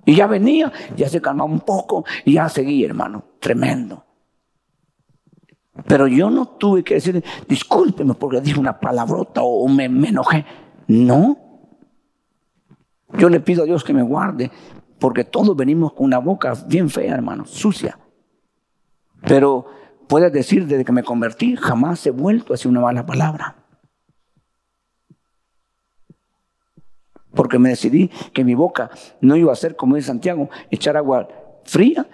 Y 0.05 0.15
ya 0.15 0.27
venía, 0.27 0.71
ya 0.95 1.09
se 1.09 1.21
calmaba 1.21 1.49
un 1.49 1.61
poco 1.61 2.05
y 2.25 2.33
ya 2.33 2.47
seguía, 2.47 2.87
hermano. 2.87 3.23
Tremendo. 3.39 4.05
Pero 5.87 6.07
yo 6.07 6.29
no 6.29 6.47
tuve 6.47 6.83
que 6.83 6.95
decir, 6.95 7.23
discúlpeme 7.47 8.13
porque 8.13 8.41
dije 8.41 8.59
una 8.59 8.79
palabrota 8.79 9.41
o 9.41 9.67
me 9.67 9.85
enojé. 9.85 10.45
No. 10.87 11.37
Yo 13.17 13.29
le 13.29 13.39
pido 13.39 13.63
a 13.63 13.65
Dios 13.65 13.83
que 13.83 13.93
me 13.93 14.03
guarde 14.03 14.51
porque 14.99 15.23
todos 15.23 15.55
venimos 15.55 15.93
con 15.93 16.05
una 16.05 16.19
boca 16.19 16.53
bien 16.67 16.89
fea, 16.89 17.13
hermano, 17.13 17.45
sucia. 17.45 17.99
Pero 19.21 19.65
puedes 20.07 20.31
decir, 20.31 20.65
desde 20.65 20.85
que 20.85 20.91
me 20.91 21.03
convertí, 21.03 21.55
jamás 21.55 22.05
he 22.05 22.11
vuelto 22.11 22.53
a 22.53 22.55
decir 22.55 22.69
una 22.69 22.81
mala 22.81 23.05
palabra. 23.05 23.55
Porque 27.33 27.59
me 27.59 27.69
decidí 27.69 28.09
que 28.33 28.43
mi 28.43 28.55
boca 28.55 28.89
no 29.21 29.35
iba 29.35 29.53
a 29.53 29.55
ser, 29.55 29.75
como 29.75 29.95
dice 29.95 30.07
Santiago, 30.07 30.49
echar 30.71 30.97
agua 30.97 31.27
fría 31.65 32.07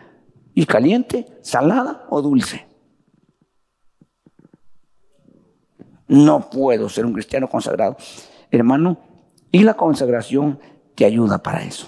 y 0.53 0.65
caliente, 0.65 1.37
salada 1.41 2.05
o 2.09 2.21
dulce. 2.21 2.67
No 6.07 6.49
puedo 6.49 6.89
ser 6.89 7.05
un 7.05 7.13
cristiano 7.13 7.47
consagrado. 7.47 7.95
Hermano, 8.51 8.97
y 9.51 9.63
la 9.63 9.75
consagración 9.75 10.59
te 10.95 11.05
ayuda 11.05 11.41
para 11.41 11.63
eso. 11.63 11.87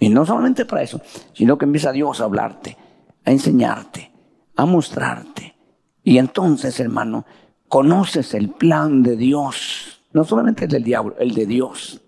Y 0.00 0.08
no 0.08 0.24
solamente 0.24 0.64
para 0.64 0.82
eso, 0.82 1.00
sino 1.34 1.58
que 1.58 1.66
empieza 1.66 1.92
Dios 1.92 2.20
a 2.20 2.24
hablarte, 2.24 2.76
a 3.24 3.30
enseñarte, 3.30 4.10
a 4.56 4.64
mostrarte. 4.64 5.54
Y 6.02 6.16
entonces, 6.16 6.80
hermano, 6.80 7.26
conoces 7.68 8.32
el 8.32 8.48
plan 8.48 9.02
de 9.02 9.16
Dios, 9.16 10.02
no 10.12 10.24
solamente 10.24 10.64
el 10.64 10.70
del 10.70 10.82
diablo, 10.82 11.16
el 11.18 11.34
de 11.34 11.44
Dios, 11.44 12.00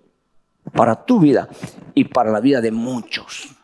para 0.72 1.04
tu 1.04 1.20
vida 1.20 1.48
y 1.94 2.04
para 2.04 2.32
la 2.32 2.40
vida 2.40 2.62
de 2.62 2.72
muchos. 2.72 3.54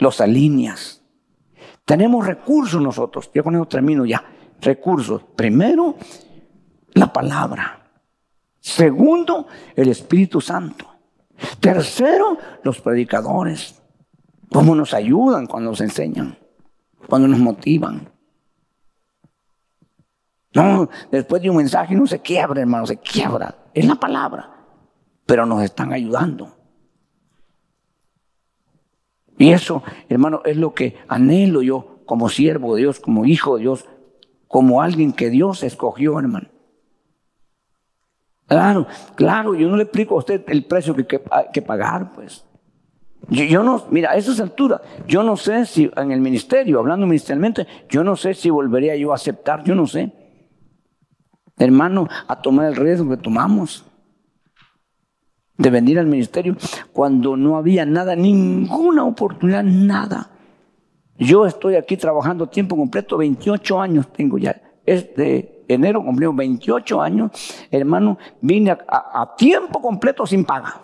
Los 0.00 0.20
alineas. 0.20 1.00
Tenemos 1.84 2.26
recursos 2.26 2.82
nosotros, 2.82 3.30
yo 3.32 3.44
con 3.44 3.54
eso 3.54 3.66
termino 3.66 4.04
ya. 4.04 4.24
Recursos. 4.60 5.22
Primero, 5.36 5.96
la 6.94 7.12
palabra. 7.12 7.88
Segundo, 8.58 9.46
el 9.76 9.88
Espíritu 9.88 10.40
Santo. 10.40 10.97
Tercero, 11.60 12.38
los 12.62 12.80
predicadores. 12.80 13.80
¿Cómo 14.52 14.74
nos 14.74 14.94
ayudan 14.94 15.46
cuando 15.46 15.70
nos 15.70 15.80
enseñan? 15.80 16.38
Cuando 17.06 17.28
nos 17.28 17.38
motivan. 17.38 18.10
No, 20.54 20.88
después 21.10 21.42
de 21.42 21.50
un 21.50 21.56
mensaje 21.56 21.94
no 21.94 22.06
se 22.06 22.20
quiebra, 22.20 22.60
hermano, 22.60 22.86
se 22.86 22.96
quiebra. 22.96 23.54
Es 23.74 23.86
la 23.86 23.94
palabra. 23.94 24.50
Pero 25.26 25.46
nos 25.46 25.62
están 25.62 25.92
ayudando. 25.92 26.56
Y 29.36 29.52
eso, 29.52 29.82
hermano, 30.08 30.42
es 30.44 30.56
lo 30.56 30.74
que 30.74 30.96
anhelo 31.06 31.62
yo 31.62 32.00
como 32.06 32.28
siervo 32.28 32.74
de 32.74 32.82
Dios, 32.82 32.98
como 32.98 33.24
hijo 33.24 33.56
de 33.56 33.62
Dios, 33.62 33.86
como 34.48 34.82
alguien 34.82 35.12
que 35.12 35.30
Dios 35.30 35.62
escogió, 35.62 36.18
hermano. 36.18 36.48
Claro, 38.48 38.86
claro, 39.14 39.54
yo 39.54 39.68
no 39.68 39.76
le 39.76 39.82
explico 39.82 40.14
a 40.14 40.18
usted 40.18 40.42
el 40.48 40.64
precio 40.64 40.96
que 40.96 41.22
hay 41.30 41.46
que 41.52 41.60
pagar, 41.60 42.12
pues. 42.12 42.44
Yo, 43.28 43.62
no, 43.62 43.84
mira, 43.90 44.12
a 44.12 44.16
esa 44.16 44.42
altura, 44.42 44.80
yo 45.06 45.22
no 45.22 45.36
sé 45.36 45.66
si 45.66 45.90
en 45.94 46.12
el 46.12 46.20
ministerio, 46.20 46.78
hablando 46.78 47.06
ministerialmente, 47.06 47.66
yo 47.90 48.02
no 48.02 48.16
sé 48.16 48.32
si 48.32 48.48
volvería 48.48 48.96
yo 48.96 49.12
a 49.12 49.16
aceptar, 49.16 49.64
yo 49.64 49.74
no 49.74 49.86
sé. 49.86 50.10
Hermano, 51.58 52.08
a 52.26 52.40
tomar 52.40 52.66
el 52.66 52.76
riesgo 52.76 53.10
que 53.10 53.18
tomamos 53.18 53.84
de 55.58 55.70
venir 55.70 55.98
al 55.98 56.06
ministerio 56.06 56.56
cuando 56.92 57.36
no 57.36 57.58
había 57.58 57.84
nada, 57.84 58.16
ninguna 58.16 59.04
oportunidad, 59.04 59.62
nada. 59.62 60.30
Yo 61.18 61.44
estoy 61.44 61.74
aquí 61.74 61.98
trabajando 61.98 62.48
tiempo 62.48 62.76
completo, 62.76 63.18
28 63.18 63.80
años 63.80 64.10
tengo 64.10 64.38
ya. 64.38 64.58
Es 64.86 65.14
de 65.16 65.57
enero 65.68 66.02
cumplió 66.02 66.32
28 66.32 67.00
años, 67.00 67.30
hermano, 67.70 68.18
vine 68.40 68.70
a, 68.70 69.34
tiempo 69.36 69.80
completo 69.80 70.26
sin 70.26 70.44
paga. 70.44 70.80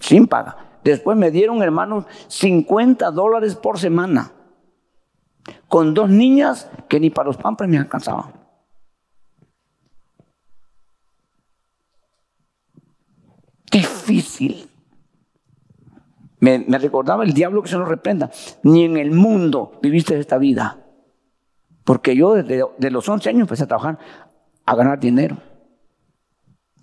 Sin 0.00 0.26
paga. 0.26 0.78
Después 0.84 1.16
me 1.16 1.30
dieron, 1.30 1.62
hermanos, 1.62 2.04
50 2.28 3.10
dólares 3.10 3.56
por 3.56 3.78
semana. 3.78 4.32
Con 5.68 5.94
dos 5.94 6.10
niñas 6.10 6.70
que 6.88 7.00
ni 7.00 7.10
para 7.10 7.28
los 7.28 7.36
pampers 7.36 7.70
me 7.70 7.78
alcanzaban. 7.78 8.32
Difícil. 13.70 14.68
Me, 16.40 16.58
me, 16.58 16.78
recordaba 16.78 17.24
el 17.24 17.32
diablo 17.32 17.62
que 17.62 17.70
se 17.70 17.78
nos 17.78 17.88
reprenda. 17.88 18.30
Ni 18.62 18.84
en 18.84 18.98
el 18.98 19.10
mundo 19.10 19.78
viviste 19.82 20.18
esta 20.18 20.38
vida. 20.38 20.83
Porque 21.84 22.16
yo 22.16 22.34
desde 22.34 22.90
los 22.90 23.08
11 23.08 23.28
años 23.28 23.40
empecé 23.42 23.64
a 23.64 23.68
trabajar, 23.68 23.98
a 24.64 24.74
ganar 24.74 24.98
dinero. 24.98 25.36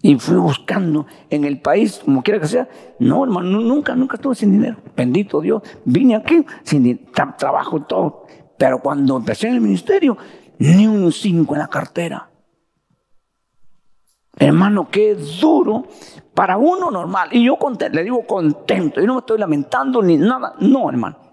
Y 0.03 0.15
fui 0.17 0.37
buscando 0.37 1.05
en 1.29 1.43
el 1.43 1.61
país, 1.61 2.01
como 2.03 2.23
quiera 2.23 2.39
que 2.39 2.47
sea. 2.47 2.67
No, 2.99 3.23
hermano, 3.23 3.59
nunca, 3.59 3.95
nunca 3.95 4.15
estuve 4.15 4.33
sin 4.33 4.51
dinero. 4.51 4.77
Bendito 4.95 5.41
Dios. 5.41 5.61
Vine 5.85 6.15
aquí 6.15 6.43
sin 6.63 7.11
trabajo 7.37 7.83
todo. 7.83 8.25
Pero 8.57 8.79
cuando 8.79 9.17
empecé 9.17 9.47
en 9.47 9.55
el 9.55 9.61
ministerio, 9.61 10.17
ni 10.57 10.87
un 10.87 11.11
cinco 11.11 11.53
en 11.53 11.59
la 11.59 11.67
cartera. 11.67 12.29
Hermano, 14.37 14.87
qué 14.89 15.15
duro 15.15 15.85
para 16.33 16.57
uno 16.57 16.89
normal. 16.89 17.29
Y 17.31 17.43
yo 17.43 17.57
le 17.91 18.03
digo 18.03 18.25
contento. 18.25 19.01
Yo 19.01 19.07
no 19.07 19.15
me 19.15 19.19
estoy 19.19 19.37
lamentando 19.37 20.01
ni 20.01 20.17
nada. 20.17 20.55
No, 20.59 20.89
hermano. 20.89 21.30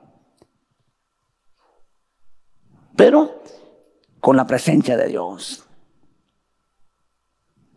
Pero 2.99 3.43
con 4.19 4.37
la 4.37 4.45
presencia 4.45 4.97
de 4.97 5.07
Dios. 5.07 5.65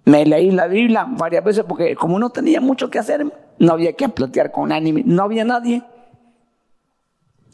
Me 0.03 0.25
leí 0.25 0.49
la 0.49 0.65
Biblia 0.65 1.05
varias 1.07 1.43
veces 1.43 1.63
porque 1.63 1.95
como 1.95 2.17
no 2.17 2.31
tenía 2.31 2.59
mucho 2.59 2.89
que 2.89 2.97
hacer, 2.97 3.31
no 3.59 3.71
había 3.71 3.93
que 3.93 4.09
platear 4.09 4.51
con 4.51 4.71
ánimo, 4.71 5.01
no 5.05 5.21
había 5.21 5.45
nadie. 5.45 5.83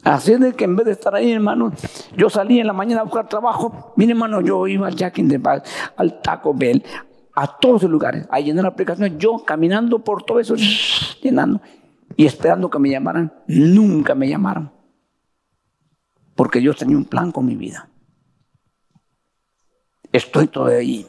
Así 0.01 0.31
es 0.31 0.39
de 0.39 0.53
que 0.53 0.63
en 0.63 0.77
vez 0.77 0.85
de 0.85 0.93
estar 0.93 1.13
ahí, 1.13 1.29
hermano, 1.33 1.73
yo 2.15 2.29
salí 2.29 2.61
en 2.61 2.67
la 2.67 2.73
mañana 2.73 3.01
a 3.01 3.03
buscar 3.03 3.27
trabajo. 3.27 3.91
Mire, 3.97 4.13
hermano, 4.13 4.39
yo 4.39 4.65
iba 4.65 4.87
al 4.87 4.95
Jack 4.95 5.17
in 5.17 5.27
the 5.27 5.37
Box, 5.37 5.69
al 5.97 6.21
Taco 6.21 6.53
Bell, 6.53 6.81
a 7.35 7.59
todos 7.59 7.83
los 7.83 7.91
lugares, 7.91 8.25
a 8.31 8.39
llenar 8.39 8.65
aplicaciones. 8.65 9.17
Yo 9.17 9.43
caminando 9.43 9.99
por 10.05 10.23
todo 10.23 10.39
eso, 10.39 10.55
llenando 11.21 11.59
y 12.15 12.25
esperando 12.25 12.69
que 12.69 12.79
me 12.79 12.89
llamaran. 12.89 13.33
Nunca 13.45 14.15
me 14.15 14.29
llamaron. 14.29 14.76
Porque 16.37 16.59
Dios 16.59 16.77
tenía 16.77 16.95
un 16.95 17.05
plan 17.05 17.31
con 17.33 17.45
mi 17.45 17.55
vida. 17.55 17.89
Estoy 20.13 20.47
todavía 20.47 20.77
ahí. 20.77 21.07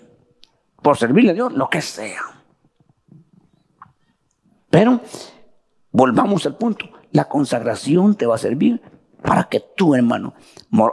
Por 0.83 0.97
servirle 0.97 1.31
a 1.31 1.35
Dios, 1.35 1.53
lo 1.53 1.69
que 1.69 1.83
sea. 1.83 2.23
Pero 4.71 5.01
volvamos 5.93 6.47
al 6.47 6.57
punto. 6.57 6.87
La 7.13 7.29
consagración 7.29 8.17
te 8.17 8.27
va 8.27 8.35
a 8.37 8.39
servir 8.39 8.81
para 9.23 9.45
que 9.45 9.61
tú, 9.77 9.95
hermano, 9.95 10.35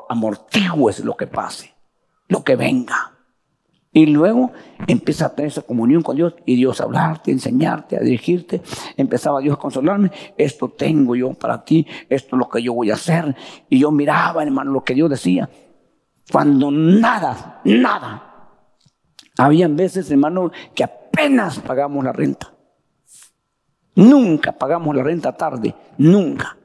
amortigues 0.10 1.00
lo 1.00 1.16
que 1.16 1.28
pase, 1.28 1.74
lo 2.28 2.44
que 2.44 2.56
venga. 2.56 3.15
Y 3.96 4.08
luego 4.08 4.52
empieza 4.88 5.28
a 5.28 5.34
tener 5.34 5.48
esa 5.48 5.62
comunión 5.62 6.02
con 6.02 6.18
Dios 6.18 6.36
y 6.46 6.58
Dios 6.58 6.82
a 6.82 6.84
hablarte, 6.84 7.32
a 7.32 7.34
enseñarte, 7.34 7.96
a 7.96 8.02
dirigirte. 8.02 8.62
Empezaba 8.98 9.40
Dios 9.40 9.56
a 9.56 9.58
consolarme. 9.58 10.12
Esto 10.38 10.68
tengo 10.68 11.16
yo 11.16 11.34
para 11.34 11.64
ti, 11.64 11.88
esto 12.10 12.36
es 12.36 12.40
lo 12.40 12.50
que 12.50 12.62
yo 12.62 12.74
voy 12.74 12.92
a 12.92 12.96
hacer. 12.96 13.34
Y 13.70 13.80
yo 13.80 13.92
miraba, 13.92 14.44
hermano, 14.44 14.74
lo 14.74 14.84
que 14.84 14.96
Dios 14.96 15.10
decía. 15.10 15.50
Cuando 16.30 16.72
nada, 16.72 17.62
nada. 17.64 18.50
Habían 19.38 19.78
veces, 19.78 20.12
hermano, 20.12 20.52
que 20.74 20.84
apenas 20.84 21.60
pagamos 21.60 22.04
la 22.04 22.12
renta. 22.12 22.54
Nunca 23.96 24.52
pagamos 24.52 24.94
la 24.94 25.04
renta 25.04 25.38
tarde, 25.38 25.74
nunca. 26.00 26.58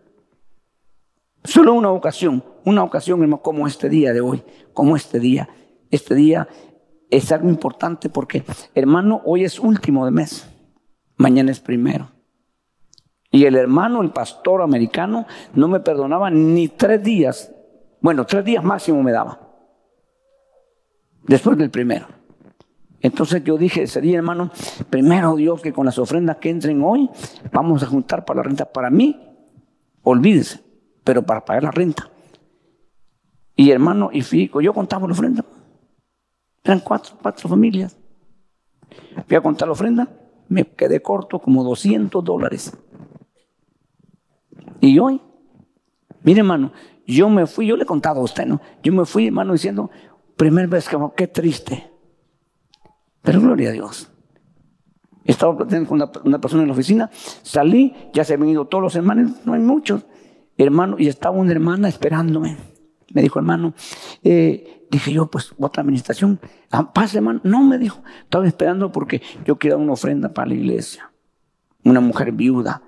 Solo 1.45 1.75
una 1.75 1.93
ocasión, 1.93 2.43
una 2.65 2.83
ocasión, 2.83 3.23
hermano, 3.23 3.41
como 3.41 3.69
este 3.69 3.89
día 3.89 4.13
de 4.13 4.21
hoy, 4.21 4.43
como 4.75 4.97
este 4.97 5.21
día. 5.21 5.49
Este 5.93 6.15
día 6.15 6.49
es 7.11 7.33
algo 7.33 7.49
importante 7.49 8.09
porque, 8.09 8.45
hermano, 8.75 9.21
hoy 9.25 9.45
es 9.45 9.59
último 9.59 10.05
de 10.05 10.13
mes, 10.13 10.49
mañana 11.17 11.51
es 11.51 11.61
primero. 11.61 12.09
Y 13.31 13.45
el 13.45 13.55
hermano, 13.55 14.03
el 14.03 14.11
pastor 14.11 14.63
americano, 14.63 15.27
no 15.55 15.69
me 15.69 15.81
perdonaba 15.81 16.31
ni 16.31 16.69
tres 16.69 17.03
días. 17.03 17.53
Bueno, 18.01 18.27
tres 18.27 18.45
días 18.45 18.65
máximo 18.65 19.03
me 19.03 19.13
daba. 19.13 19.41
Después 21.23 21.57
del 21.57 21.71
primero. 21.71 22.07
Entonces 23.01 23.43
yo 23.45 23.57
dije 23.57 23.83
ese 23.83 24.01
día, 24.01 24.19
hermano, 24.19 24.51
primero 24.91 25.37
Dios, 25.37 25.63
que 25.63 25.73
con 25.73 25.87
las 25.87 25.99
ofrendas 25.99 26.37
que 26.39 26.51
entren 26.51 26.83
hoy, 26.83 27.09
vamos 27.53 27.83
a 27.83 27.87
juntar 27.87 28.25
para 28.25 28.39
la 28.39 28.43
renta. 28.43 28.65
Para 28.65 28.91
mí, 28.91 29.19
olvídese, 30.03 30.61
pero 31.05 31.23
para 31.23 31.45
pagar 31.45 31.65
la 31.65 31.71
renta. 31.71 32.11
Y 33.55 33.71
hermano, 33.71 34.11
y 34.13 34.23
fijo, 34.23 34.61
yo 34.61 34.75
contaba 34.75 35.07
la 35.07 35.13
ofrenda. 35.13 35.45
Eran 36.63 36.81
cuatro, 36.81 37.17
cuatro 37.21 37.49
familias. 37.49 37.97
Fui 39.27 39.37
a 39.37 39.41
contar 39.41 39.69
la 39.69 39.73
ofrenda, 39.73 40.09
me 40.49 40.65
quedé 40.65 41.01
corto 41.01 41.39
como 41.39 41.65
200 41.65 42.23
dólares. 42.25 42.77
Y 44.81 44.99
hoy, 44.99 45.21
mire 46.23 46.41
hermano, 46.41 46.73
yo 47.07 47.29
me 47.29 47.47
fui, 47.47 47.67
yo 47.67 47.77
le 47.77 47.85
he 47.85 47.87
contado 47.87 48.21
a 48.21 48.25
usted, 48.25 48.47
¿no? 48.47 48.61
Yo 48.83 48.93
me 48.93 49.05
fui, 49.05 49.27
hermano, 49.27 49.53
diciendo, 49.53 49.91
primer 50.37 50.69
vez 50.69 50.89
que, 50.89 50.97
qué 51.17 51.27
triste. 51.27 51.91
Pero 53.23 53.41
gloria 53.41 53.71
a 53.71 53.73
Dios. 53.73 54.11
Estaba 55.25 55.57
platicando 55.57 55.89
con 55.89 56.03
una, 56.25 56.41
persona 56.41 56.63
en 56.63 56.69
la 56.69 56.75
oficina, 56.75 57.11
salí, 57.13 57.95
ya 58.13 58.25
se 58.25 58.35
han 58.35 58.41
venido 58.41 58.67
todos 58.67 58.83
los 58.83 58.97
hermanos, 58.97 59.33
no 59.45 59.53
hay 59.53 59.61
muchos, 59.61 60.07
hermano, 60.57 60.97
y 60.99 61.09
estaba 61.09 61.37
una 61.37 61.53
hermana 61.53 61.89
esperándome. 61.89 62.57
Me 63.13 63.23
dijo, 63.23 63.39
hermano, 63.39 63.75
eh, 64.23 64.87
dije 64.91 65.13
yo, 65.13 65.27
pues 65.31 65.53
otra 65.59 65.83
administración, 65.83 66.41
ah, 66.71 66.93
pase, 66.93 67.19
hermano. 67.19 67.41
No, 67.45 67.63
me 67.63 67.79
dijo, 67.79 68.03
estaba 68.23 68.47
esperando 68.47 68.93
porque 68.93 69.23
yo 69.45 69.59
quiero 69.59 69.77
dar 69.77 69.85
una 69.85 69.93
ofrenda 69.95 70.33
para 70.33 70.49
la 70.49 70.55
iglesia. 70.55 71.13
Una 71.85 72.01
mujer 72.01 72.33
viuda. 72.33 72.83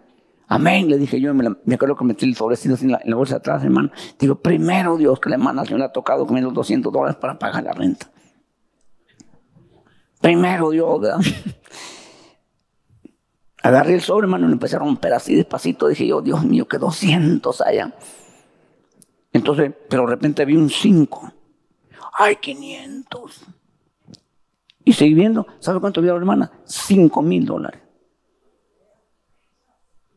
Amén, 0.48 0.88
le 0.88 0.98
dije 0.98 1.18
yo, 1.20 1.32
me, 1.32 1.74
acuerdo 1.74 1.96
que 1.96 2.04
metí 2.04 2.26
el 2.26 2.36
sobrecito 2.36 2.76
en 2.82 2.92
la, 2.92 3.00
en 3.02 3.10
la 3.10 3.16
bolsa 3.16 3.36
de 3.36 3.38
atrás, 3.38 3.64
hermano. 3.64 3.90
Digo, 4.18 4.34
primero 4.34 4.98
Dios, 4.98 5.18
que 5.18 5.30
la 5.30 5.36
hermana 5.36 5.64
se 5.64 5.74
me 5.74 5.82
ha 5.82 5.92
tocado 5.92 6.26
con 6.26 6.40
los 6.42 6.52
200 6.52 6.92
dólares 6.92 7.16
para 7.16 7.38
pagar 7.38 7.64
la 7.64 7.72
renta. 7.72 8.10
Primero 10.20 10.70
Dios, 10.70 11.00
¿verdad? 11.00 11.20
Agarré 13.62 13.94
el 13.94 14.00
sobre, 14.00 14.26
hermano, 14.26 14.44
y 14.44 14.48
lo 14.48 14.54
empecé 14.54 14.76
a 14.76 14.80
romper 14.80 15.14
así 15.14 15.34
despacito. 15.34 15.88
Dije 15.88 16.06
yo, 16.06 16.20
Dios 16.20 16.44
mío, 16.44 16.66
que 16.66 16.78
200 16.78 17.60
allá. 17.60 17.94
Entonces, 19.32 19.72
pero 19.88 20.04
de 20.04 20.10
repente 20.10 20.44
vi 20.44 20.56
un 20.56 20.68
5. 20.68 21.32
¡Ay, 22.18 22.36
500! 22.36 23.44
Y 24.84 24.92
seguí 24.92 25.14
viendo, 25.14 25.46
¿sabe 25.60 25.80
cuánto 25.80 26.02
vio 26.02 26.12
la 26.12 26.18
hermana? 26.18 26.52
5 26.64 27.22
mil 27.22 27.46
dólares. 27.46 27.80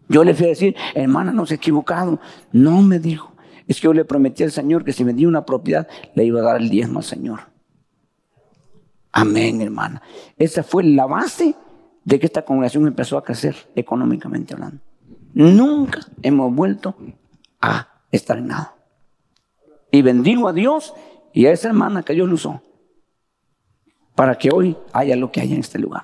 Yo 0.07 0.23
le 0.23 0.33
fui 0.33 0.45
a 0.45 0.49
decir, 0.49 0.75
hermana, 0.93 1.31
no 1.31 1.45
se 1.45 1.55
ha 1.55 1.57
equivocado. 1.57 2.19
No 2.51 2.81
me 2.81 2.99
dijo. 2.99 3.33
Es 3.67 3.79
que 3.79 3.85
yo 3.85 3.93
le 3.93 4.05
prometí 4.05 4.43
al 4.43 4.51
Señor 4.51 4.83
que 4.83 4.93
si 4.93 5.03
vendía 5.03 5.27
una 5.27 5.45
propiedad, 5.45 5.87
le 6.13 6.25
iba 6.25 6.41
a 6.41 6.43
dar 6.43 6.61
el 6.61 6.69
diezmo 6.69 6.99
al 6.99 7.05
Señor. 7.05 7.39
Amén, 9.11 9.61
hermana. 9.61 10.01
Esa 10.37 10.61
fue 10.61 10.83
la 10.83 11.05
base 11.05 11.55
de 12.03 12.19
que 12.19 12.25
esta 12.27 12.43
congregación 12.43 12.85
empezó 12.85 13.17
a 13.17 13.23
crecer 13.23 13.55
económicamente 13.75 14.53
hablando. 14.53 14.81
Nunca 15.33 16.01
hemos 16.21 16.53
vuelto 16.53 16.95
a 17.61 18.03
estar 18.11 18.37
en 18.37 18.47
nada. 18.47 18.74
Y 19.95 20.01
bendigo 20.01 20.49
a 20.49 20.51
Dios 20.51 20.93
y 21.31 21.45
a 21.45 21.53
esa 21.53 21.69
hermana 21.69 22.03
que 22.03 22.11
Dios 22.11 22.27
lo 22.27 22.35
usó 22.35 22.61
para 24.13 24.37
que 24.37 24.51
hoy 24.51 24.77
haya 24.91 25.15
lo 25.15 25.31
que 25.31 25.39
haya 25.39 25.53
en 25.53 25.61
este 25.61 25.79
lugar. 25.79 26.03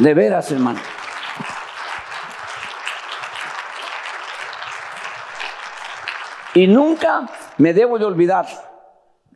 De 0.00 0.14
veras, 0.14 0.50
hermano. 0.50 0.80
Y 6.54 6.66
nunca 6.66 7.30
me 7.58 7.72
debo 7.72 7.96
de 7.96 8.06
olvidar 8.06 8.48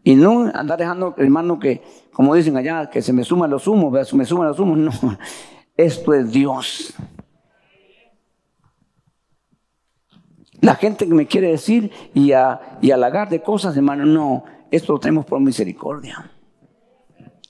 y 0.03 0.17
no 0.17 0.51
andar 0.53 0.77
dejando, 0.77 1.15
hermano, 1.19 1.61
que, 1.61 1.85
como 2.13 2.35
dicen 2.35 2.57
allá, 2.57 2.91
que 2.91 3.01
se 3.01 3.13
me 3.13 3.23
suman 3.23 3.49
los 3.49 3.69
humos, 3.69 4.09
se 4.09 4.17
me 4.17 4.25
suman 4.25 4.49
los 4.49 4.59
humos. 4.59 4.77
No, 5.05 5.17
esto 5.77 6.15
es 6.15 6.33
Dios. 6.33 6.95
La 10.63 10.77
gente 10.77 11.09
que 11.09 11.15
me 11.15 11.27
quiere 11.27 11.49
decir 11.49 11.91
y, 12.15 12.33
a, 12.33 12.79
y 12.81 12.93
halagar 12.93 13.29
de 13.29 13.43
cosas, 13.43 13.77
hermano, 13.77 14.07
no, 14.07 14.45
esto 14.71 14.93
lo 14.93 15.01
tenemos 15.01 15.27
por 15.27 15.41
misericordia. 15.41 16.31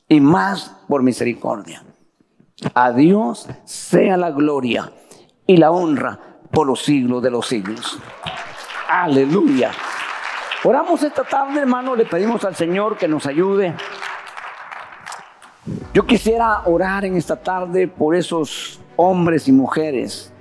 Y 0.09 0.19
más 0.19 0.79
por 0.89 1.03
misericordia. 1.03 1.85
A 2.73 2.91
Dios 2.93 3.49
sea 3.65 4.17
la 4.17 4.31
gloria 4.31 4.91
y 5.47 5.59
la 5.59 5.71
honra 5.71 6.19
por 6.51 6.67
los 6.67 6.83
siglos 6.83 7.23
de 7.23 7.31
los 7.31 7.47
siglos. 7.47 7.99
Aleluya. 8.89 9.73
Oramos 10.65 11.03
esta 11.03 11.25
tarde, 11.25 11.61
hermano, 11.61 11.95
le 11.95 12.07
pedimos 12.07 12.43
al 12.47 12.57
Señor 12.57 12.97
que 12.97 13.09
nos 13.09 13.27
ayude. 13.27 13.75
Yo 15.93 16.07
quisiera 16.07 16.63
orar 16.65 17.05
en 17.05 17.19
esta 17.19 17.37
tarde 17.37 17.89
por 17.89 18.17
esos 18.17 18.81
hombres 18.97 19.49
y 19.49 19.53
mujeres 19.53 20.33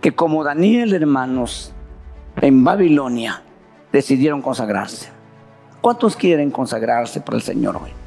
que 0.00 0.14
como 0.14 0.42
Daniel, 0.42 0.94
hermanos, 0.94 1.73
en 2.40 2.64
Babilonia 2.64 3.42
decidieron 3.92 4.42
consagrarse. 4.42 5.10
¿Cuántos 5.80 6.16
quieren 6.16 6.50
consagrarse 6.50 7.20
para 7.20 7.36
el 7.36 7.42
Señor 7.42 7.76
hoy? 7.76 8.03